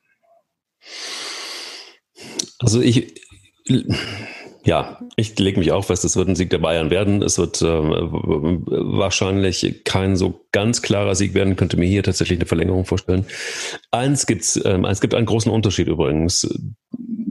Also 2.58 2.80
ich 2.80 3.14
ja, 4.64 5.00
ich 5.16 5.38
lege 5.38 5.58
mich 5.58 5.72
auch 5.72 5.84
fest, 5.84 6.04
es 6.04 6.16
wird 6.16 6.28
ein 6.28 6.36
Sieg 6.36 6.50
der 6.50 6.58
Bayern 6.58 6.90
werden. 6.90 7.22
Es 7.22 7.38
wird 7.38 7.62
äh, 7.62 7.66
wahrscheinlich 7.66 9.82
kein 9.84 10.16
so 10.16 10.46
ganz 10.52 10.82
klarer 10.82 11.14
Sieg 11.14 11.34
werden. 11.34 11.56
Könnte 11.56 11.78
mir 11.78 11.86
hier 11.86 12.02
tatsächlich 12.02 12.38
eine 12.38 12.46
Verlängerung 12.46 12.84
vorstellen. 12.84 13.24
Eins 13.90 14.26
gibt's, 14.26 14.60
ähm, 14.64 14.84
es 14.84 15.00
gibt 15.00 15.14
einen 15.14 15.26
großen 15.26 15.50
Unterschied 15.50 15.88
übrigens 15.88 16.44
äh, 16.44 16.58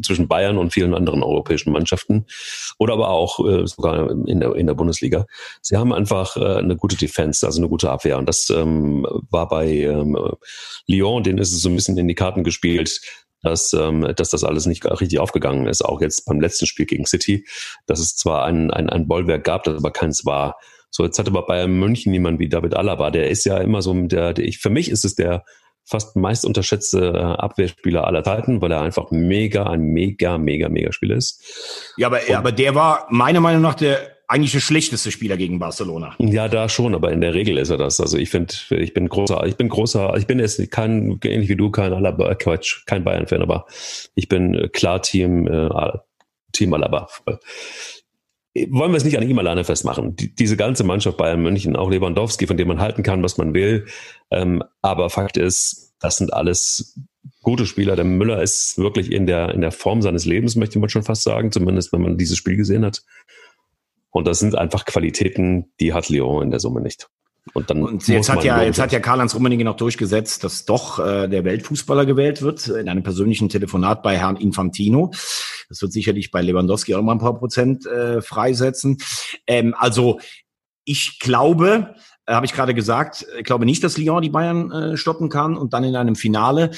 zwischen 0.01 0.27
Bayern 0.27 0.57
und 0.57 0.73
vielen 0.73 0.95
anderen 0.95 1.21
europäischen 1.21 1.71
Mannschaften 1.71 2.25
oder 2.79 2.93
aber 2.93 3.09
auch 3.09 3.45
äh, 3.45 3.67
sogar 3.67 4.09
in 4.09 4.39
der, 4.39 4.55
in 4.55 4.65
der 4.65 4.73
Bundesliga. 4.73 5.25
Sie 5.61 5.77
haben 5.77 5.93
einfach 5.93 6.35
äh, 6.35 6.57
eine 6.57 6.77
gute 6.77 6.95
Defense, 6.95 7.45
also 7.45 7.59
eine 7.59 7.69
gute 7.69 7.91
Abwehr. 7.91 8.17
Und 8.17 8.27
das 8.27 8.49
ähm, 8.49 9.05
war 9.29 9.47
bei 9.47 9.67
ähm, 9.67 10.17
Lyon, 10.87 11.23
denen 11.23 11.37
ist 11.37 11.53
es 11.53 11.61
so 11.61 11.69
ein 11.69 11.75
bisschen 11.75 11.97
in 11.97 12.07
die 12.07 12.15
Karten 12.15 12.43
gespielt 12.43 13.01
dass, 13.41 13.73
ähm, 13.73 14.13
dass 14.15 14.29
das 14.29 14.43
alles 14.43 14.65
nicht 14.65 14.85
richtig 14.85 15.19
aufgegangen 15.19 15.67
ist. 15.67 15.83
Auch 15.83 16.01
jetzt 16.01 16.25
beim 16.25 16.41
letzten 16.41 16.65
Spiel 16.65 16.85
gegen 16.85 17.05
City, 17.05 17.45
dass 17.87 17.99
es 17.99 18.15
zwar 18.15 18.45
ein, 18.45 18.71
ein, 18.71 18.89
ein 18.89 19.07
Bollwerk 19.07 19.43
gab, 19.43 19.63
das 19.63 19.77
aber 19.77 19.91
keins 19.91 20.25
war. 20.25 20.57
So, 20.91 21.03
jetzt 21.03 21.19
hat 21.19 21.27
aber 21.27 21.45
Bayern 21.45 21.71
München 21.71 22.11
niemand 22.11 22.39
wie 22.39 22.49
David 22.49 22.75
Alaba. 22.75 23.11
Der 23.11 23.29
ist 23.29 23.45
ja 23.45 23.57
immer 23.57 23.81
so, 23.81 23.93
der, 23.93 24.33
der 24.33 24.45
ich, 24.45 24.57
für 24.57 24.69
mich 24.69 24.89
ist 24.89 25.05
es 25.05 25.15
der 25.15 25.43
fast 25.85 26.15
meist 26.15 26.45
unterschätzte 26.45 26.99
äh, 26.99 27.17
Abwehrspieler 27.17 28.05
aller 28.05 28.23
Zeiten, 28.23 28.61
weil 28.61 28.71
er 28.71 28.81
einfach 28.81 29.09
mega, 29.09 29.63
ein 29.63 29.81
mega, 29.81 30.37
mega, 30.37 30.69
mega 30.69 30.91
Spieler 30.91 31.15
ist. 31.15 31.93
Ja, 31.97 32.07
aber, 32.07 32.19
Und, 32.27 32.35
aber 32.35 32.51
der 32.51 32.75
war 32.75 33.07
meiner 33.09 33.41
Meinung 33.41 33.61
nach 33.61 33.75
der 33.75 34.18
eigentlich 34.29 34.51
der 34.51 34.59
schlechteste 34.59 35.11
Spieler 35.11 35.37
gegen 35.37 35.57
Barcelona. 35.57 36.15
Ja, 36.19 36.47
da 36.47 36.69
schon, 36.69 36.93
aber 36.93 37.11
in 37.11 37.19
der 37.19 37.33
Regel 37.33 37.57
ist 37.57 37.71
er 37.71 37.77
das. 37.77 37.99
Also 37.99 38.17
ich 38.17 38.29
finde, 38.29 38.53
ich 38.69 38.93
bin 38.93 39.09
großer, 39.09 39.45
ich 39.47 39.57
bin 39.57 39.69
großer, 39.69 40.15
ich 40.17 40.27
bin 40.27 40.39
jetzt 40.39 40.69
kein, 40.69 41.19
ähnlich 41.23 41.49
wie 41.49 41.55
du, 41.55 41.71
kein 41.71 41.93
Alaba, 41.93 42.35
Quatsch, 42.35 42.85
kein 42.85 43.03
Bayern-Fan, 43.03 43.41
aber 43.41 43.65
ich 44.13 44.29
bin 44.29 44.53
äh, 44.53 44.69
klar 44.69 45.01
Team, 45.01 45.47
äh, 45.47 45.69
Team 46.53 46.73
Alaba. 46.73 47.09
Wollen 48.69 48.91
wir 48.91 48.97
es 48.97 49.03
nicht 49.03 49.17
an 49.17 49.27
ihm 49.27 49.39
alleine 49.39 49.63
festmachen. 49.63 50.15
Die, 50.15 50.35
diese 50.35 50.57
ganze 50.57 50.83
Mannschaft 50.83 51.17
Bayern 51.17 51.41
München, 51.41 51.75
auch 51.75 51.89
Lewandowski, 51.89 52.45
von 52.45 52.57
dem 52.57 52.67
man 52.67 52.79
halten 52.79 53.01
kann, 53.01 53.23
was 53.23 53.37
man 53.37 53.55
will. 53.55 53.87
Ähm, 54.29 54.63
aber 54.83 55.09
Fakt 55.09 55.37
ist, 55.37 55.95
das 55.99 56.17
sind 56.17 56.33
alles 56.33 56.99
gute 57.41 57.65
Spieler. 57.65 57.95
Der 57.95 58.05
Müller 58.05 58.43
ist 58.43 58.77
wirklich 58.77 59.11
in 59.11 59.25
der, 59.25 59.55
in 59.55 59.61
der 59.61 59.71
Form 59.71 60.03
seines 60.03 60.25
Lebens, 60.25 60.55
möchte 60.55 60.77
man 60.77 60.89
schon 60.89 61.03
fast 61.03 61.23
sagen, 61.23 61.51
zumindest 61.51 61.91
wenn 61.93 62.01
man 62.01 62.17
dieses 62.17 62.37
Spiel 62.37 62.57
gesehen 62.57 62.85
hat. 62.85 63.01
Und 64.11 64.27
das 64.27 64.39
sind 64.39 64.55
einfach 64.55 64.85
Qualitäten, 64.85 65.71
die 65.79 65.93
hat 65.93 66.09
Lyon 66.09 66.43
in 66.43 66.51
der 66.51 66.59
Summe 66.59 66.81
nicht. 66.81 67.07
Und, 67.53 67.69
dann 67.69 67.83
und 67.83 68.07
jetzt 68.07 68.29
hat 68.29 68.43
ja 68.43 68.61
jetzt 68.61 68.79
hat 68.79 68.91
ja 68.91 68.99
Karl-Heinz 68.99 69.33
Rummenigge 69.33 69.63
noch 69.63 69.77
durchgesetzt, 69.77 70.43
dass 70.43 70.65
doch 70.65 70.99
äh, 70.99 71.27
der 71.27 71.43
Weltfußballer 71.45 72.05
gewählt 72.05 72.41
wird 72.41 72.67
in 72.67 72.89
einem 72.89 73.01
persönlichen 73.01 73.49
Telefonat 73.49 74.03
bei 74.03 74.17
Herrn 74.17 74.35
Infantino. 74.35 75.11
Das 75.67 75.81
wird 75.81 75.91
sicherlich 75.91 76.31
bei 76.31 76.41
Lewandowski 76.41 76.95
auch 76.95 77.01
mal 77.01 77.13
ein 77.13 77.19
paar 77.19 77.37
Prozent 77.37 77.85
äh, 77.85 78.21
freisetzen. 78.21 78.97
Ähm, 79.47 79.73
also 79.77 80.19
ich 80.85 81.19
glaube, 81.19 81.95
habe 82.35 82.45
ich 82.45 82.53
gerade 82.53 82.73
gesagt, 82.73 83.25
ich 83.37 83.43
glaube 83.43 83.65
nicht, 83.65 83.83
dass 83.83 83.97
Lyon 83.97 84.21
die 84.21 84.29
Bayern 84.29 84.71
äh, 84.71 84.97
stoppen 84.97 85.29
kann 85.29 85.57
und 85.57 85.73
dann 85.73 85.83
in 85.83 85.95
einem 85.95 86.15
Finale 86.15 86.71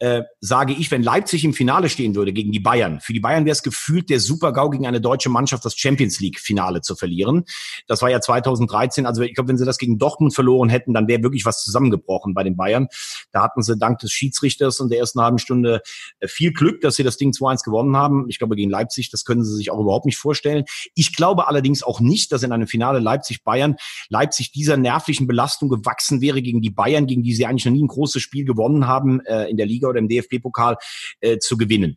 äh, 0.00 0.22
sage 0.40 0.74
ich, 0.74 0.90
wenn 0.90 1.02
Leipzig 1.02 1.44
im 1.44 1.54
Finale 1.54 1.88
stehen 1.88 2.14
würde 2.14 2.32
gegen 2.32 2.52
die 2.52 2.60
Bayern, 2.60 3.00
für 3.00 3.12
die 3.12 3.20
Bayern 3.20 3.44
wäre 3.44 3.52
es 3.52 3.62
gefühlt 3.62 4.10
der 4.10 4.20
Super-GAU 4.20 4.70
gegen 4.70 4.86
eine 4.86 5.00
deutsche 5.00 5.28
Mannschaft 5.28 5.64
das 5.64 5.76
Champions 5.76 6.20
League-Finale 6.20 6.82
zu 6.82 6.94
verlieren. 6.94 7.44
Das 7.86 8.02
war 8.02 8.10
ja 8.10 8.20
2013. 8.20 9.06
Also 9.06 9.22
ich 9.22 9.34
glaube, 9.34 9.48
wenn 9.48 9.58
sie 9.58 9.64
das 9.64 9.78
gegen 9.78 9.98
Dortmund 9.98 10.34
verloren 10.34 10.68
hätten, 10.68 10.94
dann 10.94 11.08
wäre 11.08 11.22
wirklich 11.22 11.44
was 11.44 11.64
zusammengebrochen 11.64 12.34
bei 12.34 12.44
den 12.44 12.56
Bayern. 12.56 12.88
Da 13.32 13.42
hatten 13.42 13.62
sie 13.62 13.76
dank 13.76 13.98
des 13.98 14.12
Schiedsrichters 14.12 14.80
und 14.80 14.90
der 14.90 14.98
ersten 14.98 15.20
halben 15.20 15.38
Stunde 15.38 15.82
äh, 16.20 16.28
viel 16.28 16.52
Glück, 16.52 16.80
dass 16.80 16.96
sie 16.96 17.02
das 17.02 17.16
Ding 17.16 17.32
2-1 17.32 17.64
gewonnen 17.64 17.96
haben. 17.96 18.26
Ich 18.28 18.38
glaube, 18.38 18.54
gegen 18.54 18.70
Leipzig, 18.70 19.10
das 19.10 19.24
können 19.24 19.44
sie 19.44 19.56
sich 19.56 19.70
auch 19.70 19.80
überhaupt 19.80 20.06
nicht 20.06 20.18
vorstellen. 20.18 20.64
Ich 20.94 21.16
glaube 21.16 21.48
allerdings 21.48 21.82
auch 21.82 22.00
nicht, 22.00 22.30
dass 22.30 22.42
in 22.42 22.52
einem 22.52 22.68
Finale 22.68 23.00
Leipzig-Bayern 23.00 23.76
Leipzig 24.10 24.52
dieser 24.52 24.76
nervlichen 24.98 25.26
Belastung 25.26 25.68
gewachsen 25.68 26.20
wäre 26.20 26.42
gegen 26.42 26.60
die 26.60 26.70
Bayern, 26.70 27.06
gegen 27.06 27.22
die 27.22 27.34
sie 27.34 27.46
eigentlich 27.46 27.64
noch 27.64 27.72
nie 27.72 27.84
ein 27.84 27.88
großes 27.88 28.20
Spiel 28.20 28.44
gewonnen 28.44 28.86
haben 28.86 29.20
äh, 29.26 29.48
in 29.48 29.56
der 29.56 29.66
Liga 29.66 29.88
oder 29.88 29.98
im 29.98 30.08
DFB-Pokal 30.08 30.76
äh, 31.20 31.38
zu 31.38 31.56
gewinnen. 31.56 31.96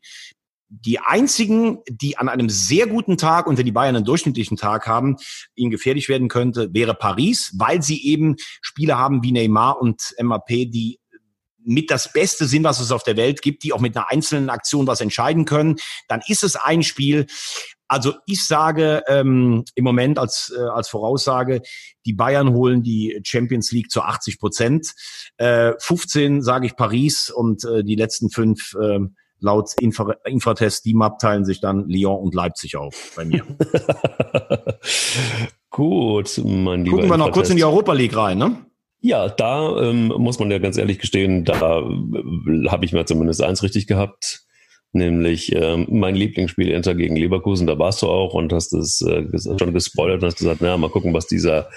Die 0.70 1.00
einzigen, 1.00 1.80
die 1.90 2.18
an 2.18 2.30
einem 2.30 2.50
sehr 2.50 2.88
guten 2.88 3.18
Tag, 3.18 3.48
wenn 3.48 3.56
die 3.58 3.72
Bayern 3.74 3.96
einen 3.96 4.06
durchschnittlichen 4.06 4.56
Tag 4.56 4.88
haben, 4.88 5.18
ihnen 5.54 5.70
gefährlich 5.70 6.08
werden 6.08 6.30
könnte, 6.30 6.74
wäre 6.74 6.94
Paris, 6.94 7.54
weil 7.58 7.82
sie 7.82 8.06
eben 8.06 8.36
Spieler 8.62 8.98
haben 8.98 9.22
wie 9.22 9.34
Neymar 9.34 9.82
und 9.82 10.16
MAP, 10.22 10.48
die 10.48 11.00
mit 11.64 11.92
das 11.92 12.14
Beste 12.14 12.46
sind, 12.46 12.64
was 12.64 12.80
es 12.80 12.92
auf 12.92 13.04
der 13.04 13.18
Welt 13.18 13.42
gibt, 13.42 13.64
die 13.64 13.74
auch 13.74 13.82
mit 13.82 13.96
einer 13.96 14.10
einzelnen 14.10 14.50
Aktion 14.50 14.88
was 14.88 15.02
entscheiden 15.02 15.46
können, 15.46 15.76
dann 16.08 16.22
ist 16.28 16.44
es 16.44 16.56
ein 16.56 16.84
Spiel. 16.84 17.28
Also 17.92 18.14
ich 18.26 18.48
sage 18.48 19.04
ähm, 19.10 19.66
im 19.76 19.84
Moment 19.84 20.18
als, 20.18 20.54
äh, 20.58 20.62
als 20.62 20.88
Voraussage, 20.88 21.62
die 22.06 22.14
Bayern 22.14 22.54
holen 22.54 22.84
die 22.84 23.20
Champions 23.26 23.74
League 23.74 23.92
zu 23.92 24.02
80 24.02 24.40
Prozent. 24.40 24.94
Äh, 25.36 25.74
15 25.78 26.42
sage 26.42 26.68
ich 26.68 26.78
Paris 26.78 27.30
und 27.30 27.66
äh, 27.66 27.84
die 27.84 27.96
letzten 27.96 28.30
fünf 28.30 28.78
äh, 28.82 29.00
laut 29.42 29.72
Infra 29.82 30.16
Infratest 30.24 30.86
DIMAP 30.86 31.20
teilen 31.20 31.44
sich 31.44 31.60
dann 31.60 31.90
Lyon 31.90 32.18
und 32.22 32.34
Leipzig 32.34 32.78
auf 32.78 33.12
bei 33.18 33.26
mir. 33.26 33.44
Gut, 35.70 36.40
mein 36.46 36.86
lieber 36.86 36.96
Gucken 36.96 37.10
wir 37.10 37.18
noch 37.18 37.34
kurz 37.34 37.50
in 37.50 37.58
die 37.58 37.66
Europa 37.66 37.92
League 37.92 38.16
rein, 38.16 38.38
ne? 38.38 38.56
Ja, 39.02 39.28
da 39.28 39.78
ähm, 39.82 40.14
muss 40.18 40.40
man 40.40 40.50
ja 40.50 40.60
ganz 40.60 40.78
ehrlich 40.78 41.00
gestehen, 41.00 41.44
da 41.44 41.80
äh, 41.80 42.70
habe 42.70 42.86
ich 42.86 42.94
mir 42.94 43.06
zumindest 43.06 43.44
eins 43.44 43.64
richtig 43.64 43.86
gehabt 43.86 44.46
nämlich 44.94 45.54
ähm, 45.56 45.88
mein 45.90 46.16
Lieblingsspiel 46.16 46.70
Inter 46.70 46.96
gegen 46.96 47.16
Leverkusen. 47.16 47.68
Da 47.68 47.80
warst 47.80 48.02
du 48.02 48.08
auch 48.08 48.34
und 48.34 48.52
hast 48.52 48.74
es 48.74 49.02
äh, 49.02 49.26
schon 49.58 49.74
gespoilert 49.74 50.22
und 50.22 50.28
hast 50.28 50.38
gesagt, 50.38 50.62
na, 50.62 50.78
mal 50.78 50.90
gucken, 50.90 51.14
was 51.14 51.28
dieser 51.28 51.70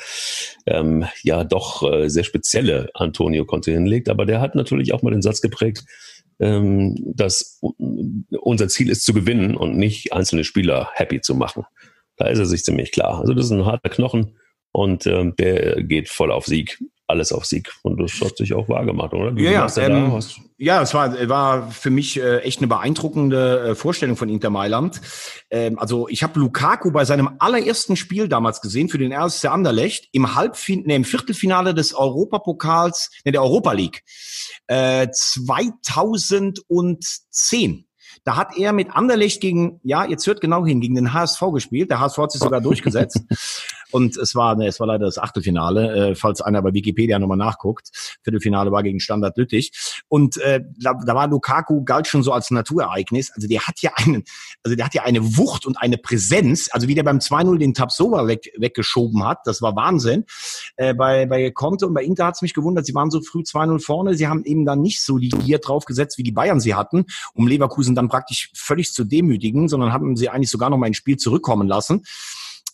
ähm, 0.66 1.05
ja 1.22 1.44
doch 1.44 1.83
äh, 1.90 2.09
sehr 2.09 2.24
spezielle 2.24 2.90
Antonio 2.94 3.44
Conte 3.44 3.72
hinlegt. 3.72 4.09
Aber 4.09 4.27
der 4.27 4.40
hat 4.40 4.55
natürlich 4.55 4.92
auch 4.92 5.03
mal 5.03 5.11
den 5.11 5.22
Satz 5.22 5.40
geprägt, 5.40 5.85
ähm, 6.40 6.96
dass 7.14 7.61
unser 8.40 8.68
Ziel 8.68 8.90
ist 8.90 9.05
zu 9.05 9.14
gewinnen 9.14 9.57
und 9.57 9.77
nicht 9.77 10.12
einzelne 10.12 10.44
Spieler 10.44 10.90
happy 10.94 11.20
zu 11.20 11.35
machen. 11.35 11.64
Da 12.16 12.27
ist 12.27 12.38
er 12.38 12.46
sich 12.46 12.64
ziemlich 12.64 12.92
klar. 12.92 13.20
Also 13.20 13.35
das 13.35 13.46
ist 13.46 13.53
ein 13.53 13.66
harter 13.66 13.90
Knochen 13.90 14.37
und 14.72 15.07
ähm, 15.07 15.35
der 15.37 15.83
geht 15.83 16.09
voll 16.09 16.33
auf 16.33 16.46
Sieg 16.46 16.83
alles 17.06 17.32
auf 17.32 17.44
Sieg. 17.44 17.70
Und 17.82 18.00
das 18.00 18.20
hat 18.20 18.36
sich 18.36 18.54
auch 18.54 18.68
wahrgemacht, 18.68 19.12
oder? 19.12 19.36
Wie 19.36 19.44
ja, 19.44 19.66
ähm, 19.76 20.20
ja, 20.56 20.82
es 20.82 20.94
war, 20.94 21.28
war 21.28 21.70
für 21.70 21.90
mich 21.90 22.18
äh, 22.18 22.38
echt 22.38 22.60
eine 22.60 22.68
beeindruckende 22.68 23.60
äh, 23.60 23.74
Vorstellung 23.74 24.16
von 24.16 24.28
Inter 24.28 24.50
Mailand. 24.50 25.00
Ähm, 25.50 25.78
also 25.78 26.08
ich 26.08 26.22
habe 26.22 26.40
Lukaku 26.40 26.92
bei 26.92 27.04
seinem 27.04 27.36
allerersten 27.38 27.96
Spiel 27.96 28.28
damals 28.28 28.60
gesehen 28.60 28.88
für 28.88 28.98
den 28.98 29.12
RSC 29.12 29.48
Anderlecht 29.48 30.08
im 30.12 30.34
Halbfin 30.34 30.84
nee, 30.86 30.96
im 30.96 31.04
Viertelfinale 31.04 31.74
des 31.74 31.94
Europapokals, 31.94 33.10
nee, 33.24 33.32
der 33.32 33.42
Europa 33.42 33.72
League 33.72 34.02
äh, 34.68 35.08
2010. 35.10 37.86
Da 38.22 38.36
hat 38.36 38.56
er 38.56 38.72
mit 38.72 38.90
Anderlecht 38.90 39.40
gegen, 39.40 39.80
ja, 39.82 40.06
jetzt 40.06 40.26
hört 40.26 40.40
genau 40.40 40.64
hin, 40.64 40.80
gegen 40.80 40.94
den 40.94 41.12
HSV 41.12 41.40
gespielt. 41.52 41.90
Der 41.90 42.00
HSV 42.00 42.18
hat 42.18 42.32
sich 42.32 42.40
sogar 42.40 42.60
durchgesetzt. 42.60 43.20
Und 43.94 44.16
es 44.16 44.35
war, 44.35 44.57
ne, 44.57 44.66
es 44.66 44.80
war 44.80 44.88
leider 44.88 45.07
das 45.07 45.18
Achtelfinale, 45.18 46.11
äh, 46.11 46.14
falls 46.16 46.40
einer 46.40 46.61
bei 46.62 46.74
Wikipedia 46.74 47.20
nochmal 47.20 47.37
nachguckt. 47.37 47.90
Viertelfinale 48.24 48.72
war 48.72 48.83
gegen 48.83 48.98
Standard 48.98 49.37
Lüttich. 49.37 49.70
Und 50.09 50.37
äh, 50.38 50.62
da, 50.80 50.94
da 50.94 51.14
war 51.14 51.28
Lukaku 51.28 51.85
galt 51.85 52.09
schon 52.09 52.24
so 52.24 52.33
als 52.33 52.50
Naturereignis. 52.50 53.30
Also 53.37 53.46
der 53.46 53.61
hat 53.61 53.83
ja 53.83 53.92
einen, 53.94 54.24
also 54.64 54.74
der 54.74 54.87
hat 54.87 54.94
ja 54.94 55.04
eine 55.04 55.37
Wucht 55.37 55.64
und 55.64 55.80
eine 55.80 55.96
Präsenz. 55.96 56.68
Also 56.72 56.88
wie 56.88 56.96
der 56.96 57.04
beim 57.04 57.18
2-0 57.18 57.57
den 57.59 57.72
Tabsoba 57.72 58.26
weg, 58.26 58.50
weggeschoben 58.59 59.24
hat, 59.24 59.42
das 59.44 59.62
war 59.62 59.76
Wahnsinn. 59.76 60.24
Äh, 60.74 60.94
bei, 60.94 61.26
bei 61.26 61.52
Conte 61.52 61.87
und 61.87 61.94
bei 61.94 62.02
Inter 62.02 62.26
hat 62.26 62.35
es 62.35 62.42
mich 62.42 62.52
gewundert, 62.52 62.87
sie 62.87 62.96
waren 62.96 63.12
so 63.12 63.20
früh 63.20 63.42
2-0 63.42 63.78
vorne. 63.78 64.16
Sie 64.16 64.26
haben 64.26 64.42
eben 64.42 64.64
dann 64.64 64.80
nicht 64.80 65.02
so 65.02 65.18
ligiert 65.18 65.68
draufgesetzt, 65.68 66.18
wie 66.18 66.24
die 66.24 66.33
Bayern 66.33 66.59
sie 66.59 66.74
hatten, 66.74 67.04
um 67.33 67.46
Leverkusen 67.46 67.94
dann 67.94 68.09
praktisch 68.09 68.50
völlig 68.57 68.92
zu 68.92 69.04
demütigen, 69.04 69.68
sondern 69.68 69.92
haben 69.92 70.16
sie 70.16 70.30
eigentlich 70.30 70.50
sogar 70.50 70.68
noch 70.68 70.78
mal 70.78 70.87
ein 70.87 70.94
Spiel 70.94 71.16
zurückkommen 71.16 71.68
lassen. 71.68 72.02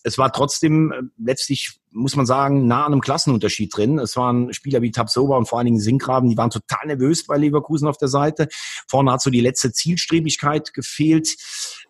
Es 0.03 0.19
war 0.19 0.33
trotzdem 0.33 0.93
äh, 0.93 1.03
letztlich, 1.19 1.79
muss 1.91 2.17
man 2.17 2.27
sagen, 2.27 2.67
nah 2.67 2.87
an 2.87 2.93
einem 2.93 3.01
Klassenunterschied 3.01 3.77
drin. 3.77 3.99
Es 3.99 4.17
waren 4.17 4.53
Spieler 4.53 4.81
wie 4.83 4.91
Tabsoba 4.91 5.37
und 5.37 5.47
vor 5.47 5.59
allen 5.59 5.67
Dingen 5.67 5.81
Sinkgraben, 5.81 6.29
die 6.29 6.37
waren 6.37 6.51
total 6.51 6.87
nervös 6.87 7.27
bei 7.27 7.37
Leverkusen 7.37 7.89
auf 7.89 7.99
der 7.99 8.09
Seite. 8.09 8.49
Vorne 8.89 9.13
hat 9.13 9.23
so 9.23 9.31
die 9.31 9.41
letzte 9.41 9.73
Zielstrebigkeit 9.73 10.73
gefehlt. 10.73 11.37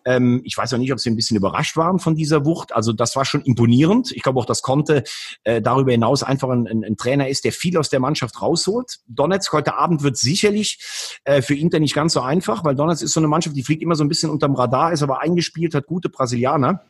Ähm, 0.04 0.40
ich 0.44 0.56
weiß 0.56 0.72
auch 0.74 0.78
nicht, 0.78 0.92
ob 0.92 1.00
sie 1.00 1.10
ein 1.10 1.16
bisschen 1.16 1.36
überrascht 1.36 1.76
waren 1.76 1.98
von 1.98 2.14
dieser 2.14 2.44
Wucht. 2.44 2.74
Also 2.74 2.92
das 2.92 3.16
war 3.16 3.24
schon 3.24 3.42
imponierend. 3.42 4.12
Ich 4.12 4.22
glaube 4.22 4.40
auch, 4.40 4.46
dass 4.46 4.62
Conte 4.62 5.04
äh, 5.44 5.60
darüber 5.60 5.92
hinaus 5.92 6.22
einfach 6.22 6.48
ein, 6.48 6.66
ein, 6.66 6.84
ein, 6.84 6.96
Trainer 6.96 7.28
ist, 7.28 7.44
der 7.44 7.52
viel 7.52 7.76
aus 7.76 7.90
der 7.90 8.00
Mannschaft 8.00 8.40
rausholt. 8.40 9.00
Donetsk 9.06 9.52
heute 9.52 9.76
Abend 9.76 10.02
wird 10.02 10.16
sicherlich 10.16 10.78
äh, 11.24 11.42
für 11.42 11.54
Inter 11.54 11.78
nicht 11.78 11.94
ganz 11.94 12.14
so 12.14 12.20
einfach, 12.20 12.64
weil 12.64 12.74
Donetsk 12.74 13.02
ist 13.02 13.12
so 13.12 13.20
eine 13.20 13.28
Mannschaft, 13.28 13.56
die 13.56 13.62
fliegt 13.62 13.82
immer 13.82 13.94
so 13.94 14.04
ein 14.04 14.08
bisschen 14.08 14.30
unterm 14.30 14.54
Radar, 14.54 14.92
ist 14.92 15.02
aber 15.02 15.20
eingespielt, 15.20 15.74
hat 15.74 15.86
gute 15.86 16.08
Brasilianer. 16.08 16.84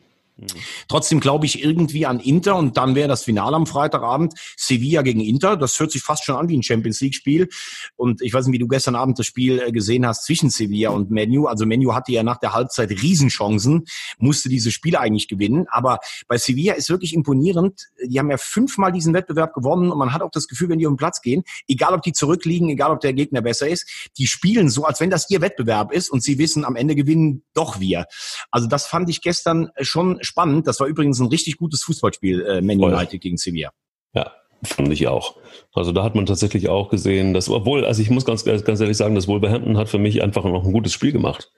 Trotzdem 0.89 1.21
glaube 1.21 1.47
ich 1.47 1.63
irgendwie 1.63 2.07
an 2.07 2.21
Inter 2.21 2.57
und 2.57 2.77
dann 2.77 2.95
wäre 2.95 3.09
das 3.09 3.25
Finale 3.25 3.57
am 3.57 3.67
Freitagabend 3.67 4.35
Sevilla 4.57 5.03
gegen 5.03 5.21
Inter. 5.21 5.57
Das 5.57 5.79
hört 5.79 5.91
sich 5.91 6.03
fast 6.03 6.25
schon 6.25 6.37
an 6.37 6.49
wie 6.49 6.57
ein 6.57 6.63
Champions 6.63 7.01
League 7.01 7.15
Spiel. 7.15 7.49
Und 7.97 8.23
ich 8.23 8.33
weiß 8.33 8.47
nicht, 8.47 8.55
wie 8.55 8.59
du 8.59 8.69
gestern 8.69 8.97
Abend 8.97 9.19
das 9.19 9.27
Spiel 9.27 9.61
äh, 9.61 9.73
gesehen 9.73 10.07
hast 10.07 10.25
zwischen 10.25 10.51
Sevilla 10.51 10.91
und 10.91 11.11
Menu. 11.11 11.47
Also 11.47 11.67
Menu 11.67 11.95
hatte 11.95 12.13
ja 12.13 12.23
nach 12.23 12.39
der 12.39 12.53
Halbzeit 12.53 12.91
Riesenchancen, 12.91 13.85
musste 14.19 14.49
diese 14.49 14.71
Spiele 14.71 15.01
eigentlich 15.01 15.29
gewinnen. 15.29 15.67
Aber 15.71 15.99
bei 16.29 16.39
Sevilla 16.39 16.75
ist 16.75 16.91
wirklich 16.91 17.15
imponierend. 17.15 17.89
Die 18.05 18.19
haben 18.19 18.31
ja 18.31 18.39
fünfmal 18.39 18.93
diesen 18.93 19.15
Wettbewerb 19.15 19.55
gewonnen 19.55 19.91
und 19.91 19.99
man 19.99 20.13
hat 20.13 20.23
auch 20.23 20.31
das 20.31 20.49
Gefühl, 20.49 20.69
wenn 20.69 20.79
die 20.79 20.87
auf 20.87 20.93
den 20.93 20.97
Platz 20.97 21.21
gehen, 21.21 21.43
egal 21.69 21.95
ob 21.95 22.03
die 22.03 22.13
zurückliegen, 22.13 22.69
egal 22.69 22.91
ob 22.91 23.01
der 23.01 23.13
Gegner 23.13 23.43
besser 23.43 23.69
ist, 23.69 24.11
die 24.19 24.27
spielen 24.27 24.69
so, 24.69 24.85
als 24.85 25.01
wenn 25.01 25.11
das 25.11 25.29
ihr 25.31 25.41
Wettbewerb 25.41 25.93
ist 25.93 26.11
und 26.11 26.23
sie 26.23 26.39
wissen, 26.39 26.65
am 26.65 26.77
Ende 26.77 26.95
gewinnen 26.95 27.43
doch 27.55 27.81
wir. 27.81 28.07
Also 28.51 28.67
das 28.67 28.87
fand 28.87 29.09
ich 29.11 29.21
gestern 29.21 29.71
schon 29.81 30.19
spannend. 30.31 30.67
Das 30.67 30.81
war 30.81 30.87
übrigens 30.87 31.21
ein 31.21 31.27
richtig 31.27 31.59
gutes 31.59 31.83
Fußballspiel, 31.83 32.43
äh, 32.43 32.63
Man 32.63 32.83
United 32.83 33.21
gegen 33.21 33.37
Sevilla. 33.37 33.71
Ja, 34.15 34.33
fand 34.63 34.93
ich 34.93 35.07
auch. 35.07 35.37
Also 35.75 35.93
da 35.93 36.03
hat 36.03 36.15
man 36.15 36.27
tatsächlich 36.27 36.69
auch 36.69 36.89
gesehen, 36.89 37.35
dass, 37.35 37.49
obwohl, 37.49 37.85
also 37.85 38.01
ich 38.01 38.11
muss 38.11 38.25
ganz, 38.25 38.45
ganz 38.45 38.81
ehrlich 38.81 38.97
sagen, 38.97 39.15
das 39.15 39.29
Wolverhampton 39.29 39.77
hat 39.77 39.89
für 39.89 39.99
mich 39.99 40.23
einfach 40.23 40.45
noch 40.45 40.65
ein 40.65 40.73
gutes 40.73 40.93
Spiel 40.93 41.13
gemacht 41.13 41.51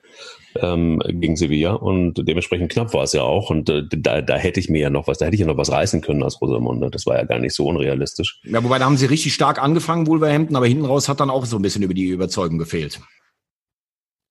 ähm, 0.60 1.00
gegen 1.06 1.36
Sevilla 1.36 1.72
und 1.72 2.14
dementsprechend 2.26 2.70
knapp 2.72 2.92
war 2.94 3.04
es 3.04 3.12
ja 3.12 3.22
auch 3.22 3.50
und 3.50 3.68
äh, 3.68 3.84
da, 3.90 4.20
da 4.20 4.36
hätte 4.36 4.60
ich 4.60 4.68
mir 4.68 4.80
ja 4.80 4.90
noch 4.90 5.06
was, 5.06 5.18
da 5.18 5.26
hätte 5.26 5.34
ich 5.34 5.40
ja 5.40 5.46
noch 5.46 5.56
was 5.56 5.70
reißen 5.70 6.00
können 6.00 6.22
aus 6.22 6.40
Rosamunde. 6.40 6.90
Das 6.90 7.06
war 7.06 7.16
ja 7.16 7.24
gar 7.24 7.38
nicht 7.38 7.54
so 7.54 7.66
unrealistisch. 7.66 8.40
Ja, 8.44 8.62
wobei 8.62 8.78
da 8.78 8.84
haben 8.84 8.96
sie 8.96 9.06
richtig 9.06 9.34
stark 9.34 9.62
angefangen, 9.62 10.06
Wolverhampton, 10.06 10.56
aber 10.56 10.66
hinten 10.66 10.84
raus 10.84 11.08
hat 11.08 11.20
dann 11.20 11.30
auch 11.30 11.46
so 11.46 11.56
ein 11.56 11.62
bisschen 11.62 11.82
über 11.82 11.94
die 11.94 12.06
Überzeugung 12.06 12.58
gefehlt. 12.58 13.00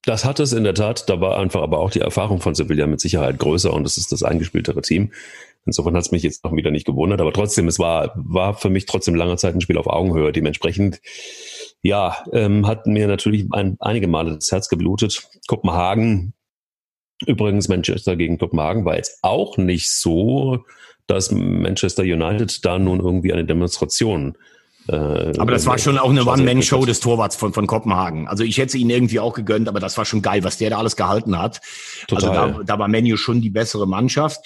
Das 0.03 0.25
hat 0.25 0.39
es 0.39 0.53
in 0.53 0.63
der 0.63 0.73
Tat. 0.73 1.09
Da 1.09 1.21
war 1.21 1.37
einfach 1.37 1.61
aber 1.61 1.79
auch 1.79 1.91
die 1.91 1.99
Erfahrung 1.99 2.41
von 2.41 2.55
Sevilla 2.55 2.87
mit 2.87 2.99
Sicherheit 2.99 3.37
größer 3.37 3.71
und 3.73 3.85
es 3.85 3.97
ist 3.97 4.11
das 4.11 4.23
eingespieltere 4.23 4.81
Team. 4.81 5.11
Insofern 5.65 5.95
hat 5.95 6.03
es 6.03 6.11
mich 6.11 6.23
jetzt 6.23 6.43
noch 6.43 6.55
wieder 6.55 6.71
nicht 6.71 6.87
gewundert, 6.87 7.21
aber 7.21 7.33
trotzdem, 7.33 7.67
es 7.67 7.77
war, 7.77 8.13
war 8.15 8.55
für 8.55 8.71
mich 8.71 8.87
trotzdem 8.87 9.13
lange 9.13 9.37
Zeit 9.37 9.53
ein 9.53 9.61
Spiel 9.61 9.77
auf 9.77 9.85
Augenhöhe. 9.85 10.31
Dementsprechend, 10.31 11.01
ja, 11.83 12.17
ähm, 12.33 12.65
hat 12.65 12.87
mir 12.87 13.07
natürlich 13.07 13.45
ein, 13.51 13.77
einige 13.79 14.07
Male 14.07 14.33
das 14.35 14.51
Herz 14.51 14.69
geblutet. 14.69 15.29
Kopenhagen, 15.47 16.33
übrigens 17.27 17.67
Manchester 17.67 18.15
gegen 18.15 18.39
Kopenhagen, 18.39 18.85
war 18.85 18.95
jetzt 18.95 19.19
auch 19.21 19.57
nicht 19.57 19.91
so, 19.91 20.65
dass 21.05 21.31
Manchester 21.31 22.03
United 22.03 22.65
da 22.65 22.79
nun 22.79 22.99
irgendwie 22.99 23.31
eine 23.31 23.45
Demonstration 23.45 24.37
aber 24.91 25.51
das 25.51 25.65
war 25.65 25.77
schon 25.77 25.97
auch 25.97 26.09
eine 26.09 26.25
One-Man-Show 26.25 26.85
des 26.85 26.99
Torwarts 26.99 27.35
von, 27.35 27.53
von 27.53 27.67
Kopenhagen. 27.67 28.27
Also 28.27 28.43
ich 28.43 28.57
hätte 28.57 28.77
ihn 28.77 28.89
irgendwie 28.89 29.19
auch 29.19 29.33
gegönnt, 29.33 29.67
aber 29.67 29.79
das 29.79 29.97
war 29.97 30.05
schon 30.05 30.21
geil, 30.21 30.43
was 30.43 30.57
der 30.57 30.71
da 30.71 30.77
alles 30.77 30.95
gehalten 30.95 31.37
hat. 31.37 31.61
Also 32.09 32.27
Total. 32.27 32.37
Also 32.37 32.57
da, 32.59 32.63
da 32.63 32.79
war 32.79 32.87
Menu 32.87 33.17
schon 33.17 33.41
die 33.41 33.49
bessere 33.49 33.87
Mannschaft. 33.87 34.39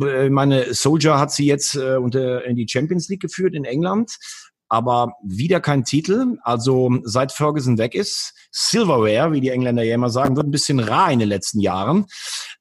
Äh, 0.00 0.30
meine 0.30 0.74
Soldier 0.74 1.18
hat 1.18 1.32
sie 1.32 1.46
jetzt 1.46 1.74
äh, 1.76 1.96
unter, 1.96 2.44
in 2.44 2.56
die 2.56 2.66
Champions 2.68 3.08
League 3.08 3.20
geführt 3.20 3.54
in 3.54 3.64
England 3.64 4.16
aber 4.68 5.14
wieder 5.22 5.60
kein 5.60 5.84
Titel. 5.84 6.38
Also 6.42 6.90
seit 7.04 7.32
Ferguson 7.32 7.78
weg 7.78 7.94
ist, 7.94 8.34
Silverware, 8.50 9.32
wie 9.32 9.40
die 9.40 9.50
Engländer 9.50 9.82
ja 9.82 9.94
immer 9.94 10.10
sagen, 10.10 10.36
wird 10.36 10.46
ein 10.46 10.52
bisschen 10.52 10.80
rar 10.80 11.12
in 11.12 11.18
den 11.18 11.28
letzten 11.28 11.60
Jahren. 11.60 12.06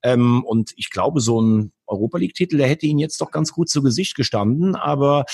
Ähm, 0.04 0.44
und 0.44 0.72
ich 0.76 0.90
glaube, 0.90 1.20
so 1.20 1.42
ein 1.42 1.72
Europa 1.88 2.18
League-Titel, 2.18 2.58
der 2.58 2.68
hätte 2.68 2.86
ihn 2.86 3.00
jetzt 3.00 3.20
doch 3.22 3.32
ganz 3.32 3.52
gut 3.52 3.70
zu 3.70 3.82
Gesicht 3.82 4.16
gestanden. 4.16 4.76
Aber 4.76 5.26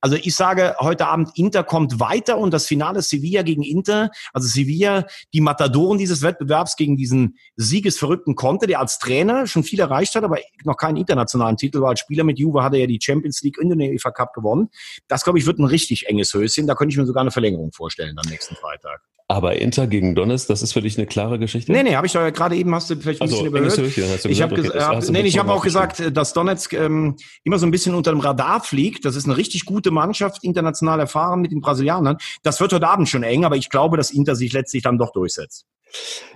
also 0.00 0.16
ich 0.16 0.34
sage 0.34 0.76
heute 0.80 1.06
Abend, 1.06 1.30
Inter 1.34 1.64
kommt 1.64 2.00
weiter 2.00 2.38
und 2.38 2.52
das 2.52 2.66
Finale 2.66 3.02
Sevilla 3.02 3.42
gegen 3.42 3.62
Inter. 3.62 4.10
Also 4.32 4.48
Sevilla, 4.48 5.06
die 5.32 5.40
Matadoren 5.40 5.98
dieses 5.98 6.22
Wettbewerbs 6.22 6.76
gegen 6.76 6.96
diesen 6.96 7.36
siegesverrückten 7.56 8.34
Conte, 8.34 8.66
der 8.66 8.80
als 8.80 8.98
Trainer 8.98 9.46
schon 9.46 9.64
viel 9.64 9.80
erreicht 9.80 10.14
hat, 10.14 10.24
aber 10.24 10.38
noch 10.64 10.76
keinen 10.76 10.96
internationalen 10.96 11.56
Titel 11.56 11.80
war. 11.80 11.90
Als 11.90 12.00
Spieler 12.00 12.24
mit 12.24 12.38
Juve 12.38 12.62
hat 12.62 12.74
er 12.74 12.80
ja 12.80 12.86
die 12.86 13.00
Champions 13.02 13.42
League 13.42 13.58
und 13.58 13.70
den 13.70 13.80
UEFA 13.80 14.10
Cup 14.10 14.32
gewonnen. 14.32 14.68
Das, 15.08 15.24
glaube 15.24 15.38
ich, 15.38 15.46
wird 15.46 15.58
ein 15.58 15.64
richtig 15.64 16.06
enges 16.08 16.32
Höschen. 16.34 16.66
Da 16.66 16.74
könnte 16.74 16.92
ich 16.92 16.98
mir 16.98 17.06
sogar 17.06 17.22
eine 17.22 17.30
Verlängerung 17.30 17.72
vorstellen 17.72 18.16
am 18.18 18.28
nächsten 18.28 18.54
Freitag. 18.56 19.02
Aber 19.28 19.60
Inter 19.60 19.88
gegen 19.88 20.14
Donetsk, 20.14 20.46
das 20.46 20.62
ist 20.62 20.72
für 20.72 20.82
dich 20.82 20.96
eine 20.98 21.06
klare 21.06 21.40
Geschichte? 21.40 21.72
Nee, 21.72 21.82
nee, 21.82 21.96
habe 21.96 22.06
ich 22.06 22.12
doch 22.12 22.20
ja 22.20 22.30
gerade 22.30 22.54
eben, 22.54 22.72
hast 22.72 22.90
du 22.90 22.96
vielleicht 22.96 23.20
ein 23.20 23.24
also, 23.24 23.42
bisschen 23.42 23.48
überhört. 23.48 24.26
ich 24.26 24.40
habe 24.40 24.54
okay, 24.54 24.78
hab, 24.78 25.08
nee, 25.08 25.22
ich 25.22 25.36
hab 25.36 25.48
auch 25.48 25.64
gesagt, 25.64 26.16
dass 26.16 26.32
Donetsk 26.32 26.72
ähm, 26.74 27.16
immer 27.42 27.58
so 27.58 27.66
ein 27.66 27.72
bisschen 27.72 27.96
unter 27.96 28.12
dem 28.12 28.20
Radar 28.20 28.60
fliegt. 28.60 29.04
Das 29.04 29.16
ist 29.16 29.24
eine 29.24 29.36
richtig 29.36 29.64
gute 29.64 29.90
Mannschaft, 29.90 30.44
international 30.44 31.00
erfahren 31.00 31.40
mit 31.40 31.50
den 31.50 31.60
Brasilianern. 31.60 32.18
Das 32.44 32.60
wird 32.60 32.72
heute 32.72 32.86
Abend 32.86 33.08
schon 33.08 33.24
eng, 33.24 33.44
aber 33.44 33.56
ich 33.56 33.68
glaube, 33.68 33.96
dass 33.96 34.12
Inter 34.12 34.36
sich 34.36 34.52
letztlich 34.52 34.84
dann 34.84 34.96
doch 34.96 35.10
durchsetzt. 35.10 35.66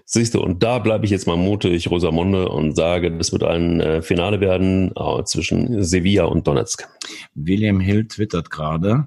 Siehst 0.04 0.34
du, 0.34 0.40
und 0.40 0.62
da 0.62 0.80
bleibe 0.80 1.04
ich 1.04 1.12
jetzt 1.12 1.28
mal 1.28 1.36
mutig, 1.36 1.90
Rosamunde, 1.90 2.48
und 2.48 2.74
sage, 2.74 3.16
das 3.16 3.30
wird 3.30 3.44
ein 3.44 3.80
äh, 3.80 4.02
Finale 4.02 4.40
werden 4.40 4.92
äh, 4.96 5.24
zwischen 5.24 5.82
Sevilla 5.84 6.24
und 6.24 6.46
Donetsk. 6.48 6.88
William 7.34 7.78
Hill 7.78 8.08
twittert 8.08 8.50
gerade. 8.50 9.06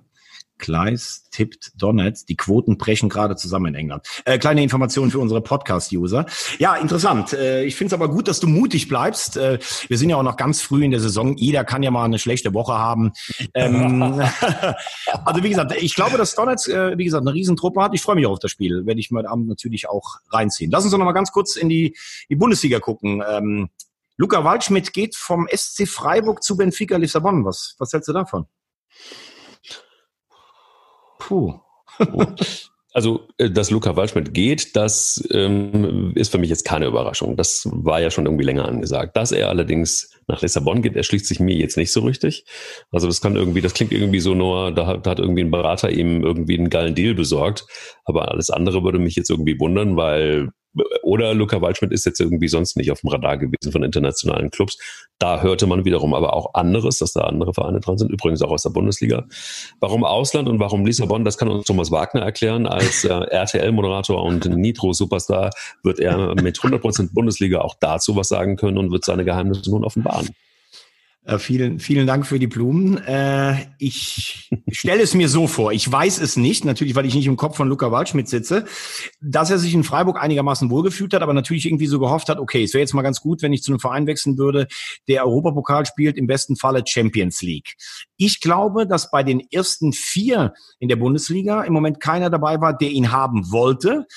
Kleis 0.58 1.28
tippt 1.32 1.72
Donetsk. 1.76 2.28
Die 2.28 2.36
Quoten 2.36 2.78
brechen 2.78 3.10
gerade 3.10 3.36
zusammen 3.36 3.68
in 3.68 3.76
England. 3.76 4.08
Äh, 4.26 4.38
kleine 4.38 4.64
Information 4.64 5.12
für 5.12 5.20
unsere 5.20 5.42
Podcast-User. 5.42 6.26
Ja, 6.60 6.76
interessant. 6.76 7.34
Äh, 7.34 7.64
ich 7.64 7.76
finde 7.76 7.96
es 7.96 8.02
aber 8.02 8.10
gut, 8.10 8.28
dass 8.28 8.40
du 8.40 8.48
mutig 8.48 8.88
bleibst. 8.88 9.38
Äh, 9.38 9.60
wir 9.88 9.98
sind 9.98 10.10
ja 10.10 10.18
auch 10.18 10.24
noch 10.24 10.38
ganz 10.38 10.62
früh 10.62 10.84
in 10.84 10.92
der 10.92 11.00
Saison. 11.00 11.36
Jeder 11.36 11.64
kann 11.64 11.84
ja 11.84 11.92
mal 11.92 12.06
eine 12.06 12.20
schlechte 12.20 12.54
Woche 12.54 12.74
haben. 12.74 13.12
Ähm, 13.54 14.02
also 15.26 15.44
wie 15.44 15.50
gesagt, 15.50 15.74
ich 15.80 15.96
glaube, 15.96 16.18
dass 16.18 16.36
Donetsk, 16.36 16.70
äh, 16.70 16.98
wie 16.98 17.06
gesagt, 17.06 17.24
eine 17.26 17.34
Riesentruppe 17.34 17.82
hat. 17.82 17.94
Ich 17.94 18.02
freue 18.02 18.16
mich 18.16 18.26
auch 18.26 18.34
auf 18.34 18.40
das 18.40 18.52
Spiel. 18.52 18.86
Werde 18.86 19.00
ich 19.00 19.12
mir 19.12 19.20
heute 19.20 19.30
Abend 19.30 19.48
natürlich 19.48 19.90
auch 19.90 20.18
reinziehen. 20.30 20.72
Lass 20.72 20.84
uns 20.84 20.92
doch 20.92 20.98
noch 20.98 21.06
mal 21.06 21.12
ganz 21.14 21.32
kurz 21.32 21.56
in 21.56 21.70
die, 21.70 21.96
die 22.30 22.36
Bundesliga 22.36 22.80
gucken. 22.80 23.24
Ähm, 23.28 23.70
Luca 24.18 24.44
Waldschmidt 24.44 24.94
geht 24.94 25.16
vom 25.16 25.48
SC 25.54 25.88
Freiburg 25.88 26.44
zu 26.44 26.56
Benfica 26.56 26.98
Lissabon. 26.98 27.44
Was, 27.46 27.76
was 27.80 27.92
hältst 27.92 28.08
du 28.08 28.14
davon? 28.14 28.46
Puh. 31.28 31.54
Also, 32.96 33.28
äh, 33.40 33.50
dass 33.50 33.72
Luca 33.72 33.96
Waldschmidt 33.96 34.36
geht, 34.36 34.76
das 34.76 35.28
ähm, 35.32 36.12
ist 36.16 36.32
für 36.32 36.38
mich 36.38 36.52
jetzt 36.52 36.64
keine 36.64 36.86
Überraschung. 36.86 37.36
Das 37.36 37.68
war 37.72 38.00
ja 38.00 38.12
schon 38.12 38.26
irgendwie 38.26 38.44
länger 38.46 38.66
angesagt. 38.66 39.18
Dass 39.18 39.32
er 39.32 39.50
allerdings 39.50 40.12
nach 40.28 40.44
Lissabon 40.44 40.84
geht, 40.84 40.96
erschließt 40.96 41.26
sich 41.26 41.40
mir 41.40 41.56
jetzt 41.56 41.76
nicht 41.76 41.92
so 41.92 42.02
richtig. 42.02 42.46
Also 42.92 43.08
das 43.08 43.20
kann 43.20 43.36
irgendwie, 43.36 43.62
das 43.62 43.74
klingt 43.74 43.92
irgendwie 43.92 44.20
so 44.20 44.36
nur, 44.36 44.72
da 44.72 44.98
da 44.98 45.10
hat 45.10 45.20
irgendwie 45.20 45.42
ein 45.42 45.50
Berater 45.50 45.90
ihm 45.90 46.24
irgendwie 46.24 46.58
einen 46.58 46.70
geilen 46.70 46.94
Deal 46.94 47.16
besorgt. 47.16 47.66
Aber 48.06 48.30
alles 48.32 48.52
andere 48.52 48.84
würde 48.84 49.00
mich 49.00 49.16
jetzt 49.16 49.32
irgendwie 49.32 49.60
wundern, 49.60 49.98
weil 49.98 50.50
oder 51.02 51.34
Luca 51.34 51.62
Waldschmidt 51.62 51.92
ist 51.92 52.06
jetzt 52.06 52.20
irgendwie 52.20 52.48
sonst 52.48 52.78
nicht 52.78 52.92
auf 52.92 53.02
dem 53.02 53.10
Radar 53.10 53.38
gewesen 53.38 53.72
von 53.72 53.84
internationalen 53.84 54.50
Clubs. 54.50 54.78
Da 55.20 55.42
hörte 55.42 55.68
man 55.68 55.86
wiederum 55.86 56.14
aber 56.14 56.34
auch 56.34 56.54
anderes, 56.54 56.98
dass 56.98 57.14
da 57.14 57.22
andere 57.22 57.54
Vereine 57.54 57.80
dran 57.80 57.98
sind, 57.98 58.12
übrigens 58.12 58.42
auch 58.42 58.52
aus 58.52 58.64
der 58.64 58.72
Bundesliga. 58.72 59.26
Warum 59.80 60.04
Ausland 60.04 60.50
und 60.50 60.60
warum 60.60 60.86
Lissabon, 60.86 61.26
das 61.26 61.38
kann 61.38 61.50
uns 61.50 61.66
Thomas 61.66 61.92
Wagner 61.92 62.22
erklären. 62.22 62.66
Als 62.66 63.06
äh, 63.06 63.10
RTL-Moderator 63.10 64.24
und 64.24 64.46
Nitro-Superstar 64.46 65.52
wird 65.84 66.00
er 66.00 66.36
mit 66.42 66.58
100% 66.58 67.14
Bundesliga 67.14 67.62
auch 67.62 67.76
dazu 67.80 68.16
was 68.16 68.30
sagen 68.30 68.56
können 68.56 68.78
und 68.78 68.92
wird 68.92 69.06
seine 69.06 69.26
Geheimnisse 69.26 69.70
nun 69.70 69.84
offenbaren. 69.84 70.30
Äh, 71.26 71.40
vielen, 71.40 71.80
vielen 71.80 72.06
Dank 72.06 72.26
für 72.26 72.38
die 72.38 72.48
Blumen. 72.48 72.98
Äh, 72.98 73.56
ich 73.78 74.50
stelle 74.70 75.02
es 75.02 75.14
mir 75.14 75.30
so 75.30 75.48
vor, 75.48 75.72
ich 75.72 75.90
weiß 75.90 76.20
es 76.20 76.36
nicht, 76.36 76.66
natürlich, 76.66 76.96
weil 76.96 77.06
ich 77.06 77.16
nicht 77.16 77.28
im 77.28 77.38
Kopf 77.38 77.56
von 77.56 77.70
Luca 77.70 77.92
Waldschmidt 77.92 78.28
sitze, 78.28 78.66
dass 79.22 79.50
er 79.50 79.58
sich 79.58 79.74
in 79.74 79.86
Freiburg 79.86 80.22
einigermaßen 80.22 80.70
wohlgefühlt 80.70 81.14
hat, 81.14 81.22
aber 81.22 81.34
natürlich 81.34 81.66
irgendwie 81.66 81.88
so 81.88 81.98
gehofft 82.00 82.28
hat, 82.28 82.40
okay, 82.40 82.64
es 82.64 82.74
wäre 82.74 82.82
jetzt 82.82 82.94
mal 82.94 83.04
ganz 83.04 83.22
gut, 83.22 83.42
wenn 83.42 83.54
ich 83.54 83.64
zu 83.64 83.72
einem 83.72 83.80
Verein 83.80 84.06
wechseln 84.06 84.38
würde, 84.38 84.68
der 85.08 85.26
Europapokal 85.26 85.86
spielt, 85.86 86.18
im 86.18 86.28
besten 86.28 86.58
Falle 86.58 86.84
Champions 86.86 87.42
League. 87.42 87.76
Ich 88.18 88.42
glaube, 88.42 88.86
dass 88.86 89.10
bei 89.10 89.24
den 89.24 89.42
ersten 89.50 89.94
vier 89.94 90.54
in 90.80 90.90
der 90.90 90.98
Bundesliga 90.98 91.64
im 91.64 91.72
Moment 91.72 92.02
keiner 92.02 92.30
dabei 92.30 92.60
war, 92.60 92.78
der 92.78 92.90
ihn 92.90 93.14
haben 93.14 93.50
wollte. 93.50 94.08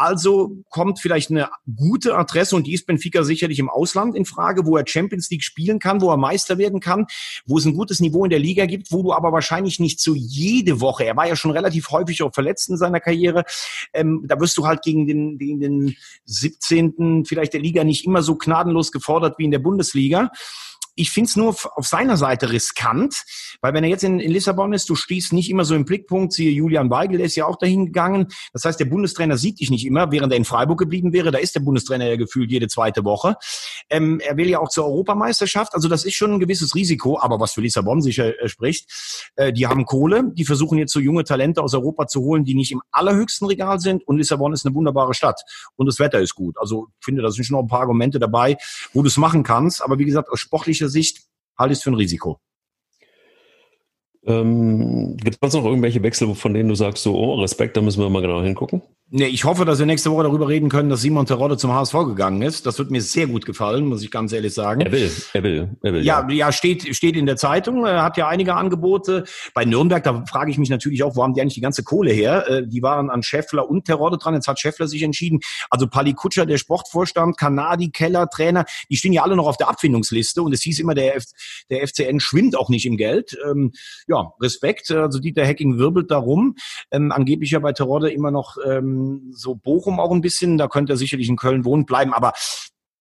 Also 0.00 0.56
kommt 0.70 0.98
vielleicht 0.98 1.30
eine 1.30 1.50
gute 1.76 2.16
Adresse 2.16 2.56
und 2.56 2.66
die 2.66 2.72
ist 2.72 2.86
Benfica 2.86 3.22
sicherlich 3.22 3.58
im 3.58 3.68
Ausland 3.68 4.16
in 4.16 4.24
Frage, 4.24 4.64
wo 4.64 4.78
er 4.78 4.86
Champions 4.86 5.28
League 5.28 5.42
spielen 5.42 5.78
kann, 5.78 6.00
wo 6.00 6.10
er 6.10 6.16
Meister 6.16 6.56
werden 6.56 6.80
kann, 6.80 7.04
wo 7.44 7.58
es 7.58 7.66
ein 7.66 7.74
gutes 7.74 8.00
Niveau 8.00 8.24
in 8.24 8.30
der 8.30 8.38
Liga 8.38 8.64
gibt, 8.64 8.92
wo 8.92 9.02
du 9.02 9.12
aber 9.12 9.30
wahrscheinlich 9.30 9.78
nicht 9.78 10.00
so 10.00 10.14
jede 10.14 10.80
Woche, 10.80 11.04
er 11.04 11.18
war 11.18 11.28
ja 11.28 11.36
schon 11.36 11.50
relativ 11.50 11.90
häufig 11.90 12.22
auch 12.22 12.32
verletzt 12.32 12.70
in 12.70 12.78
seiner 12.78 12.98
Karriere, 12.98 13.44
ähm, 13.92 14.24
da 14.26 14.40
wirst 14.40 14.56
du 14.56 14.66
halt 14.66 14.80
gegen 14.80 15.06
den, 15.06 15.36
gegen 15.36 15.60
den 15.60 15.96
17. 16.24 17.26
vielleicht 17.26 17.52
der 17.52 17.60
Liga 17.60 17.84
nicht 17.84 18.06
immer 18.06 18.22
so 18.22 18.36
gnadenlos 18.36 18.92
gefordert 18.92 19.34
wie 19.36 19.44
in 19.44 19.50
der 19.50 19.58
Bundesliga. 19.58 20.30
Ich 21.00 21.10
finde 21.10 21.28
es 21.28 21.36
nur 21.36 21.48
auf 21.48 21.86
seiner 21.86 22.18
Seite 22.18 22.52
riskant, 22.52 23.24
weil 23.62 23.72
wenn 23.72 23.84
er 23.84 23.88
jetzt 23.88 24.04
in, 24.04 24.20
in, 24.20 24.30
Lissabon 24.30 24.74
ist, 24.74 24.90
du 24.90 24.94
stehst 24.94 25.32
nicht 25.32 25.48
immer 25.48 25.64
so 25.64 25.74
im 25.74 25.86
Blickpunkt. 25.86 26.34
Siehe 26.34 26.50
Julian 26.50 26.90
Weigel, 26.90 27.16
der 27.16 27.26
ist 27.26 27.36
ja 27.36 27.46
auch 27.46 27.56
dahin 27.56 27.86
gegangen. 27.86 28.26
Das 28.52 28.66
heißt, 28.66 28.78
der 28.78 28.84
Bundestrainer 28.84 29.38
sieht 29.38 29.60
dich 29.60 29.70
nicht 29.70 29.86
immer, 29.86 30.12
während 30.12 30.30
er 30.30 30.36
in 30.36 30.44
Freiburg 30.44 30.78
geblieben 30.78 31.14
wäre. 31.14 31.30
Da 31.30 31.38
ist 31.38 31.54
der 31.54 31.60
Bundestrainer 31.60 32.06
ja 32.06 32.16
gefühlt 32.16 32.50
jede 32.50 32.68
zweite 32.68 33.02
Woche. 33.02 33.36
Ähm, 33.88 34.20
er 34.20 34.36
will 34.36 34.50
ja 34.50 34.58
auch 34.58 34.68
zur 34.68 34.84
Europameisterschaft. 34.84 35.74
Also 35.74 35.88
das 35.88 36.04
ist 36.04 36.16
schon 36.16 36.34
ein 36.34 36.38
gewisses 36.38 36.74
Risiko. 36.74 37.18
Aber 37.18 37.40
was 37.40 37.52
für 37.52 37.62
Lissabon 37.62 38.02
sicher 38.02 38.38
äh, 38.38 38.50
spricht, 38.50 39.32
äh, 39.36 39.54
die 39.54 39.66
haben 39.66 39.86
Kohle. 39.86 40.24
Die 40.34 40.44
versuchen 40.44 40.76
jetzt 40.76 40.92
so 40.92 41.00
junge 41.00 41.24
Talente 41.24 41.62
aus 41.62 41.72
Europa 41.72 42.08
zu 42.08 42.20
holen, 42.20 42.44
die 42.44 42.54
nicht 42.54 42.72
im 42.72 42.82
allerhöchsten 42.90 43.46
Regal 43.46 43.80
sind. 43.80 44.06
Und 44.06 44.18
Lissabon 44.18 44.52
ist 44.52 44.66
eine 44.66 44.74
wunderbare 44.74 45.14
Stadt. 45.14 45.40
Und 45.76 45.86
das 45.86 45.98
Wetter 45.98 46.20
ist 46.20 46.34
gut. 46.34 46.58
Also 46.58 46.88
ich 46.98 47.06
finde, 47.06 47.22
da 47.22 47.30
sind 47.30 47.44
schon 47.44 47.56
noch 47.56 47.62
ein 47.62 47.68
paar 47.68 47.80
Argumente 47.80 48.18
dabei, 48.18 48.58
wo 48.92 49.00
du 49.00 49.08
es 49.08 49.16
machen 49.16 49.42
kannst. 49.42 49.82
Aber 49.82 49.98
wie 49.98 50.04
gesagt, 50.04 50.28
aus 50.28 50.40
sportlicher 50.40 50.89
Sicht 50.90 51.22
halte 51.58 51.72
ich 51.72 51.78
es 51.78 51.82
für 51.82 51.90
ein 51.90 51.94
Risiko. 51.94 52.40
Ähm, 54.24 55.16
Gibt 55.16 55.38
es 55.40 55.54
noch 55.54 55.64
irgendwelche 55.64 56.02
Wechsel, 56.02 56.34
von 56.34 56.52
denen 56.52 56.68
du 56.68 56.74
sagst, 56.74 57.02
so, 57.02 57.16
oh, 57.16 57.40
Respekt, 57.40 57.76
da 57.76 57.80
müssen 57.80 58.02
wir 58.02 58.10
mal 58.10 58.22
genau 58.22 58.42
hingucken? 58.42 58.82
Nee, 59.12 59.26
ich 59.26 59.44
hoffe, 59.44 59.64
dass 59.64 59.80
wir 59.80 59.86
nächste 59.86 60.12
Woche 60.12 60.22
darüber 60.22 60.46
reden 60.46 60.68
können, 60.68 60.88
dass 60.88 61.00
Simon 61.00 61.26
Terodde 61.26 61.56
zum 61.56 61.72
HSV 61.72 61.94
gegangen 62.06 62.42
ist. 62.42 62.64
Das 62.64 62.78
wird 62.78 62.92
mir 62.92 63.00
sehr 63.00 63.26
gut 63.26 63.44
gefallen, 63.44 63.86
muss 63.86 64.04
ich 64.04 64.10
ganz 64.12 64.32
ehrlich 64.32 64.54
sagen. 64.54 64.82
Er 64.82 64.92
will, 64.92 65.10
er 65.32 65.42
will, 65.42 65.76
er 65.82 65.92
will. 65.92 66.04
Ja, 66.04 66.28
ja, 66.28 66.32
ja 66.32 66.52
steht, 66.52 66.94
steht 66.94 67.16
in 67.16 67.26
der 67.26 67.34
Zeitung. 67.36 67.84
Er 67.84 68.04
hat 68.04 68.16
ja 68.16 68.28
einige 68.28 68.54
Angebote. 68.54 69.24
Bei 69.52 69.64
Nürnberg, 69.64 70.04
da 70.04 70.24
frage 70.26 70.52
ich 70.52 70.58
mich 70.58 70.70
natürlich 70.70 71.02
auch, 71.02 71.16
wo 71.16 71.24
haben 71.24 71.34
die 71.34 71.40
eigentlich 71.40 71.54
die 71.54 71.60
ganze 71.60 71.82
Kohle 71.82 72.12
her? 72.12 72.48
Äh, 72.48 72.68
die 72.68 72.82
waren 72.82 73.10
an 73.10 73.24
Scheffler 73.24 73.68
und 73.68 73.84
Terodde 73.84 74.16
dran. 74.16 74.34
Jetzt 74.34 74.46
hat 74.46 74.60
Scheffler 74.60 74.86
sich 74.86 75.02
entschieden. 75.02 75.40
Also 75.70 75.88
Pali 75.88 76.14
Kutscher, 76.14 76.46
der 76.46 76.58
Sportvorstand, 76.58 77.36
Kanadi, 77.36 77.90
Keller, 77.90 78.28
Trainer, 78.28 78.64
die 78.90 78.96
stehen 78.96 79.12
ja 79.12 79.24
alle 79.24 79.34
noch 79.34 79.48
auf 79.48 79.56
der 79.56 79.68
Abfindungsliste. 79.70 80.40
Und 80.40 80.52
es 80.52 80.62
hieß 80.62 80.78
immer, 80.78 80.94
der, 80.94 81.16
F 81.16 81.24
der 81.68 81.84
FCN 81.84 82.20
schwimmt 82.20 82.56
auch 82.56 82.68
nicht 82.68 82.86
im 82.86 82.96
Geld. 82.96 83.36
Ähm, 83.44 83.72
ja, 84.06 84.34
Respekt. 84.40 84.92
Also 84.92 85.18
Dieter 85.18 85.44
Hecking 85.44 85.78
wirbelt 85.78 86.12
darum. 86.12 86.54
Ähm, 86.92 87.10
angeblich 87.10 87.50
ja 87.50 87.58
bei 87.58 87.72
Terodde 87.72 88.12
immer 88.12 88.30
noch 88.30 88.56
ähm, 88.64 88.99
so 89.32 89.54
Bo 89.54 89.80
Bochum 89.80 90.00
auch 90.00 90.10
ein 90.10 90.20
bisschen. 90.20 90.58
Da 90.58 90.68
könnte 90.68 90.92
er 90.92 90.96
sicherlich 90.96 91.28
in 91.28 91.36
Köln 91.36 91.64
wohnen 91.64 91.86
bleiben. 91.86 92.12
Aber 92.12 92.32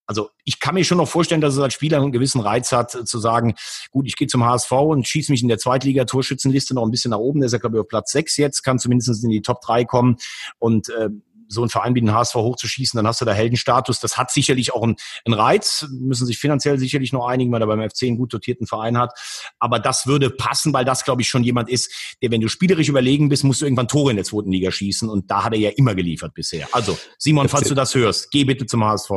also 0.05 0.29
ich 0.43 0.59
kann 0.59 0.73
mir 0.73 0.83
schon 0.83 0.97
noch 0.97 1.07
vorstellen, 1.07 1.41
dass 1.41 1.53
es 1.53 1.59
als 1.59 1.73
Spieler 1.73 2.01
einen 2.01 2.11
gewissen 2.11 2.41
Reiz 2.41 2.71
hat, 2.71 2.91
zu 2.91 3.19
sagen, 3.19 3.53
gut, 3.91 4.07
ich 4.07 4.15
gehe 4.15 4.27
zum 4.27 4.43
HSV 4.43 4.71
und 4.71 5.07
schieße 5.07 5.31
mich 5.31 5.43
in 5.43 5.49
der 5.49 5.59
Zweitliga-Torschützenliste 5.59 6.73
noch 6.73 6.83
ein 6.83 6.89
bisschen 6.89 7.11
nach 7.11 7.19
oben. 7.19 7.41
Der 7.41 7.47
ist 7.47 7.53
ja, 7.53 7.59
glaube 7.59 7.77
ich, 7.77 7.81
auf 7.81 7.87
Platz 7.87 8.11
sechs 8.11 8.35
jetzt, 8.37 8.63
kann 8.63 8.79
zumindest 8.79 9.23
in 9.23 9.29
die 9.29 9.41
Top 9.41 9.61
drei 9.61 9.85
kommen. 9.85 10.17
Und 10.57 10.89
äh, 10.89 11.09
so 11.49 11.61
einen 11.61 11.69
Verein 11.69 11.95
wie 11.95 12.01
den 12.01 12.13
HSV 12.13 12.35
hochzuschießen, 12.35 12.97
dann 12.97 13.07
hast 13.07 13.19
du 13.19 13.25
da 13.25 13.33
Heldenstatus. 13.33 13.99
Das 13.99 14.17
hat 14.17 14.31
sicherlich 14.31 14.73
auch 14.73 14.83
einen, 14.83 14.95
einen 15.25 15.33
Reiz, 15.33 15.87
müssen 15.91 16.25
sich 16.25 16.37
finanziell 16.37 16.77
sicherlich 16.77 17.11
noch 17.11 17.27
einigen, 17.27 17.51
weil 17.51 17.61
er 17.61 17.67
beim 17.67 17.81
FC 17.81 18.03
einen 18.03 18.17
gut 18.17 18.33
dotierten 18.33 18.67
Verein 18.67 18.97
hat. 18.97 19.11
Aber 19.59 19.79
das 19.79 20.07
würde 20.07 20.29
passen, 20.29 20.71
weil 20.71 20.85
das, 20.85 21.03
glaube 21.03 21.21
ich, 21.21 21.29
schon 21.29 21.43
jemand 21.43 21.69
ist, 21.69 21.91
der, 22.21 22.31
wenn 22.31 22.41
du 22.41 22.47
spielerisch 22.47 22.87
überlegen 22.87 23.29
bist, 23.29 23.43
musst 23.43 23.61
du 23.61 23.65
irgendwann 23.65 23.87
Tore 23.87 24.11
in 24.11 24.17
der 24.17 24.25
zweiten 24.25 24.51
Liga 24.51 24.71
schießen. 24.71 25.09
Und 25.09 25.29
da 25.29 25.43
hat 25.43 25.53
er 25.53 25.59
ja 25.59 25.69
immer 25.71 25.95
geliefert 25.95 26.33
bisher. 26.33 26.67
Also, 26.71 26.97
Simon, 27.17 27.49
falls 27.49 27.67
du 27.67 27.75
das 27.75 27.95
hörst, 27.95 28.31
geh 28.31 28.43
bitte 28.43 28.65
zum 28.65 28.85
HSV. 28.85 29.11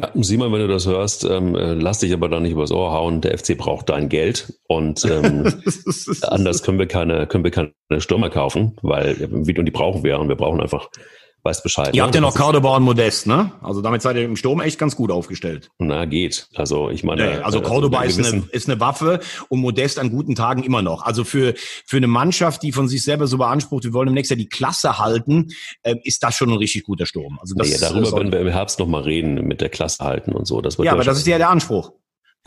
Ja, 0.00 0.12
Simon, 0.14 0.52
wenn 0.52 0.60
du 0.60 0.68
das 0.68 0.86
hörst, 0.86 1.24
ähm, 1.24 1.56
äh, 1.56 1.74
lass 1.74 1.98
dich 1.98 2.12
aber 2.12 2.28
da 2.28 2.38
nicht 2.38 2.52
übers 2.52 2.70
Ohr 2.70 2.92
hauen. 2.92 3.20
Der 3.20 3.36
FC 3.36 3.58
braucht 3.58 3.88
dein 3.88 4.08
Geld 4.08 4.56
und 4.68 5.04
ähm, 5.04 5.60
anders 6.22 6.62
können 6.62 6.78
wir 6.78 6.86
keine, 6.86 7.26
können 7.26 7.42
wir 7.42 7.50
keine 7.50 7.72
Stürmer 7.98 8.30
kaufen, 8.30 8.76
weil 8.82 9.24
und 9.24 9.44
die 9.44 9.72
brauchen 9.72 10.04
wir 10.04 10.20
und 10.20 10.28
wir 10.28 10.36
brauchen 10.36 10.60
einfach 10.60 10.88
weiß 11.42 11.62
Bescheid. 11.62 11.94
Ihr 11.94 12.02
ne? 12.02 12.02
habt 12.02 12.14
ja 12.14 12.20
noch 12.20 12.34
Cordoba 12.34 12.76
und 12.76 12.82
Modest, 12.82 13.26
ne? 13.26 13.52
Also 13.62 13.80
damit 13.80 14.02
seid 14.02 14.16
ihr 14.16 14.24
im 14.24 14.36
Sturm 14.36 14.60
echt 14.60 14.78
ganz 14.78 14.96
gut 14.96 15.10
aufgestellt. 15.10 15.70
Na, 15.78 16.04
geht. 16.04 16.48
Also 16.54 16.90
ich 16.90 17.04
meine. 17.04 17.26
Nee, 17.26 17.36
also 17.38 17.58
äh, 17.58 17.62
Cordoba 17.62 18.02
ist 18.02 18.18
eine, 18.18 18.44
ist 18.50 18.68
eine 18.68 18.80
Waffe 18.80 19.20
und 19.48 19.60
Modest 19.60 19.98
an 19.98 20.10
guten 20.10 20.34
Tagen 20.34 20.62
immer 20.62 20.82
noch. 20.82 21.02
Also 21.02 21.24
für, 21.24 21.54
für 21.56 21.96
eine 21.96 22.06
Mannschaft, 22.06 22.62
die 22.62 22.72
von 22.72 22.88
sich 22.88 23.02
selber 23.02 23.26
so 23.26 23.38
beansprucht, 23.38 23.84
wir 23.84 23.92
wollen 23.92 24.08
im 24.08 24.14
nächsten 24.14 24.34
Jahr 24.34 24.38
die 24.38 24.48
Klasse 24.48 24.98
halten, 24.98 25.48
äh, 25.82 25.94
ist 26.04 26.22
das 26.22 26.34
schon 26.34 26.50
ein 26.50 26.56
richtig 26.56 26.84
guter 26.84 27.06
Sturm. 27.06 27.38
Also 27.40 27.54
das, 27.56 27.68
nee, 27.68 27.76
darüber 27.80 28.12
werden 28.12 28.32
wir 28.32 28.40
im 28.40 28.48
Herbst 28.48 28.78
nochmal 28.78 29.02
reden, 29.02 29.46
mit 29.46 29.60
der 29.60 29.68
Klasse 29.68 30.04
halten 30.04 30.32
und 30.32 30.46
so. 30.46 30.60
Das 30.60 30.78
wird 30.78 30.86
ja, 30.86 30.92
aber 30.92 31.04
das 31.04 31.18
ist 31.18 31.26
ja 31.26 31.38
der 31.38 31.50
Anspruch. 31.50 31.92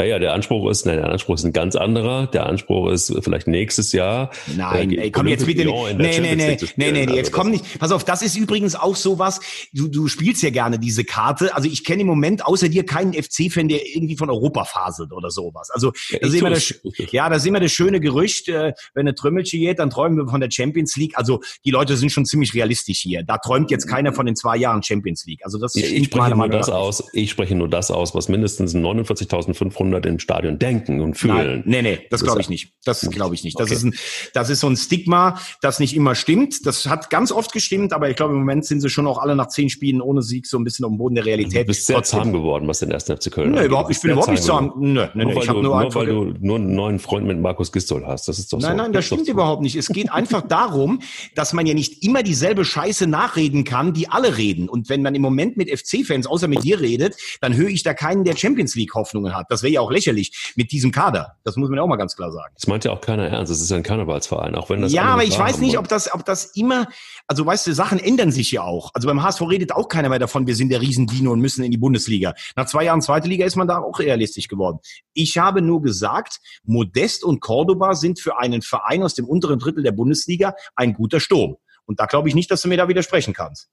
Ja, 0.01 0.07
ja, 0.07 0.19
der 0.19 0.33
Anspruch 0.33 0.67
ist, 0.71 0.87
nein, 0.87 0.97
der 0.97 1.09
Anspruch 1.11 1.35
ist 1.35 1.43
ein 1.43 1.53
ganz 1.53 1.75
anderer. 1.75 2.25
Der 2.25 2.47
Anspruch 2.47 2.89
ist 2.89 3.15
vielleicht 3.21 3.47
nächstes 3.47 3.91
Jahr. 3.91 4.31
Nein, 4.57 4.89
äh, 4.91 5.03
ey, 5.03 5.11
komm 5.11 5.27
jetzt 5.27 5.45
bitte 5.45 5.63
nicht. 5.63 5.97
Nee, 5.97 6.19
nee, 6.19 6.35
nee, 6.35 6.57
nee, 6.75 6.91
nee, 6.91 7.05
nee, 7.05 7.15
jetzt 7.15 7.31
komm 7.31 7.51
nicht. 7.51 7.77
Pass 7.77 7.91
auf, 7.91 8.03
das 8.03 8.23
ist 8.23 8.35
übrigens 8.35 8.75
auch 8.75 8.95
sowas. 8.95 9.39
Du, 9.73 9.87
du 9.87 10.07
spielst 10.07 10.41
ja 10.41 10.49
gerne 10.49 10.79
diese 10.79 11.03
Karte. 11.03 11.55
Also 11.55 11.69
ich 11.69 11.83
kenne 11.83 12.01
im 12.01 12.07
Moment 12.07 12.43
außer 12.43 12.67
dir 12.67 12.83
keinen 12.83 13.13
FC-Fan, 13.13 13.67
der 13.67 13.85
irgendwie 13.85 14.17
von 14.17 14.31
Europa 14.31 14.65
faselt 14.65 15.11
oder 15.11 15.29
sowas. 15.29 15.69
Also 15.69 15.91
ja, 16.09 16.17
da 16.19 16.29
sehen 16.29 16.43
wir 16.43 16.49
das, 16.49 16.73
ja, 17.11 17.29
da 17.29 17.37
sehen 17.37 17.53
wir 17.53 17.59
das 17.59 17.71
schöne 17.71 17.99
Gerücht, 17.99 18.49
äh, 18.49 18.73
wenn 18.95 19.01
eine 19.01 19.13
Trümmelche 19.13 19.59
geht, 19.59 19.77
dann 19.77 19.91
träumen 19.91 20.17
wir 20.17 20.27
von 20.27 20.41
der 20.41 20.49
Champions 20.49 20.95
League. 20.95 21.15
Also 21.15 21.41
die 21.63 21.69
Leute 21.71 21.95
sind 21.95 22.11
schon 22.11 22.25
ziemlich 22.25 22.55
realistisch 22.55 23.01
hier. 23.01 23.21
Da 23.21 23.37
träumt 23.37 23.69
jetzt 23.69 23.87
keiner 23.87 24.13
von 24.13 24.25
den 24.25 24.35
zwei 24.35 24.57
Jahren 24.57 24.81
Champions 24.81 25.27
League. 25.27 25.41
Also 25.43 25.59
das 25.59 25.75
ja, 25.75 25.85
ich 25.85 26.05
spreche 26.05 26.35
nur 26.35 26.49
das 26.49 26.69
aus. 26.69 27.03
Ich 27.13 27.29
spreche 27.29 27.53
nur 27.53 27.69
das 27.69 27.91
aus, 27.91 28.15
was 28.15 28.29
mindestens 28.29 28.73
49.500 28.73 29.90
im 29.99 30.19
Stadion 30.19 30.59
denken 30.59 31.01
und 31.01 31.15
fühlen. 31.15 31.35
Nein, 31.35 31.63
nee, 31.65 31.81
nee, 31.81 31.99
das 32.09 32.23
glaube 32.23 32.41
ich 32.41 32.49
nicht. 32.49 32.73
Das 32.83 33.01
glaube 33.09 33.35
ich 33.35 33.43
nicht. 33.43 33.59
Das 33.59 33.67
okay. 33.67 33.75
ist 33.75 33.83
ein, 33.83 33.95
das 34.33 34.49
ist 34.49 34.61
so 34.61 34.67
ein 34.67 34.75
Stigma, 34.75 35.39
das 35.61 35.79
nicht 35.79 35.95
immer 35.95 36.15
stimmt. 36.15 36.65
Das 36.65 36.87
hat 36.87 37.09
ganz 37.09 37.31
oft 37.31 37.53
gestimmt, 37.53 37.93
aber 37.93 38.09
ich 38.09 38.15
glaube, 38.15 38.33
im 38.33 38.39
Moment 38.39 38.65
sind 38.65 38.81
sie 38.81 38.89
schon 38.89 39.07
auch 39.07 39.19
alle 39.19 39.35
nach 39.35 39.47
zehn 39.47 39.69
Spielen 39.69 40.01
ohne 40.01 40.21
Sieg 40.21 40.47
so 40.47 40.57
ein 40.57 40.63
bisschen 40.63 40.85
auf 40.85 40.91
dem 40.91 40.97
Boden 40.97 41.15
der 41.15 41.25
Realität. 41.25 41.63
Du 41.63 41.67
bist 41.67 41.85
sehr 41.85 41.97
Trotzdem. 41.97 42.19
zahm 42.23 42.33
geworden, 42.33 42.67
was 42.67 42.79
den 42.79 42.91
ersten 42.91 43.15
FC 43.15 43.31
Köln 43.31 43.51
Nee, 43.51 43.65
überhaupt, 43.65 43.91
ich 43.91 44.01
bin 44.01 44.11
überhaupt 44.11 44.31
nicht 44.31 44.43
zahm. 44.43 44.73
Nö, 44.77 45.07
nee, 45.13 45.25
nee, 45.25 45.39
ich 45.39 45.49
habe 45.49 45.61
nur, 45.61 45.81
nur 45.81 45.95
weil 45.95 46.05
du 46.05 46.33
nur 46.39 46.55
einen 46.55 46.75
neuen 46.75 46.99
Freund 46.99 47.27
mit 47.27 47.39
Markus 47.39 47.71
Gistol 47.71 48.05
hast. 48.05 48.27
Das 48.27 48.39
ist 48.39 48.51
doch 48.51 48.59
Nein, 48.59 48.71
so. 48.71 48.77
nein, 48.77 48.93
das 48.93 49.05
stimmt 49.05 49.25
so. 49.25 49.31
überhaupt 49.31 49.61
nicht. 49.61 49.75
Es 49.75 49.87
geht 49.89 50.11
einfach 50.11 50.41
darum, 50.41 51.01
dass 51.35 51.53
man 51.53 51.65
ja 51.65 51.73
nicht 51.73 52.03
immer 52.03 52.23
dieselbe 52.23 52.65
Scheiße 52.65 53.07
nachreden 53.07 53.63
kann, 53.63 53.93
die 53.93 54.09
alle 54.09 54.37
reden. 54.37 54.69
Und 54.69 54.89
wenn 54.89 55.01
man 55.01 55.15
im 55.15 55.21
Moment 55.21 55.57
mit 55.57 55.69
FC-Fans, 55.69 56.27
außer 56.27 56.47
mit 56.47 56.63
dir 56.63 56.79
redet, 56.79 57.15
dann 57.41 57.55
höre 57.55 57.69
ich 57.69 57.83
da 57.83 57.93
keinen, 57.93 58.23
der 58.23 58.35
Champions 58.35 58.75
League 58.75 58.93
Hoffnungen 58.93 59.35
hat. 59.35 59.47
Das 59.49 59.63
wäre 59.63 59.70
ja 59.71 59.81
auch 59.81 59.91
lächerlich 59.91 60.53
mit 60.55 60.71
diesem 60.71 60.91
Kader. 60.91 61.37
Das 61.43 61.55
muss 61.55 61.69
man 61.69 61.77
ja 61.77 61.83
auch 61.83 61.87
mal 61.87 61.95
ganz 61.95 62.15
klar 62.15 62.31
sagen. 62.31 62.53
Das 62.55 62.67
meint 62.67 62.85
ja 62.85 62.91
auch 62.91 63.01
keiner 63.01 63.27
ernst. 63.27 63.51
Das 63.51 63.61
ist 63.61 63.69
ja 63.69 63.77
ein 63.77 63.83
Karnevalsverein, 63.83 64.55
auch 64.55 64.69
wenn 64.69 64.81
das. 64.81 64.91
Ja, 64.91 65.05
aber 65.05 65.23
ich 65.23 65.37
weiß 65.37 65.59
nicht, 65.59 65.77
ob 65.77 65.87
das, 65.87 66.13
ob 66.13 66.25
das 66.25 66.45
immer, 66.55 66.87
also 67.27 67.45
weißt 67.45 67.67
du, 67.67 67.73
Sachen 67.73 67.99
ändern 67.99 68.31
sich 68.31 68.51
ja 68.51 68.63
auch. 68.63 68.91
Also 68.93 69.07
beim 69.07 69.23
HSV 69.23 69.41
redet 69.41 69.71
auch 69.71 69.87
keiner 69.87 70.09
mehr 70.09 70.19
davon, 70.19 70.47
wir 70.47 70.55
sind 70.55 70.69
der 70.69 70.81
Riesendino 70.81 71.31
und 71.31 71.39
müssen 71.39 71.63
in 71.63 71.71
die 71.71 71.77
Bundesliga. 71.77 72.33
Nach 72.55 72.65
zwei 72.65 72.85
Jahren 72.85 73.01
zweite 73.01 73.27
Liga 73.27 73.45
ist 73.45 73.55
man 73.55 73.67
da 73.67 73.79
auch 73.79 73.99
realistisch 73.99 74.47
geworden. 74.47 74.79
Ich 75.13 75.37
habe 75.37 75.61
nur 75.61 75.81
gesagt, 75.81 76.39
Modest 76.63 77.23
und 77.23 77.39
Cordoba 77.41 77.95
sind 77.95 78.19
für 78.19 78.37
einen 78.39 78.61
Verein 78.61 79.03
aus 79.03 79.13
dem 79.13 79.25
unteren 79.25 79.59
Drittel 79.59 79.83
der 79.83 79.91
Bundesliga 79.91 80.53
ein 80.75 80.93
guter 80.93 81.19
Sturm. 81.19 81.57
Und 81.85 81.99
da 81.99 82.05
glaube 82.05 82.29
ich 82.29 82.35
nicht, 82.35 82.49
dass 82.51 82.61
du 82.61 82.69
mir 82.69 82.77
da 82.77 82.87
widersprechen 82.87 83.33
kannst. 83.33 83.69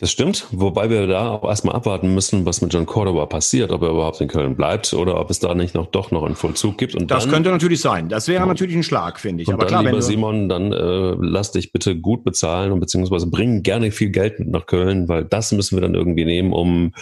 Das 0.00 0.10
stimmt, 0.10 0.46
wobei 0.50 0.88
wir 0.88 1.06
da 1.06 1.28
auch 1.28 1.44
erstmal 1.44 1.74
abwarten 1.74 2.14
müssen, 2.14 2.46
was 2.46 2.62
mit 2.62 2.72
John 2.72 2.86
Cordoba 2.86 3.26
passiert, 3.26 3.70
ob 3.70 3.82
er 3.82 3.90
überhaupt 3.90 4.18
in 4.22 4.28
Köln 4.28 4.56
bleibt 4.56 4.94
oder 4.94 5.20
ob 5.20 5.28
es 5.28 5.40
da 5.40 5.54
nicht 5.54 5.74
noch 5.74 5.86
doch 5.86 6.10
noch 6.10 6.24
einen 6.24 6.36
Vollzug 6.36 6.78
gibt. 6.78 6.94
Und 6.94 7.10
das 7.10 7.24
dann, 7.24 7.32
könnte 7.34 7.50
natürlich 7.50 7.82
sein. 7.82 8.08
Das 8.08 8.26
wäre 8.26 8.46
natürlich 8.46 8.74
ein 8.74 8.82
Schlag, 8.82 9.20
finde 9.20 9.42
ich. 9.42 9.48
Und 9.48 9.54
Aber 9.54 9.64
dann, 9.64 9.68
klar, 9.68 9.84
lieber 9.84 10.00
Simon, 10.00 10.48
dann 10.48 10.72
äh, 10.72 11.16
lass 11.20 11.52
dich 11.52 11.72
bitte 11.72 12.00
gut 12.00 12.24
bezahlen 12.24 12.72
und 12.72 12.80
beziehungsweise 12.80 13.26
bring 13.26 13.62
gerne 13.62 13.90
viel 13.90 14.08
Geld 14.08 14.38
mit 14.38 14.48
nach 14.48 14.64
Köln, 14.64 15.06
weil 15.10 15.26
das 15.26 15.52
müssen 15.52 15.76
wir 15.76 15.82
dann 15.82 15.94
irgendwie 15.94 16.24
nehmen, 16.24 16.54
um 16.54 16.94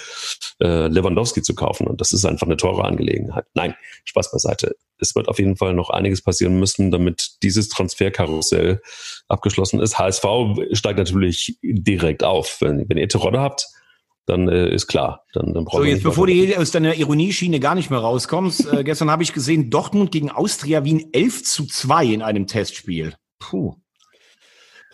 äh, 0.61 0.88
Lewandowski 0.88 1.42
zu 1.42 1.55
kaufen. 1.55 1.86
Und 1.86 2.01
das 2.01 2.11
ist 2.12 2.24
einfach 2.24 2.49
eine 2.49 2.57
teure 2.57 2.84
Angelegenheit. 2.84 3.44
Nein, 3.55 3.76
Spaß 4.07 4.32
beiseite. 4.32 4.74
Es 5.01 5.14
wird 5.14 5.28
auf 5.28 5.38
jeden 5.38 5.57
Fall 5.57 5.74
noch 5.74 5.90
einiges 5.90 6.22
passieren 6.22 6.59
müssen, 6.59 6.90
damit 6.90 7.42
dieses 7.42 7.68
Transferkarussell 7.68 8.80
abgeschlossen 9.28 9.80
ist. 9.80 9.99
HSV 9.99 10.24
steigt 10.72 10.99
natürlich 10.99 11.59
direkt 11.62 12.24
auf. 12.24 12.59
Wenn, 12.61 12.88
wenn 12.88 12.99
ihr 12.99 13.09
Terodde 13.09 13.40
habt, 13.40 13.66
dann 14.28 14.49
äh, 14.49 14.68
ist 14.68 14.86
klar. 14.86 15.24
Dann, 15.32 15.55
dann 15.55 15.66
so, 15.70 15.84
jetzt 15.84 16.03
bevor 16.03 16.26
du 16.26 16.59
aus 16.59 16.70
deiner 16.70 16.94
Ironieschiene 16.94 17.61
gar 17.61 17.74
nicht 17.74 17.90
mehr 17.90 18.01
rauskommst, 18.01 18.72
äh, 18.72 18.84
gestern 18.84 19.11
habe 19.11 19.22
ich 19.22 19.32
gesehen, 19.32 19.70
Dortmund 19.70 20.12
gegen 20.12 20.30
Austria 20.30 20.84
Wien 20.84 21.09
11 21.12 21.44
zu 21.44 21.66
2 21.66 22.07
in 22.07 22.22
einem 22.22 22.46
Testspiel. 22.46 23.14
Puh. 23.38 23.74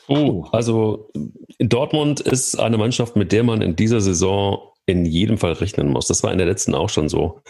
Puh. 0.06 0.46
Also 0.52 1.10
Dortmund 1.58 2.20
ist 2.20 2.58
eine 2.58 2.78
Mannschaft, 2.78 3.16
mit 3.16 3.32
der 3.32 3.42
man 3.42 3.62
in 3.62 3.74
dieser 3.74 4.00
Saison 4.00 4.70
in 4.86 5.04
jedem 5.04 5.38
Fall 5.38 5.52
rechnen 5.52 5.88
muss. 5.88 6.06
Das 6.06 6.22
war 6.22 6.30
in 6.30 6.38
der 6.38 6.46
letzten 6.46 6.74
auch 6.74 6.90
schon 6.90 7.08
so. 7.08 7.40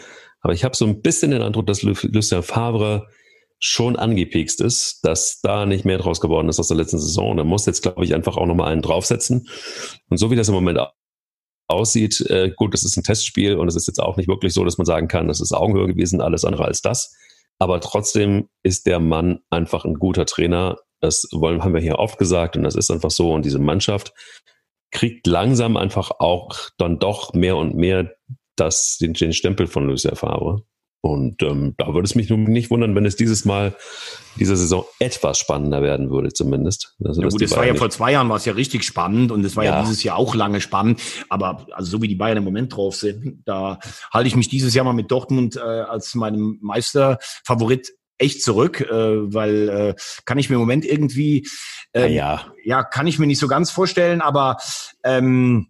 Aber 0.44 0.52
ich 0.52 0.62
habe 0.62 0.76
so 0.76 0.84
ein 0.84 1.00
bisschen 1.00 1.30
den 1.30 1.40
Eindruck, 1.40 1.66
dass 1.66 1.82
Lucien 1.82 2.42
Favre 2.42 3.08
schon 3.58 3.96
angepikst 3.96 4.60
ist, 4.60 5.00
dass 5.02 5.40
da 5.40 5.64
nicht 5.64 5.86
mehr 5.86 5.96
draus 5.96 6.20
geworden 6.20 6.50
ist 6.50 6.60
aus 6.60 6.68
der 6.68 6.76
letzten 6.76 6.98
Saison. 6.98 7.38
Er 7.38 7.44
muss 7.44 7.64
jetzt, 7.64 7.82
glaube 7.82 8.04
ich, 8.04 8.14
einfach 8.14 8.36
auch 8.36 8.44
nochmal 8.44 8.70
einen 8.70 8.82
draufsetzen. 8.82 9.48
Und 10.10 10.18
so 10.18 10.30
wie 10.30 10.36
das 10.36 10.48
im 10.48 10.54
Moment 10.54 10.80
aussieht, 11.66 12.20
äh, 12.28 12.52
gut, 12.54 12.74
das 12.74 12.84
ist 12.84 12.98
ein 12.98 13.04
Testspiel 13.04 13.56
und 13.56 13.68
es 13.68 13.74
ist 13.74 13.86
jetzt 13.86 14.00
auch 14.00 14.18
nicht 14.18 14.28
wirklich 14.28 14.52
so, 14.52 14.64
dass 14.64 14.76
man 14.76 14.84
sagen 14.84 15.08
kann, 15.08 15.28
das 15.28 15.40
ist 15.40 15.52
Augenhöhe 15.52 15.86
gewesen, 15.86 16.20
alles 16.20 16.44
andere 16.44 16.66
als 16.66 16.82
das. 16.82 17.16
Aber 17.58 17.80
trotzdem 17.80 18.50
ist 18.62 18.86
der 18.86 19.00
Mann 19.00 19.40
einfach 19.48 19.86
ein 19.86 19.94
guter 19.94 20.26
Trainer. 20.26 20.76
Das 21.00 21.26
wollen, 21.32 21.64
haben 21.64 21.72
wir 21.72 21.80
hier 21.80 21.98
oft 21.98 22.18
gesagt 22.18 22.54
und 22.54 22.64
das 22.64 22.74
ist 22.74 22.90
einfach 22.90 23.10
so. 23.10 23.32
Und 23.32 23.46
diese 23.46 23.60
Mannschaft 23.60 24.12
kriegt 24.90 25.26
langsam 25.26 25.78
einfach 25.78 26.10
auch 26.18 26.54
dann 26.76 26.98
doch 26.98 27.32
mehr 27.32 27.56
und 27.56 27.74
mehr 27.76 28.14
das, 28.56 28.98
den, 28.98 29.14
den 29.14 29.32
Stempel 29.32 29.66
von 29.66 29.86
Lucia 29.86 30.14
Favre. 30.14 30.64
Und 31.04 31.42
ähm, 31.42 31.74
da 31.76 31.92
würde 31.92 32.06
es 32.06 32.14
mich 32.14 32.30
nun 32.30 32.44
nicht 32.44 32.70
wundern, 32.70 32.94
wenn 32.94 33.04
es 33.04 33.14
dieses 33.14 33.44
Mal, 33.44 33.76
diese 34.38 34.56
Saison 34.56 34.86
etwas 34.98 35.38
spannender 35.38 35.82
werden 35.82 36.10
würde, 36.10 36.32
zumindest. 36.32 36.96
Also, 37.04 37.20
ja 37.20 37.28
gut, 37.28 37.42
es 37.42 37.54
war 37.54 37.66
ja 37.66 37.74
vor 37.74 37.90
zwei 37.90 38.12
Jahren 38.12 38.30
war 38.30 38.36
es 38.36 38.46
ja 38.46 38.54
richtig 38.54 38.84
spannend 38.84 39.30
und 39.30 39.44
es 39.44 39.54
war 39.54 39.64
ja. 39.64 39.72
ja. 39.72 39.82
dieses 39.82 40.02
Jahr 40.02 40.16
auch 40.16 40.34
lange 40.34 40.62
spannend. 40.62 41.02
Aber 41.28 41.66
also 41.72 41.90
so 41.90 42.00
wie 42.00 42.08
die 42.08 42.14
Bayern 42.14 42.38
im 42.38 42.44
Moment 42.44 42.74
drauf 42.74 42.96
sind, 42.96 43.42
da 43.44 43.80
halte 44.14 44.28
ich 44.28 44.34
mich 44.34 44.48
dieses 44.48 44.72
Jahr 44.72 44.86
mal 44.86 44.94
mit 44.94 45.10
Dortmund 45.10 45.56
äh, 45.56 45.60
als 45.60 46.14
meinem 46.14 46.58
Meisterfavorit 46.62 47.92
echt 48.16 48.42
zurück, 48.42 48.80
äh, 48.80 48.90
weil 48.90 49.68
äh, 49.68 49.94
kann 50.24 50.38
ich 50.38 50.48
mir 50.48 50.54
im 50.54 50.60
Moment 50.60 50.86
irgendwie 50.86 51.46
äh, 51.92 52.10
ja. 52.14 52.46
ja 52.64 52.82
kann 52.82 53.06
ich 53.06 53.18
mir 53.18 53.26
nicht 53.26 53.40
so 53.40 53.48
ganz 53.48 53.70
vorstellen, 53.70 54.22
aber 54.22 54.56
ähm, 55.04 55.68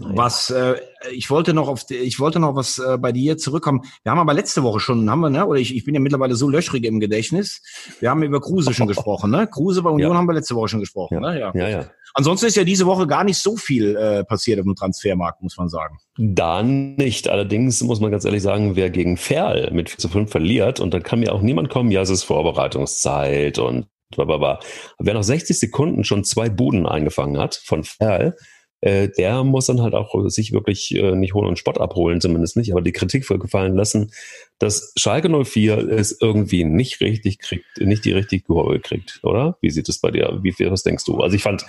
was 0.00 0.50
äh, 0.50 0.76
ich 1.12 1.30
wollte 1.30 1.54
noch 1.54 1.68
auf 1.68 1.88
ich 1.90 2.20
wollte 2.20 2.40
noch 2.40 2.54
was 2.54 2.78
äh, 2.78 2.98
bei 2.98 3.12
dir 3.12 3.36
zurückkommen. 3.36 3.82
Wir 4.02 4.12
haben 4.12 4.18
aber 4.18 4.34
letzte 4.34 4.62
Woche 4.62 4.80
schon 4.80 5.08
haben 5.10 5.20
wir 5.20 5.30
ne 5.30 5.46
oder 5.46 5.60
ich, 5.60 5.74
ich 5.74 5.84
bin 5.84 5.94
ja 5.94 6.00
mittlerweile 6.00 6.34
so 6.34 6.48
löchrig 6.48 6.84
im 6.84 7.00
Gedächtnis. 7.00 7.62
Wir 8.00 8.10
haben 8.10 8.22
über 8.22 8.40
Kruse 8.40 8.74
schon 8.74 8.88
gesprochen, 8.88 9.30
ne? 9.30 9.46
Kruse 9.46 9.82
bei 9.82 9.90
Union 9.98 10.12
ja. 10.12 10.16
haben 10.16 10.26
wir 10.26 10.34
letzte 10.34 10.54
Woche 10.54 10.68
schon 10.68 10.80
gesprochen, 10.80 11.14
ja. 11.14 11.20
ne? 11.20 11.40
Ja. 11.40 11.52
ja, 11.54 11.68
ja. 11.68 11.90
Ansonsten 12.14 12.46
ist 12.46 12.56
ja 12.56 12.64
diese 12.64 12.86
Woche 12.86 13.06
gar 13.06 13.24
nicht 13.24 13.38
so 13.38 13.56
viel 13.56 13.96
äh, 13.96 14.24
passiert 14.24 14.58
auf 14.58 14.64
dem 14.64 14.74
Transfermarkt, 14.74 15.42
muss 15.42 15.56
man 15.56 15.68
sagen. 15.68 15.98
Da 16.16 16.62
nicht. 16.62 17.28
Allerdings 17.28 17.82
muss 17.82 18.00
man 18.00 18.10
ganz 18.10 18.24
ehrlich 18.24 18.42
sagen, 18.42 18.76
wer 18.76 18.90
gegen 18.90 19.16
Ferl 19.16 19.70
mit 19.72 19.90
4 19.90 19.98
zu 19.98 20.08
5 20.08 20.30
verliert 20.30 20.80
und 20.80 20.94
dann 20.94 21.02
kann 21.02 21.20
mir 21.20 21.32
auch 21.32 21.42
niemand 21.42 21.70
kommen, 21.70 21.90
ja, 21.90 22.00
es 22.00 22.10
ist 22.10 22.24
Vorbereitungszeit 22.24 23.58
und 23.58 23.86
blablabla. 24.10 24.58
Wer 24.98 25.14
nach 25.14 25.22
60 25.22 25.58
Sekunden 25.58 26.04
schon 26.04 26.24
zwei 26.24 26.48
Buden 26.48 26.86
eingefangen 26.86 27.38
hat 27.38 27.54
von 27.54 27.84
Ferl, 27.84 28.36
äh, 28.80 29.08
der 29.08 29.44
muss 29.44 29.66
dann 29.66 29.82
halt 29.82 29.94
auch 29.94 30.28
sich 30.28 30.52
wirklich 30.52 30.94
äh, 30.94 31.14
nicht 31.14 31.34
holen 31.34 31.48
und 31.48 31.58
Spott 31.58 31.80
abholen, 31.80 32.20
zumindest 32.20 32.56
nicht, 32.56 32.72
aber 32.72 32.82
die 32.82 32.92
Kritik 32.92 33.26
gefallen 33.26 33.74
lassen, 33.74 34.12
dass 34.58 34.92
Schalke 34.96 35.28
04 35.44 35.78
es 35.88 36.16
irgendwie 36.20 36.64
nicht 36.64 37.00
richtig 37.00 37.38
kriegt, 37.38 37.66
nicht 37.78 38.04
die 38.04 38.12
richtige 38.12 38.44
Kurve 38.44 38.80
kriegt, 38.80 39.20
oder? 39.22 39.58
Wie 39.60 39.70
sieht 39.70 39.88
es 39.88 39.98
bei 40.00 40.10
dir? 40.10 40.38
Wie 40.42 40.52
viel, 40.52 40.70
was 40.70 40.82
denkst 40.82 41.04
du? 41.04 41.18
Also 41.18 41.36
ich 41.36 41.42
fand, 41.42 41.64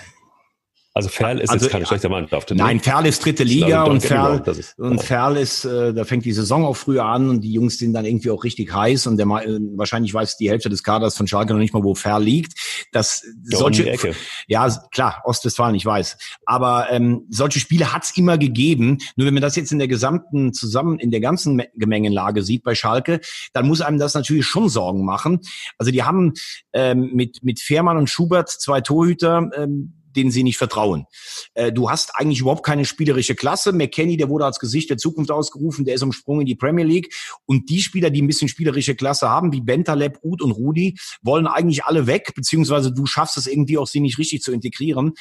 also 0.92 1.08
Ferl 1.08 1.38
ist 1.38 1.50
also, 1.50 1.66
jetzt 1.66 1.72
keine 1.72 1.86
schlechte 1.86 2.08
Mannschaft. 2.08 2.52
Nein, 2.52 2.78
ne? 2.78 2.82
Ferl 2.82 3.06
ist 3.06 3.24
dritte 3.24 3.44
Liga 3.44 3.84
und 3.84 4.00
Ferl, 4.00 4.42
ist, 4.46 4.76
und. 4.76 5.00
Ferl 5.00 5.36
ist, 5.36 5.64
äh, 5.64 5.94
da 5.94 6.04
fängt 6.04 6.24
die 6.24 6.32
Saison 6.32 6.64
auch 6.64 6.76
früher 6.76 7.04
an 7.04 7.28
und 7.28 7.42
die 7.42 7.52
Jungs 7.52 7.78
sind 7.78 7.92
dann 7.92 8.04
irgendwie 8.04 8.30
auch 8.30 8.42
richtig 8.42 8.74
heiß 8.74 9.06
und 9.06 9.16
der 9.16 9.26
äh, 9.26 9.60
wahrscheinlich 9.76 10.12
weiß 10.12 10.36
die 10.36 10.50
Hälfte 10.50 10.68
des 10.68 10.82
Kaders 10.82 11.16
von 11.16 11.28
Schalke 11.28 11.52
noch 11.52 11.60
nicht 11.60 11.72
mal, 11.72 11.84
wo 11.84 11.94
Ferl 11.94 12.24
liegt. 12.24 12.54
Das 12.90 13.22
ja, 13.48 13.58
solche, 13.58 14.14
ja 14.48 14.68
klar, 14.90 15.22
Ostwestfalen, 15.24 15.76
ich 15.76 15.86
weiß. 15.86 16.18
Aber 16.44 16.88
ähm, 16.90 17.24
solche 17.30 17.60
Spiele 17.60 17.92
hat's 17.92 18.16
immer 18.16 18.36
gegeben. 18.36 18.98
Nur 19.14 19.28
wenn 19.28 19.34
man 19.34 19.42
das 19.42 19.54
jetzt 19.54 19.70
in 19.70 19.78
der 19.78 19.88
gesamten 19.88 20.52
zusammen 20.52 20.98
in 20.98 21.12
der 21.12 21.20
ganzen 21.20 21.62
Gemengenlage 21.76 22.42
sieht 22.42 22.64
bei 22.64 22.74
Schalke, 22.74 23.20
dann 23.52 23.68
muss 23.68 23.80
einem 23.80 24.00
das 24.00 24.14
natürlich 24.14 24.46
schon 24.46 24.68
Sorgen 24.68 25.04
machen. 25.04 25.40
Also 25.78 25.92
die 25.92 26.02
haben 26.02 26.32
ähm, 26.72 27.10
mit 27.12 27.44
mit 27.44 27.60
Fährmann 27.60 27.96
und 27.96 28.10
Schubert 28.10 28.48
zwei 28.48 28.80
Torhüter. 28.80 29.50
Ähm, 29.56 29.94
denen 30.16 30.30
sie 30.30 30.42
nicht 30.42 30.58
vertrauen. 30.58 31.06
Äh, 31.54 31.72
du 31.72 31.90
hast 31.90 32.12
eigentlich 32.14 32.40
überhaupt 32.40 32.64
keine 32.64 32.84
spielerische 32.84 33.34
Klasse. 33.34 33.72
McKenny, 33.72 34.16
der 34.16 34.28
wurde 34.28 34.44
als 34.44 34.58
Gesicht 34.58 34.90
der 34.90 34.96
Zukunft 34.96 35.30
ausgerufen, 35.30 35.84
der 35.84 35.94
ist 35.94 36.02
umsprungen 36.02 36.42
in 36.42 36.46
die 36.46 36.54
Premier 36.54 36.84
League. 36.84 37.14
Und 37.46 37.68
die 37.70 37.80
Spieler, 37.80 38.10
die 38.10 38.22
ein 38.22 38.26
bisschen 38.26 38.48
spielerische 38.48 38.94
Klasse 38.94 39.28
haben, 39.28 39.52
wie 39.52 39.60
Bentaleb, 39.60 40.18
Uth 40.22 40.42
und 40.42 40.52
Rudi, 40.52 40.96
wollen 41.22 41.46
eigentlich 41.46 41.84
alle 41.84 42.06
weg, 42.06 42.32
beziehungsweise 42.34 42.92
du 42.92 43.06
schaffst 43.06 43.36
es 43.36 43.46
irgendwie 43.46 43.78
auch, 43.78 43.86
sie 43.86 44.00
nicht 44.00 44.18
richtig 44.18 44.42
zu 44.42 44.52
integrieren. 44.52 45.12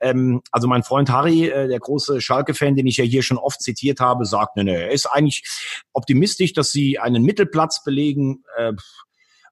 Ähm, 0.00 0.40
also 0.50 0.68
mein 0.68 0.82
Freund 0.82 1.10
Harry, 1.10 1.48
äh, 1.48 1.68
der 1.68 1.78
große 1.78 2.20
Schalke-Fan, 2.20 2.76
den 2.76 2.86
ich 2.86 2.96
ja 2.96 3.04
hier 3.04 3.22
schon 3.22 3.38
oft 3.38 3.60
zitiert 3.62 4.00
habe, 4.00 4.24
sagt, 4.24 4.56
ne, 4.56 4.64
ne, 4.64 4.82
er 4.82 4.90
ist 4.90 5.06
eigentlich 5.06 5.44
optimistisch, 5.92 6.52
dass 6.52 6.70
sie 6.70 6.98
einen 6.98 7.22
Mittelplatz 7.22 7.82
belegen. 7.84 8.44
Äh, 8.56 8.72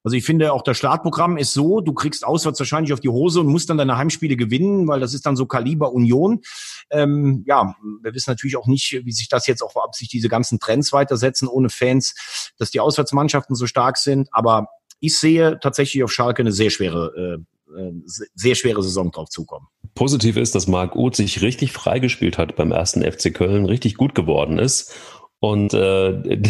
also 0.06 0.16
ich 0.16 0.24
finde 0.24 0.52
auch 0.52 0.62
das 0.62 0.78
Startprogramm 0.78 1.36
ist 1.36 1.52
so, 1.52 1.80
du 1.80 1.92
kriegst 1.92 2.24
auswärts 2.24 2.60
wahrscheinlich 2.60 2.92
auf 2.92 3.00
die 3.00 3.08
Hose 3.08 3.40
und 3.40 3.48
musst 3.48 3.68
dann 3.70 3.76
deine 3.76 3.96
Heimspiele 3.96 4.36
gewinnen, 4.36 4.86
weil 4.86 5.00
das 5.00 5.14
ist 5.14 5.26
dann 5.26 5.34
so 5.34 5.46
Kaliber 5.46 5.92
Union. 5.92 6.42
Ähm, 6.90 7.42
ja, 7.44 7.74
wir 8.04 8.14
wissen 8.14 8.30
natürlich 8.30 8.56
auch 8.56 8.68
nicht, 8.68 9.04
wie 9.04 9.10
sich 9.10 9.28
das 9.28 9.48
jetzt 9.48 9.62
auch, 9.62 9.74
ob 9.74 9.96
sich 9.96 10.06
diese 10.06 10.28
ganzen 10.28 10.60
Trends 10.60 10.92
weitersetzen 10.92 11.48
ohne 11.48 11.70
Fans, 11.70 12.52
dass 12.56 12.70
die 12.70 12.78
Auswärtsmannschaften 12.78 13.56
so 13.56 13.66
stark 13.66 13.96
sind. 13.96 14.28
Aber 14.30 14.68
ich 15.00 15.18
sehe 15.18 15.58
tatsächlich 15.60 16.04
auf 16.04 16.12
Schalke 16.12 16.40
eine 16.40 16.52
sehr 16.52 16.70
schwere 16.70 17.42
äh, 17.76 17.80
äh 17.80 17.92
sehr 18.06 18.54
schwere 18.54 18.84
Saison 18.84 19.10
drauf 19.10 19.28
zukommen. 19.28 19.66
Positiv 19.96 20.36
ist, 20.36 20.54
dass 20.54 20.68
Marc 20.68 20.94
Uth 20.94 21.16
sich 21.16 21.42
richtig 21.42 21.72
freigespielt 21.72 22.38
hat 22.38 22.54
beim 22.54 22.70
ersten 22.70 23.02
FC 23.02 23.34
Köln, 23.34 23.66
richtig 23.66 23.96
gut 23.96 24.14
geworden 24.14 24.60
ist 24.60 24.94
und, 25.40 25.74
äh, 25.74 26.10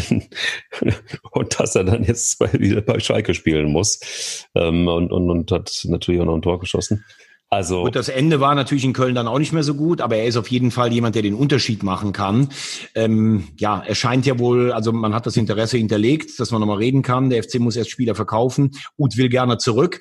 und 1.32 1.61
dass 1.61 1.74
er 1.74 1.84
dann 1.84 2.05
jetzt 2.05 2.39
bei, 2.39 2.53
wieder 2.55 2.80
bei 2.80 3.01
Schalke 3.01 3.34
spielen 3.34 3.72
muss 3.72 4.47
ähm, 4.55 4.89
und, 4.89 5.12
und, 5.12 5.30
und 5.30 5.53
hat 5.53 5.84
natürlich 5.89 6.20
auch 6.20 6.26
noch 6.26 6.37
ein 6.37 6.43
Tor 6.43 6.61
geschossen. 6.61 7.05
Also 7.49 7.82
und 7.82 7.95
das 7.95 8.09
Ende 8.09 8.41
war 8.41 8.57
natürlich 8.57 8.84
in 8.84 8.93
Köln 8.93 9.14
dann 9.14 9.28
auch 9.28 9.39
nicht 9.39 9.53
mehr 9.53 9.62
so 9.62 9.74
gut, 9.74 10.01
aber 10.01 10.16
er 10.16 10.26
ist 10.26 10.37
auf 10.37 10.51
jeden 10.51 10.72
Fall 10.72 10.93
jemand, 10.93 11.14
der 11.14 11.22
den 11.22 11.34
Unterschied 11.34 11.84
machen 11.84 12.12
kann. 12.12 12.49
Ähm, 12.97 13.49
ja, 13.57 13.84
er 13.87 13.95
scheint 13.95 14.26
ja 14.26 14.41
wohl, 14.41 14.72
also 14.72 14.93
man 14.93 15.14
hat 15.14 15.26
das 15.26 15.37
Interesse 15.37 15.76
hinterlegt, 15.76 16.41
dass 16.41 16.51
man 16.51 16.61
nochmal 16.61 16.78
reden 16.78 17.03
kann. 17.03 17.30
Der 17.30 17.43
FC 17.45 17.61
muss 17.61 17.76
erst 17.76 17.91
Spieler 17.91 18.16
verkaufen. 18.16 18.72
Uth 18.99 19.16
will 19.16 19.28
gerne 19.28 19.59
zurück 19.59 20.01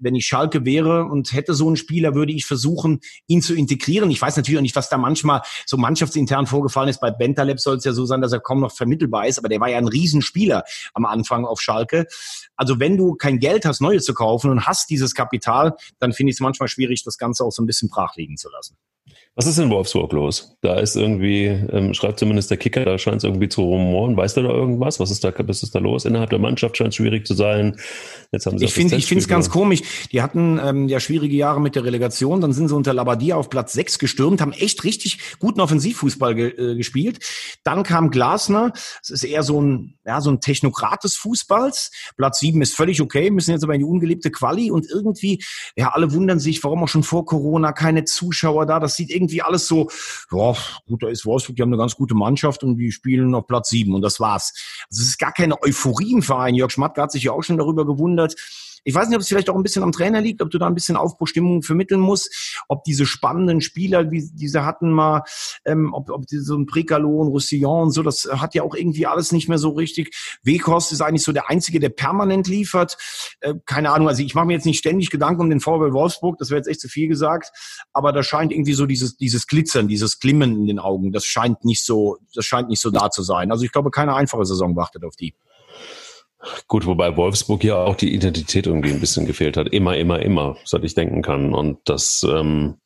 wenn 0.00 0.14
ich 0.14 0.26
Schalke 0.26 0.64
wäre 0.64 1.04
und 1.04 1.32
hätte 1.32 1.54
so 1.54 1.66
einen 1.66 1.76
Spieler, 1.76 2.14
würde 2.14 2.32
ich 2.32 2.46
versuchen, 2.46 3.00
ihn 3.26 3.42
zu 3.42 3.54
integrieren. 3.54 4.10
Ich 4.10 4.20
weiß 4.20 4.36
natürlich 4.36 4.58
auch 4.58 4.62
nicht, 4.62 4.76
was 4.76 4.88
da 4.88 4.98
manchmal 4.98 5.42
so 5.66 5.76
mannschaftsintern 5.76 6.46
vorgefallen 6.46 6.88
ist. 6.88 7.00
Bei 7.00 7.10
Bentaleb 7.10 7.60
soll 7.60 7.76
es 7.76 7.84
ja 7.84 7.92
so 7.92 8.06
sein, 8.06 8.20
dass 8.20 8.32
er 8.32 8.40
kaum 8.40 8.60
noch 8.60 8.72
vermittelbar 8.72 9.26
ist, 9.26 9.38
aber 9.38 9.48
der 9.48 9.60
war 9.60 9.68
ja 9.68 9.78
ein 9.78 9.88
Riesenspieler 9.88 10.64
am 10.94 11.04
Anfang 11.04 11.44
auf 11.44 11.60
Schalke. 11.60 12.06
Also 12.56 12.80
wenn 12.80 12.96
du 12.96 13.14
kein 13.14 13.38
Geld 13.38 13.64
hast, 13.64 13.80
neue 13.80 14.00
zu 14.00 14.14
kaufen 14.14 14.50
und 14.50 14.66
hast 14.66 14.90
dieses 14.90 15.14
Kapital, 15.14 15.76
dann 15.98 16.12
finde 16.12 16.30
ich 16.30 16.36
es 16.36 16.40
manchmal 16.40 16.68
schwierig, 16.68 17.02
das 17.04 17.18
Ganze 17.18 17.44
auch 17.44 17.52
so 17.52 17.62
ein 17.62 17.66
bisschen 17.66 17.88
brach 17.88 18.16
liegen 18.16 18.36
zu 18.36 18.50
lassen. 18.50 18.76
Was 19.36 19.46
ist 19.46 19.58
in 19.58 19.68
Wolfsburg 19.68 20.12
los? 20.12 20.56
Da 20.60 20.78
ist 20.78 20.94
irgendwie, 20.94 21.46
ähm, 21.46 21.92
schreibt 21.92 22.20
zumindest 22.20 22.52
der 22.52 22.56
Kicker, 22.56 22.84
da 22.84 22.96
scheint 22.98 23.16
es 23.16 23.24
irgendwie 23.24 23.48
zu 23.48 23.62
rumoren. 23.62 24.16
Weißt 24.16 24.36
du 24.36 24.42
da 24.42 24.50
irgendwas? 24.50 25.00
Was 25.00 25.10
ist 25.10 25.24
da, 25.24 25.32
was 25.36 25.64
ist 25.64 25.74
da 25.74 25.80
los? 25.80 26.04
Innerhalb 26.04 26.30
der 26.30 26.38
Mannschaft 26.38 26.76
scheint 26.76 26.90
es 26.90 26.94
schwierig 26.94 27.26
zu 27.26 27.34
sein. 27.34 27.76
Jetzt 28.30 28.46
haben 28.46 28.58
sie 28.58 28.64
ich 28.66 28.72
finde 28.72 28.96
es 28.96 29.26
ganz 29.26 29.50
komisch. 29.50 29.82
Die 30.12 30.22
hatten 30.22 30.60
ähm, 30.62 30.88
ja 30.88 31.00
schwierige 31.00 31.36
Jahre 31.36 31.60
mit 31.60 31.74
der 31.74 31.82
Relegation. 31.82 32.40
Dann 32.40 32.52
sind 32.52 32.68
sie 32.68 32.76
unter 32.76 32.94
Labadia 32.94 33.34
auf 33.34 33.50
Platz 33.50 33.72
6 33.72 33.98
gestürmt, 33.98 34.40
haben 34.40 34.52
echt 34.52 34.84
richtig 34.84 35.18
guten 35.40 35.60
Offensivfußball 35.60 36.36
ge 36.36 36.50
äh, 36.50 36.76
gespielt. 36.76 37.18
Dann 37.64 37.82
kam 37.82 38.12
Glasner. 38.12 38.72
Es 39.02 39.10
ist 39.10 39.24
eher 39.24 39.42
so 39.42 39.60
ein, 39.60 39.94
ja, 40.06 40.20
so 40.20 40.30
ein 40.30 40.40
Technokrat 40.40 41.02
des 41.02 41.16
Fußballs. 41.16 41.90
Platz 42.16 42.38
7 42.38 42.62
ist 42.62 42.76
völlig 42.76 43.00
okay, 43.00 43.32
müssen 43.32 43.50
jetzt 43.50 43.64
aber 43.64 43.74
in 43.74 43.80
die 43.80 43.84
ungeliebte 43.84 44.30
Quali 44.30 44.70
und 44.70 44.88
irgendwie, 44.88 45.42
ja, 45.74 45.88
alle 45.88 46.12
wundern 46.12 46.38
sich, 46.38 46.62
warum 46.62 46.84
auch 46.84 46.88
schon 46.88 47.02
vor 47.02 47.26
Corona 47.26 47.72
keine 47.72 48.04
Zuschauer 48.04 48.66
da. 48.66 48.78
Das 48.78 48.94
sieht 48.94 49.10
irgendwie 49.10 49.23
irgendwie 49.24 49.42
alles 49.42 49.66
so, 49.66 49.88
ja, 50.30 50.54
gut, 50.86 51.02
da 51.02 51.08
ist 51.08 51.26
Wolfsburg, 51.26 51.56
die 51.56 51.62
haben 51.62 51.70
eine 51.70 51.78
ganz 51.78 51.96
gute 51.96 52.14
Mannschaft 52.14 52.62
und 52.62 52.76
die 52.76 52.92
spielen 52.92 53.34
auf 53.34 53.46
Platz 53.46 53.70
sieben 53.70 53.94
und 53.94 54.02
das 54.02 54.20
war's. 54.20 54.52
Also 54.90 55.02
es 55.02 55.08
ist 55.08 55.18
gar 55.18 55.32
keine 55.32 55.60
Euphorie 55.62 56.12
im 56.12 56.22
Verein. 56.22 56.54
Jörg 56.54 56.70
Schmatke 56.70 57.02
hat 57.02 57.12
sich 57.12 57.24
ja 57.24 57.32
auch 57.32 57.42
schon 57.42 57.58
darüber 57.58 57.86
gewundert, 57.86 58.34
ich 58.84 58.94
weiß 58.94 59.08
nicht, 59.08 59.16
ob 59.16 59.22
es 59.22 59.28
vielleicht 59.28 59.50
auch 59.50 59.56
ein 59.56 59.62
bisschen 59.62 59.82
am 59.82 59.92
Trainer 59.92 60.20
liegt, 60.20 60.42
ob 60.42 60.50
du 60.50 60.58
da 60.58 60.66
ein 60.66 60.74
bisschen 60.74 60.96
Aufbruchstimmung 60.96 61.62
vermitteln 61.62 62.00
musst, 62.00 62.62
ob 62.68 62.84
diese 62.84 63.06
spannenden 63.06 63.60
Spieler, 63.60 64.10
wie 64.10 64.30
diese 64.32 64.64
hatten 64.64 64.92
mal, 64.92 65.22
ähm, 65.64 65.92
ob, 65.94 66.10
ob 66.10 66.24
so 66.28 66.56
ein 66.56 66.66
Precalo 66.66 67.20
und 67.20 67.28
Roussillon 67.28 67.84
und 67.84 67.90
so, 67.92 68.02
das 68.02 68.28
hat 68.30 68.54
ja 68.54 68.62
auch 68.62 68.74
irgendwie 68.74 69.06
alles 69.06 69.32
nicht 69.32 69.48
mehr 69.48 69.58
so 69.58 69.70
richtig. 69.70 70.14
Weghorst 70.42 70.92
ist 70.92 71.00
eigentlich 71.00 71.24
so 71.24 71.32
der 71.32 71.48
Einzige, 71.48 71.80
der 71.80 71.88
permanent 71.88 72.46
liefert. 72.46 72.96
Äh, 73.40 73.54
keine 73.64 73.90
Ahnung, 73.90 74.08
also 74.08 74.22
ich 74.22 74.34
mache 74.34 74.46
mir 74.46 74.54
jetzt 74.54 74.66
nicht 74.66 74.78
ständig 74.78 75.10
Gedanken 75.10 75.40
um 75.40 75.50
den 75.50 75.60
VW 75.60 75.92
Wolfsburg, 75.92 76.38
das 76.38 76.50
wäre 76.50 76.58
jetzt 76.58 76.68
echt 76.68 76.80
zu 76.80 76.88
viel 76.88 77.08
gesagt, 77.08 77.50
aber 77.92 78.12
da 78.12 78.22
scheint 78.22 78.52
irgendwie 78.52 78.74
so 78.74 78.86
dieses, 78.86 79.16
dieses 79.16 79.46
Glitzern, 79.46 79.88
dieses 79.88 80.20
Glimmen 80.20 80.56
in 80.56 80.66
den 80.66 80.78
Augen, 80.78 81.12
das 81.12 81.24
scheint 81.24 81.64
nicht 81.64 81.84
so, 81.84 82.18
das 82.34 82.44
scheint 82.44 82.68
nicht 82.68 82.80
so 82.80 82.90
da 82.90 83.10
zu 83.10 83.22
sein. 83.22 83.50
Also 83.50 83.64
ich 83.64 83.72
glaube, 83.72 83.90
keine 83.90 84.14
einfache 84.14 84.44
Saison 84.44 84.76
wartet 84.76 85.04
auf 85.04 85.16
die. 85.16 85.34
Gut, 86.68 86.86
wobei 86.86 87.16
Wolfsburg 87.16 87.64
ja 87.64 87.76
auch 87.76 87.96
die 87.96 88.14
Identität 88.14 88.66
irgendwie 88.66 88.90
ein 88.90 89.00
bisschen 89.00 89.26
gefehlt 89.26 89.56
hat. 89.56 89.68
Immer, 89.68 89.96
immer, 89.96 90.20
immer, 90.20 90.56
seit 90.64 90.84
ich 90.84 90.94
denken 90.94 91.22
kann. 91.22 91.54
Und 91.54 91.78
das, 91.84 92.24
ähm, 92.28 92.76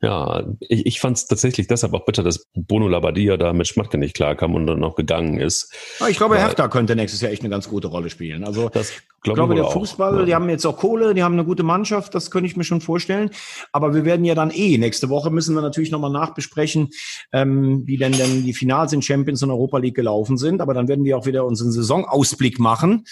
ja, 0.00 0.44
ich, 0.60 0.86
ich 0.86 1.00
fand 1.00 1.16
es 1.16 1.26
tatsächlich 1.26 1.66
deshalb 1.66 1.92
auch 1.94 2.04
bitter, 2.04 2.22
dass 2.22 2.46
Bono 2.54 2.86
Labadia 2.86 3.36
da 3.36 3.52
mit 3.52 3.66
Schmatke 3.66 3.98
nicht 3.98 4.14
klarkam 4.14 4.54
und 4.54 4.66
dann 4.66 4.84
auch 4.84 4.94
gegangen 4.94 5.40
ist. 5.40 5.74
Ich 6.08 6.16
glaube, 6.18 6.36
Weil, 6.36 6.42
Hertha 6.42 6.68
könnte 6.68 6.94
nächstes 6.94 7.20
Jahr 7.20 7.32
echt 7.32 7.42
eine 7.42 7.50
ganz 7.50 7.68
gute 7.68 7.88
Rolle 7.88 8.08
spielen. 8.10 8.44
Also 8.44 8.68
das 8.68 8.92
glaub 9.20 9.34
ich 9.34 9.34
glaube, 9.34 9.54
der 9.56 9.64
Fußball, 9.64 10.20
auch, 10.20 10.24
die 10.24 10.34
haben 10.34 10.48
jetzt 10.48 10.64
auch 10.64 10.76
Kohle, 10.76 11.14
die 11.14 11.22
haben 11.22 11.32
eine 11.32 11.44
gute 11.44 11.64
Mannschaft, 11.64 12.14
das 12.14 12.30
könnte 12.30 12.46
ich 12.46 12.56
mir 12.56 12.64
schon 12.64 12.80
vorstellen. 12.80 13.30
Aber 13.72 13.94
wir 13.94 14.04
werden 14.04 14.24
ja 14.24 14.34
dann 14.34 14.50
eh, 14.50 14.78
nächste 14.78 15.08
Woche 15.08 15.30
müssen 15.30 15.54
wir 15.56 15.62
natürlich 15.62 15.90
nochmal 15.90 16.12
nachbesprechen, 16.12 16.90
ähm, 17.32 17.82
wie 17.86 17.96
denn 17.96 18.12
denn 18.12 18.44
die 18.44 18.54
Finals 18.54 18.92
in 18.92 19.02
Champions 19.02 19.42
und 19.42 19.50
Europa 19.50 19.78
League 19.78 19.96
gelaufen 19.96 20.38
sind. 20.38 20.60
Aber 20.60 20.74
dann 20.74 20.86
werden 20.86 21.04
wir 21.04 21.18
auch 21.18 21.26
wieder 21.26 21.44
unseren 21.44 21.72
Saisonausblick 21.72 22.60
machen, 22.60 23.04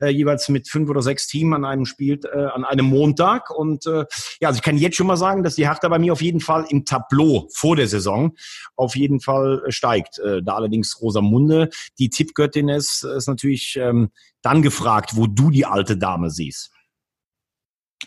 äh, 0.00 0.08
jeweils 0.08 0.50
mit 0.50 0.68
fünf 0.68 0.90
oder 0.90 1.00
sechs 1.00 1.26
Teams 1.26 1.54
an 1.54 1.64
einem 1.64 1.86
Spiel, 1.86 2.20
äh, 2.30 2.44
an 2.44 2.64
einem 2.64 2.86
Montag. 2.86 3.50
Und 3.50 3.86
äh, 3.86 4.04
ja, 4.40 4.48
also 4.48 4.58
ich 4.58 4.62
kann 4.62 4.76
jetzt 4.76 4.96
schon 4.96 5.06
mal 5.06 5.16
sagen, 5.16 5.42
dass 5.42 5.54
die 5.54 5.66
Hertha 5.66 5.88
bei 5.88 5.98
mir 5.98 6.12
auf 6.12 6.20
jeden 6.20 6.34
jeden 6.34 6.40
Fall 6.40 6.66
im 6.68 6.84
Tableau 6.84 7.48
vor 7.52 7.76
der 7.76 7.86
Saison 7.86 8.34
auf 8.74 8.96
jeden 8.96 9.20
Fall 9.20 9.62
äh, 9.66 9.70
steigt. 9.70 10.18
Äh, 10.18 10.42
da 10.42 10.56
allerdings 10.56 11.00
Rosamunde, 11.00 11.70
die 11.98 12.10
Tippgöttin 12.10 12.68
ist, 12.68 13.04
ist 13.04 13.28
natürlich 13.28 13.76
ähm, 13.80 14.10
dann 14.44 14.62
gefragt, 14.62 15.16
wo 15.16 15.26
du 15.26 15.50
die 15.50 15.66
alte 15.66 15.96
Dame 15.96 16.30
siehst. 16.30 16.70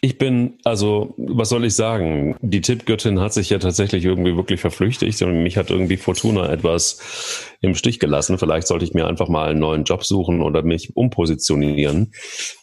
Ich 0.02 0.20
bin, 0.20 0.60
also, 0.64 1.16
was 1.18 1.50
soll 1.50 1.66
ich 1.66 1.74
sagen? 1.74 2.36
Die 2.42 2.62
Tippgöttin 2.62 3.20
hat 3.20 3.34
sich 3.34 3.50
ja 3.50 3.58
tatsächlich 3.58 4.06
irgendwie 4.06 4.36
wirklich 4.36 4.62
verflüchtigt 4.62 5.22
und 5.24 5.42
mich 5.42 5.58
hat 5.58 5.72
irgendwie 5.72 5.98
Fortuna 5.98 6.52
etwas 6.52 7.48
im 7.62 7.74
Stich 7.74 8.00
gelassen. 8.00 8.38
Vielleicht 8.38 8.68
sollte 8.68 8.86
ich 8.86 8.94
mir 8.94 9.08
einfach 9.08 9.28
mal 9.28 9.50
einen 9.50 9.60
neuen 9.60 9.86
Job 9.86 10.04
suchen 10.04 10.42
oder 10.42 10.62
mich 10.62 10.96
umpositionieren. 10.96 12.12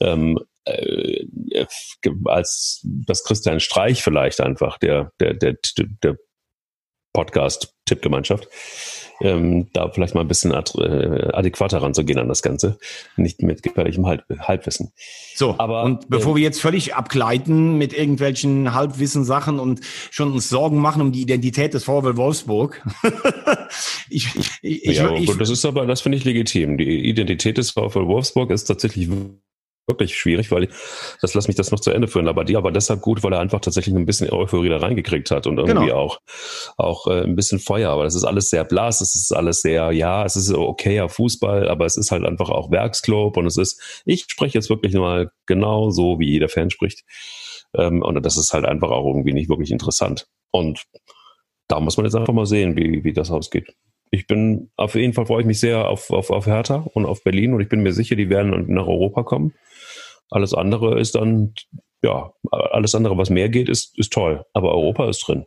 Ähm, 0.00 0.38
äh, 0.64 1.26
als 2.26 2.80
das 2.84 3.24
Christian 3.24 3.58
Streich 3.58 4.02
vielleicht 4.02 4.40
einfach, 4.40 4.78
der, 4.78 5.10
der, 5.18 5.34
der, 5.34 5.56
der 6.02 6.16
Podcast-Tippgemeinschaft, 7.12 8.48
ähm, 9.24 9.68
da 9.72 9.88
vielleicht 9.88 10.14
mal 10.14 10.20
ein 10.20 10.28
bisschen 10.28 10.52
ad, 10.52 10.78
äh, 10.78 11.32
adäquater 11.32 11.82
ranzugehen 11.82 12.18
an 12.18 12.28
das 12.28 12.42
Ganze, 12.42 12.78
nicht 13.16 13.42
mit 13.42 13.62
gefährlichem 13.62 14.06
Halb 14.06 14.24
Halbwissen. 14.38 14.92
So, 15.34 15.54
aber 15.58 15.82
und 15.84 16.08
bevor 16.08 16.32
äh, 16.32 16.36
wir 16.36 16.42
jetzt 16.42 16.60
völlig 16.60 16.94
abgleiten 16.94 17.78
mit 17.78 17.92
irgendwelchen 17.92 18.74
Halbwissen-Sachen 18.74 19.58
und 19.58 19.80
schon 20.10 20.32
uns 20.32 20.48
Sorgen 20.48 20.78
machen 20.78 21.00
um 21.00 21.12
die 21.12 21.22
Identität 21.22 21.74
des 21.74 21.84
VW 21.84 22.16
Wolfsburg. 22.16 22.82
ich, 24.10 24.28
ich, 24.62 24.84
ich, 24.84 24.96
ja, 24.98 25.12
ich, 25.14 25.36
das 25.36 25.50
ist 25.50 25.64
aber, 25.64 25.86
das 25.86 26.02
finde 26.02 26.18
ich 26.18 26.24
legitim. 26.24 26.76
Die 26.76 27.08
Identität 27.08 27.58
des 27.58 27.70
VW 27.70 28.06
Wolfsburg 28.06 28.50
ist 28.50 28.64
tatsächlich 28.64 29.08
wirklich 29.86 30.16
schwierig, 30.16 30.50
weil 30.50 30.68
das 31.20 31.34
lass 31.34 31.48
mich 31.48 31.56
das 31.56 31.70
noch 31.70 31.80
zu 31.80 31.90
Ende 31.90 32.08
führen. 32.08 32.28
Aber 32.28 32.44
die 32.44 32.56
aber 32.56 32.72
deshalb 32.72 33.00
gut, 33.00 33.22
weil 33.22 33.32
er 33.32 33.40
einfach 33.40 33.60
tatsächlich 33.60 33.94
ein 33.94 34.06
bisschen 34.06 34.30
Euphorie 34.30 34.68
da 34.68 34.78
reingekriegt 34.78 35.30
hat 35.30 35.46
und 35.46 35.58
irgendwie 35.58 35.86
genau. 35.86 35.98
auch 35.98 36.20
auch 36.76 37.06
äh, 37.06 37.22
ein 37.22 37.36
bisschen 37.36 37.58
Feuer. 37.58 37.90
Aber 37.90 38.04
das 38.04 38.14
ist 38.14 38.24
alles 38.24 38.50
sehr 38.50 38.64
blass, 38.64 39.00
es 39.00 39.14
ist 39.14 39.32
alles 39.32 39.60
sehr, 39.60 39.92
ja, 39.92 40.24
es 40.24 40.36
ist 40.36 40.52
okayer 40.52 41.08
Fußball, 41.08 41.68
aber 41.68 41.86
es 41.86 41.96
ist 41.96 42.10
halt 42.10 42.24
einfach 42.24 42.48
auch 42.48 42.70
Werksclub 42.70 43.36
und 43.36 43.46
es 43.46 43.56
ist, 43.56 44.02
ich 44.04 44.24
spreche 44.28 44.58
jetzt 44.58 44.70
wirklich 44.70 44.94
mal 44.94 45.30
genau 45.46 45.90
so, 45.90 46.18
wie 46.18 46.30
jeder 46.30 46.48
Fan 46.48 46.70
spricht. 46.70 47.04
Ähm, 47.76 48.02
und 48.02 48.24
das 48.24 48.36
ist 48.36 48.52
halt 48.52 48.64
einfach 48.64 48.90
auch 48.90 49.06
irgendwie 49.06 49.32
nicht 49.32 49.48
wirklich 49.48 49.70
interessant. 49.70 50.26
Und 50.50 50.84
da 51.68 51.80
muss 51.80 51.96
man 51.96 52.06
jetzt 52.06 52.14
einfach 52.14 52.34
mal 52.34 52.46
sehen, 52.46 52.76
wie, 52.76 53.04
wie 53.04 53.12
das 53.12 53.30
ausgeht 53.30 53.74
ich 54.14 54.26
bin, 54.26 54.70
auf 54.76 54.94
jeden 54.94 55.12
Fall 55.12 55.26
freue 55.26 55.40
ich 55.40 55.46
mich 55.46 55.60
sehr 55.60 55.88
auf, 55.88 56.10
auf, 56.10 56.30
auf 56.30 56.46
Hertha 56.46 56.86
und 56.94 57.04
auf 57.04 57.22
Berlin 57.22 57.52
und 57.52 57.60
ich 57.60 57.68
bin 57.68 57.82
mir 57.82 57.92
sicher, 57.92 58.16
die 58.16 58.30
werden 58.30 58.72
nach 58.72 58.86
Europa 58.86 59.22
kommen. 59.24 59.52
Alles 60.34 60.52
andere 60.52 60.98
ist 60.98 61.14
dann, 61.14 61.54
ja, 62.02 62.32
alles 62.50 62.94
andere, 62.96 63.16
was 63.16 63.30
mehr 63.30 63.48
geht, 63.48 63.68
ist, 63.68 63.96
ist 63.96 64.12
toll. 64.12 64.44
Aber 64.52 64.72
Europa 64.72 65.08
ist 65.08 65.20
drin. 65.20 65.46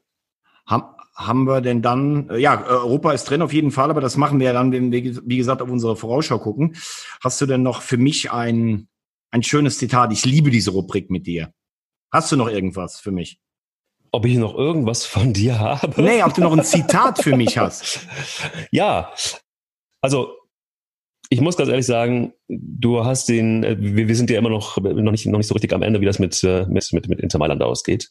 Haben, 0.65 0.85
haben 1.13 1.43
wir 1.43 1.59
denn 1.59 1.81
dann, 1.81 2.29
ja, 2.37 2.65
Europa 2.65 3.11
ist 3.11 3.25
drin 3.25 3.41
auf 3.41 3.51
jeden 3.51 3.71
Fall, 3.71 3.89
aber 3.89 3.99
das 3.99 4.15
machen 4.15 4.39
wir 4.39 4.47
ja 4.47 4.53
dann, 4.53 4.71
wenn 4.71 4.91
wir, 4.93 5.19
wie 5.25 5.37
gesagt, 5.37 5.61
auf 5.61 5.69
unsere 5.69 5.97
Vorausschau 5.97 6.39
gucken. 6.39 6.77
Hast 7.21 7.41
du 7.41 7.45
denn 7.45 7.63
noch 7.63 7.81
für 7.81 7.97
mich 7.97 8.31
ein, 8.31 8.87
ein 9.31 9.43
schönes 9.43 9.77
Zitat? 9.77 10.13
Ich 10.13 10.23
liebe 10.23 10.51
diese 10.51 10.71
Rubrik 10.71 11.09
mit 11.09 11.27
dir. 11.27 11.51
Hast 12.13 12.31
du 12.31 12.37
noch 12.37 12.47
irgendwas 12.47 13.01
für 13.01 13.11
mich? 13.11 13.41
ob 14.11 14.25
ich 14.25 14.37
noch 14.37 14.55
irgendwas 14.55 15.05
von 15.05 15.33
dir 15.33 15.59
habe? 15.59 16.01
Nee, 16.01 16.23
ob 16.23 16.33
du 16.33 16.41
noch 16.41 16.53
ein 16.53 16.63
Zitat 16.63 17.21
für 17.21 17.35
mich 17.35 17.57
hast. 17.57 17.99
Ja, 18.71 19.11
also 20.01 20.37
ich 21.29 21.41
muss 21.41 21.57
ganz 21.57 21.69
ehrlich 21.69 21.85
sagen, 21.85 22.33
du 22.47 23.03
hast 23.03 23.27
den, 23.29 23.63
äh, 23.63 23.75
wir, 23.79 24.07
wir 24.07 24.15
sind 24.15 24.29
ja 24.29 24.37
immer 24.37 24.49
noch, 24.49 24.77
noch 24.77 25.11
nicht, 25.11 25.25
noch 25.25 25.37
nicht 25.37 25.47
so 25.47 25.53
richtig 25.53 25.73
am 25.73 25.81
Ende, 25.81 26.01
wie 26.01 26.05
das 26.05 26.19
mit, 26.19 26.43
äh, 26.43 26.65
mit, 26.67 26.91
mit, 26.93 27.09
mit 27.09 27.19
Inter 27.19 27.39
Mailand 27.39 27.61
ausgeht. 27.61 28.09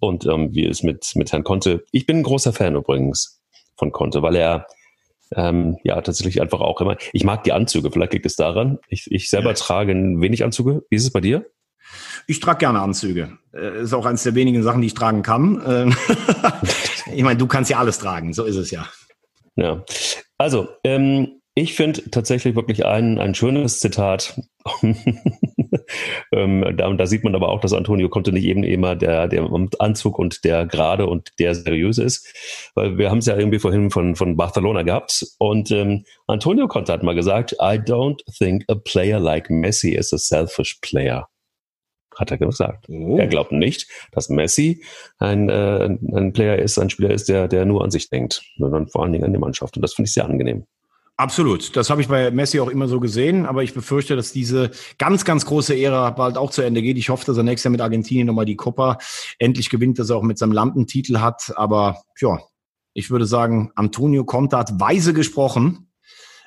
Und 0.00 0.26
ähm, 0.26 0.54
wie 0.54 0.66
es 0.66 0.82
mit, 0.82 1.12
mit 1.14 1.32
Herrn 1.32 1.44
Conte. 1.44 1.84
Ich 1.92 2.06
bin 2.06 2.18
ein 2.18 2.22
großer 2.22 2.52
Fan 2.52 2.74
übrigens 2.74 3.40
von 3.76 3.92
Conte, 3.92 4.22
weil 4.22 4.36
er 4.36 4.66
ähm, 5.34 5.78
ja 5.84 6.00
tatsächlich 6.00 6.42
einfach 6.42 6.60
auch 6.60 6.80
immer. 6.80 6.96
Ich 7.12 7.24
mag 7.24 7.44
die 7.44 7.52
Anzüge, 7.52 7.90
vielleicht 7.90 8.12
liegt 8.12 8.26
es 8.26 8.36
daran. 8.36 8.78
Ich, 8.88 9.10
ich 9.10 9.30
selber 9.30 9.50
ja. 9.50 9.54
trage 9.54 9.94
wenig 9.94 10.44
Anzüge. 10.44 10.84
Wie 10.90 10.96
ist 10.96 11.04
es 11.04 11.12
bei 11.12 11.20
dir? 11.20 11.46
Ich 12.26 12.40
trage 12.40 12.58
gerne 12.58 12.80
Anzüge. 12.80 13.38
Äh, 13.54 13.82
ist 13.82 13.94
auch 13.94 14.06
eines 14.06 14.22
der 14.22 14.34
wenigen 14.34 14.62
Sachen, 14.62 14.80
die 14.80 14.88
ich 14.88 14.94
tragen 14.94 15.22
kann. 15.22 15.62
Ähm, 15.66 15.96
ich 17.14 17.22
meine, 17.22 17.38
du 17.38 17.46
kannst 17.46 17.70
ja 17.70 17.78
alles 17.78 17.98
tragen, 17.98 18.32
so 18.32 18.44
ist 18.44 18.56
es 18.56 18.70
ja. 18.70 18.86
Ja. 19.56 19.84
Also, 20.38 20.68
ähm, 20.84 21.39
ich 21.54 21.74
finde 21.74 22.10
tatsächlich 22.10 22.54
wirklich 22.54 22.86
ein, 22.86 23.18
ein 23.18 23.34
schönes 23.34 23.80
Zitat. 23.80 24.40
ähm, 26.32 26.76
da, 26.76 26.92
da, 26.92 27.06
sieht 27.06 27.24
man 27.24 27.34
aber 27.34 27.48
auch, 27.48 27.60
dass 27.60 27.72
Antonio 27.72 28.08
Conte 28.08 28.32
nicht 28.32 28.44
eben 28.44 28.62
immer 28.62 28.94
der, 28.94 29.26
der 29.26 29.48
Anzug 29.78 30.18
und 30.18 30.44
der 30.44 30.66
gerade 30.66 31.06
und 31.06 31.30
der 31.38 31.54
seriöse 31.54 32.04
ist. 32.04 32.70
Weil 32.74 32.98
wir 32.98 33.10
haben 33.10 33.18
es 33.18 33.26
ja 33.26 33.36
irgendwie 33.36 33.58
vorhin 33.58 33.90
von, 33.90 34.14
von 34.14 34.36
Barcelona 34.36 34.82
gehabt. 34.82 35.26
Und 35.38 35.70
ähm, 35.72 36.04
Antonio 36.26 36.68
Conte 36.68 36.92
hat 36.92 37.02
mal 37.02 37.14
gesagt, 37.14 37.52
I 37.54 37.78
don't 37.78 38.20
think 38.38 38.64
a 38.68 38.76
player 38.76 39.18
like 39.18 39.50
Messi 39.50 39.94
is 39.94 40.12
a 40.12 40.18
selfish 40.18 40.78
player 40.80 41.28
hat 42.16 42.30
er 42.30 42.38
gesagt. 42.38 42.86
Oh. 42.88 43.16
Er 43.16 43.28
glaubt 43.28 43.50
nicht, 43.52 43.88
dass 44.12 44.28
Messi 44.28 44.84
ein, 45.18 45.48
äh, 45.48 45.86
ein 45.86 46.32
Player 46.32 46.58
ist, 46.58 46.78
ein 46.78 46.90
Spieler 46.90 47.10
ist, 47.10 47.28
der, 47.28 47.48
der 47.48 47.64
nur 47.64 47.82
an 47.82 47.90
sich 47.90 48.10
denkt, 48.10 48.42
sondern 48.58 48.88
vor 48.88 49.02
allen 49.02 49.12
Dingen 49.12 49.24
an 49.24 49.32
die 49.32 49.38
Mannschaft. 49.38 49.76
Und 49.76 49.82
das 49.82 49.94
finde 49.94 50.08
ich 50.08 50.14
sehr 50.14 50.26
angenehm. 50.26 50.66
Absolut. 51.20 51.76
Das 51.76 51.90
habe 51.90 52.00
ich 52.00 52.08
bei 52.08 52.30
Messi 52.30 52.60
auch 52.60 52.70
immer 52.70 52.88
so 52.88 52.98
gesehen, 52.98 53.44
aber 53.44 53.62
ich 53.62 53.74
befürchte, 53.74 54.16
dass 54.16 54.32
diese 54.32 54.70
ganz, 54.96 55.26
ganz 55.26 55.44
große 55.44 55.76
Ära 55.76 56.08
bald 56.12 56.38
auch 56.38 56.50
zu 56.50 56.62
Ende 56.62 56.80
geht. 56.80 56.96
Ich 56.96 57.10
hoffe, 57.10 57.26
dass 57.26 57.36
er 57.36 57.42
nächstes 57.42 57.64
Jahr 57.64 57.72
mit 57.72 57.82
Argentinien 57.82 58.26
nochmal 58.26 58.46
die 58.46 58.56
Copa 58.56 58.96
endlich 59.38 59.68
gewinnt, 59.68 59.98
dass 59.98 60.08
er 60.08 60.16
auch 60.16 60.22
mit 60.22 60.38
seinem 60.38 60.52
Landentitel 60.52 61.18
hat. 61.18 61.52
Aber 61.56 62.00
ja, 62.22 62.38
ich 62.94 63.10
würde 63.10 63.26
sagen, 63.26 63.70
Antonio 63.74 64.24
Conte 64.24 64.56
hat 64.56 64.80
weise 64.80 65.12
gesprochen. 65.12 65.90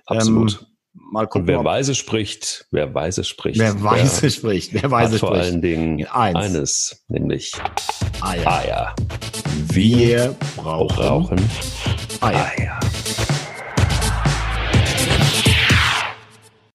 Absolut. 0.07 0.59
Ähm, 0.59 0.67
mal 1.11 1.27
gucken. 1.27 1.41
Und 1.41 1.47
wer 1.49 1.63
weise 1.63 1.93
spricht, 1.93 2.65
wer 2.71 2.95
weise 2.95 3.23
spricht. 3.23 3.59
Wer 3.59 3.83
weise 3.83 4.31
spricht, 4.31 4.73
wer 4.73 4.89
weise 4.89 5.19
spricht. 5.19 5.33
Vor 5.33 5.35
allen 5.35 5.61
Dingen 5.61 6.03
eins, 6.07 6.35
eines, 6.35 7.05
nämlich 7.09 7.53
Eier. 8.21 8.51
Eier. 8.51 8.95
Wir 9.71 10.35
brauchen, 10.55 10.95
brauchen 10.95 11.49
Eier. 12.21 12.51
Eier. 12.57 12.79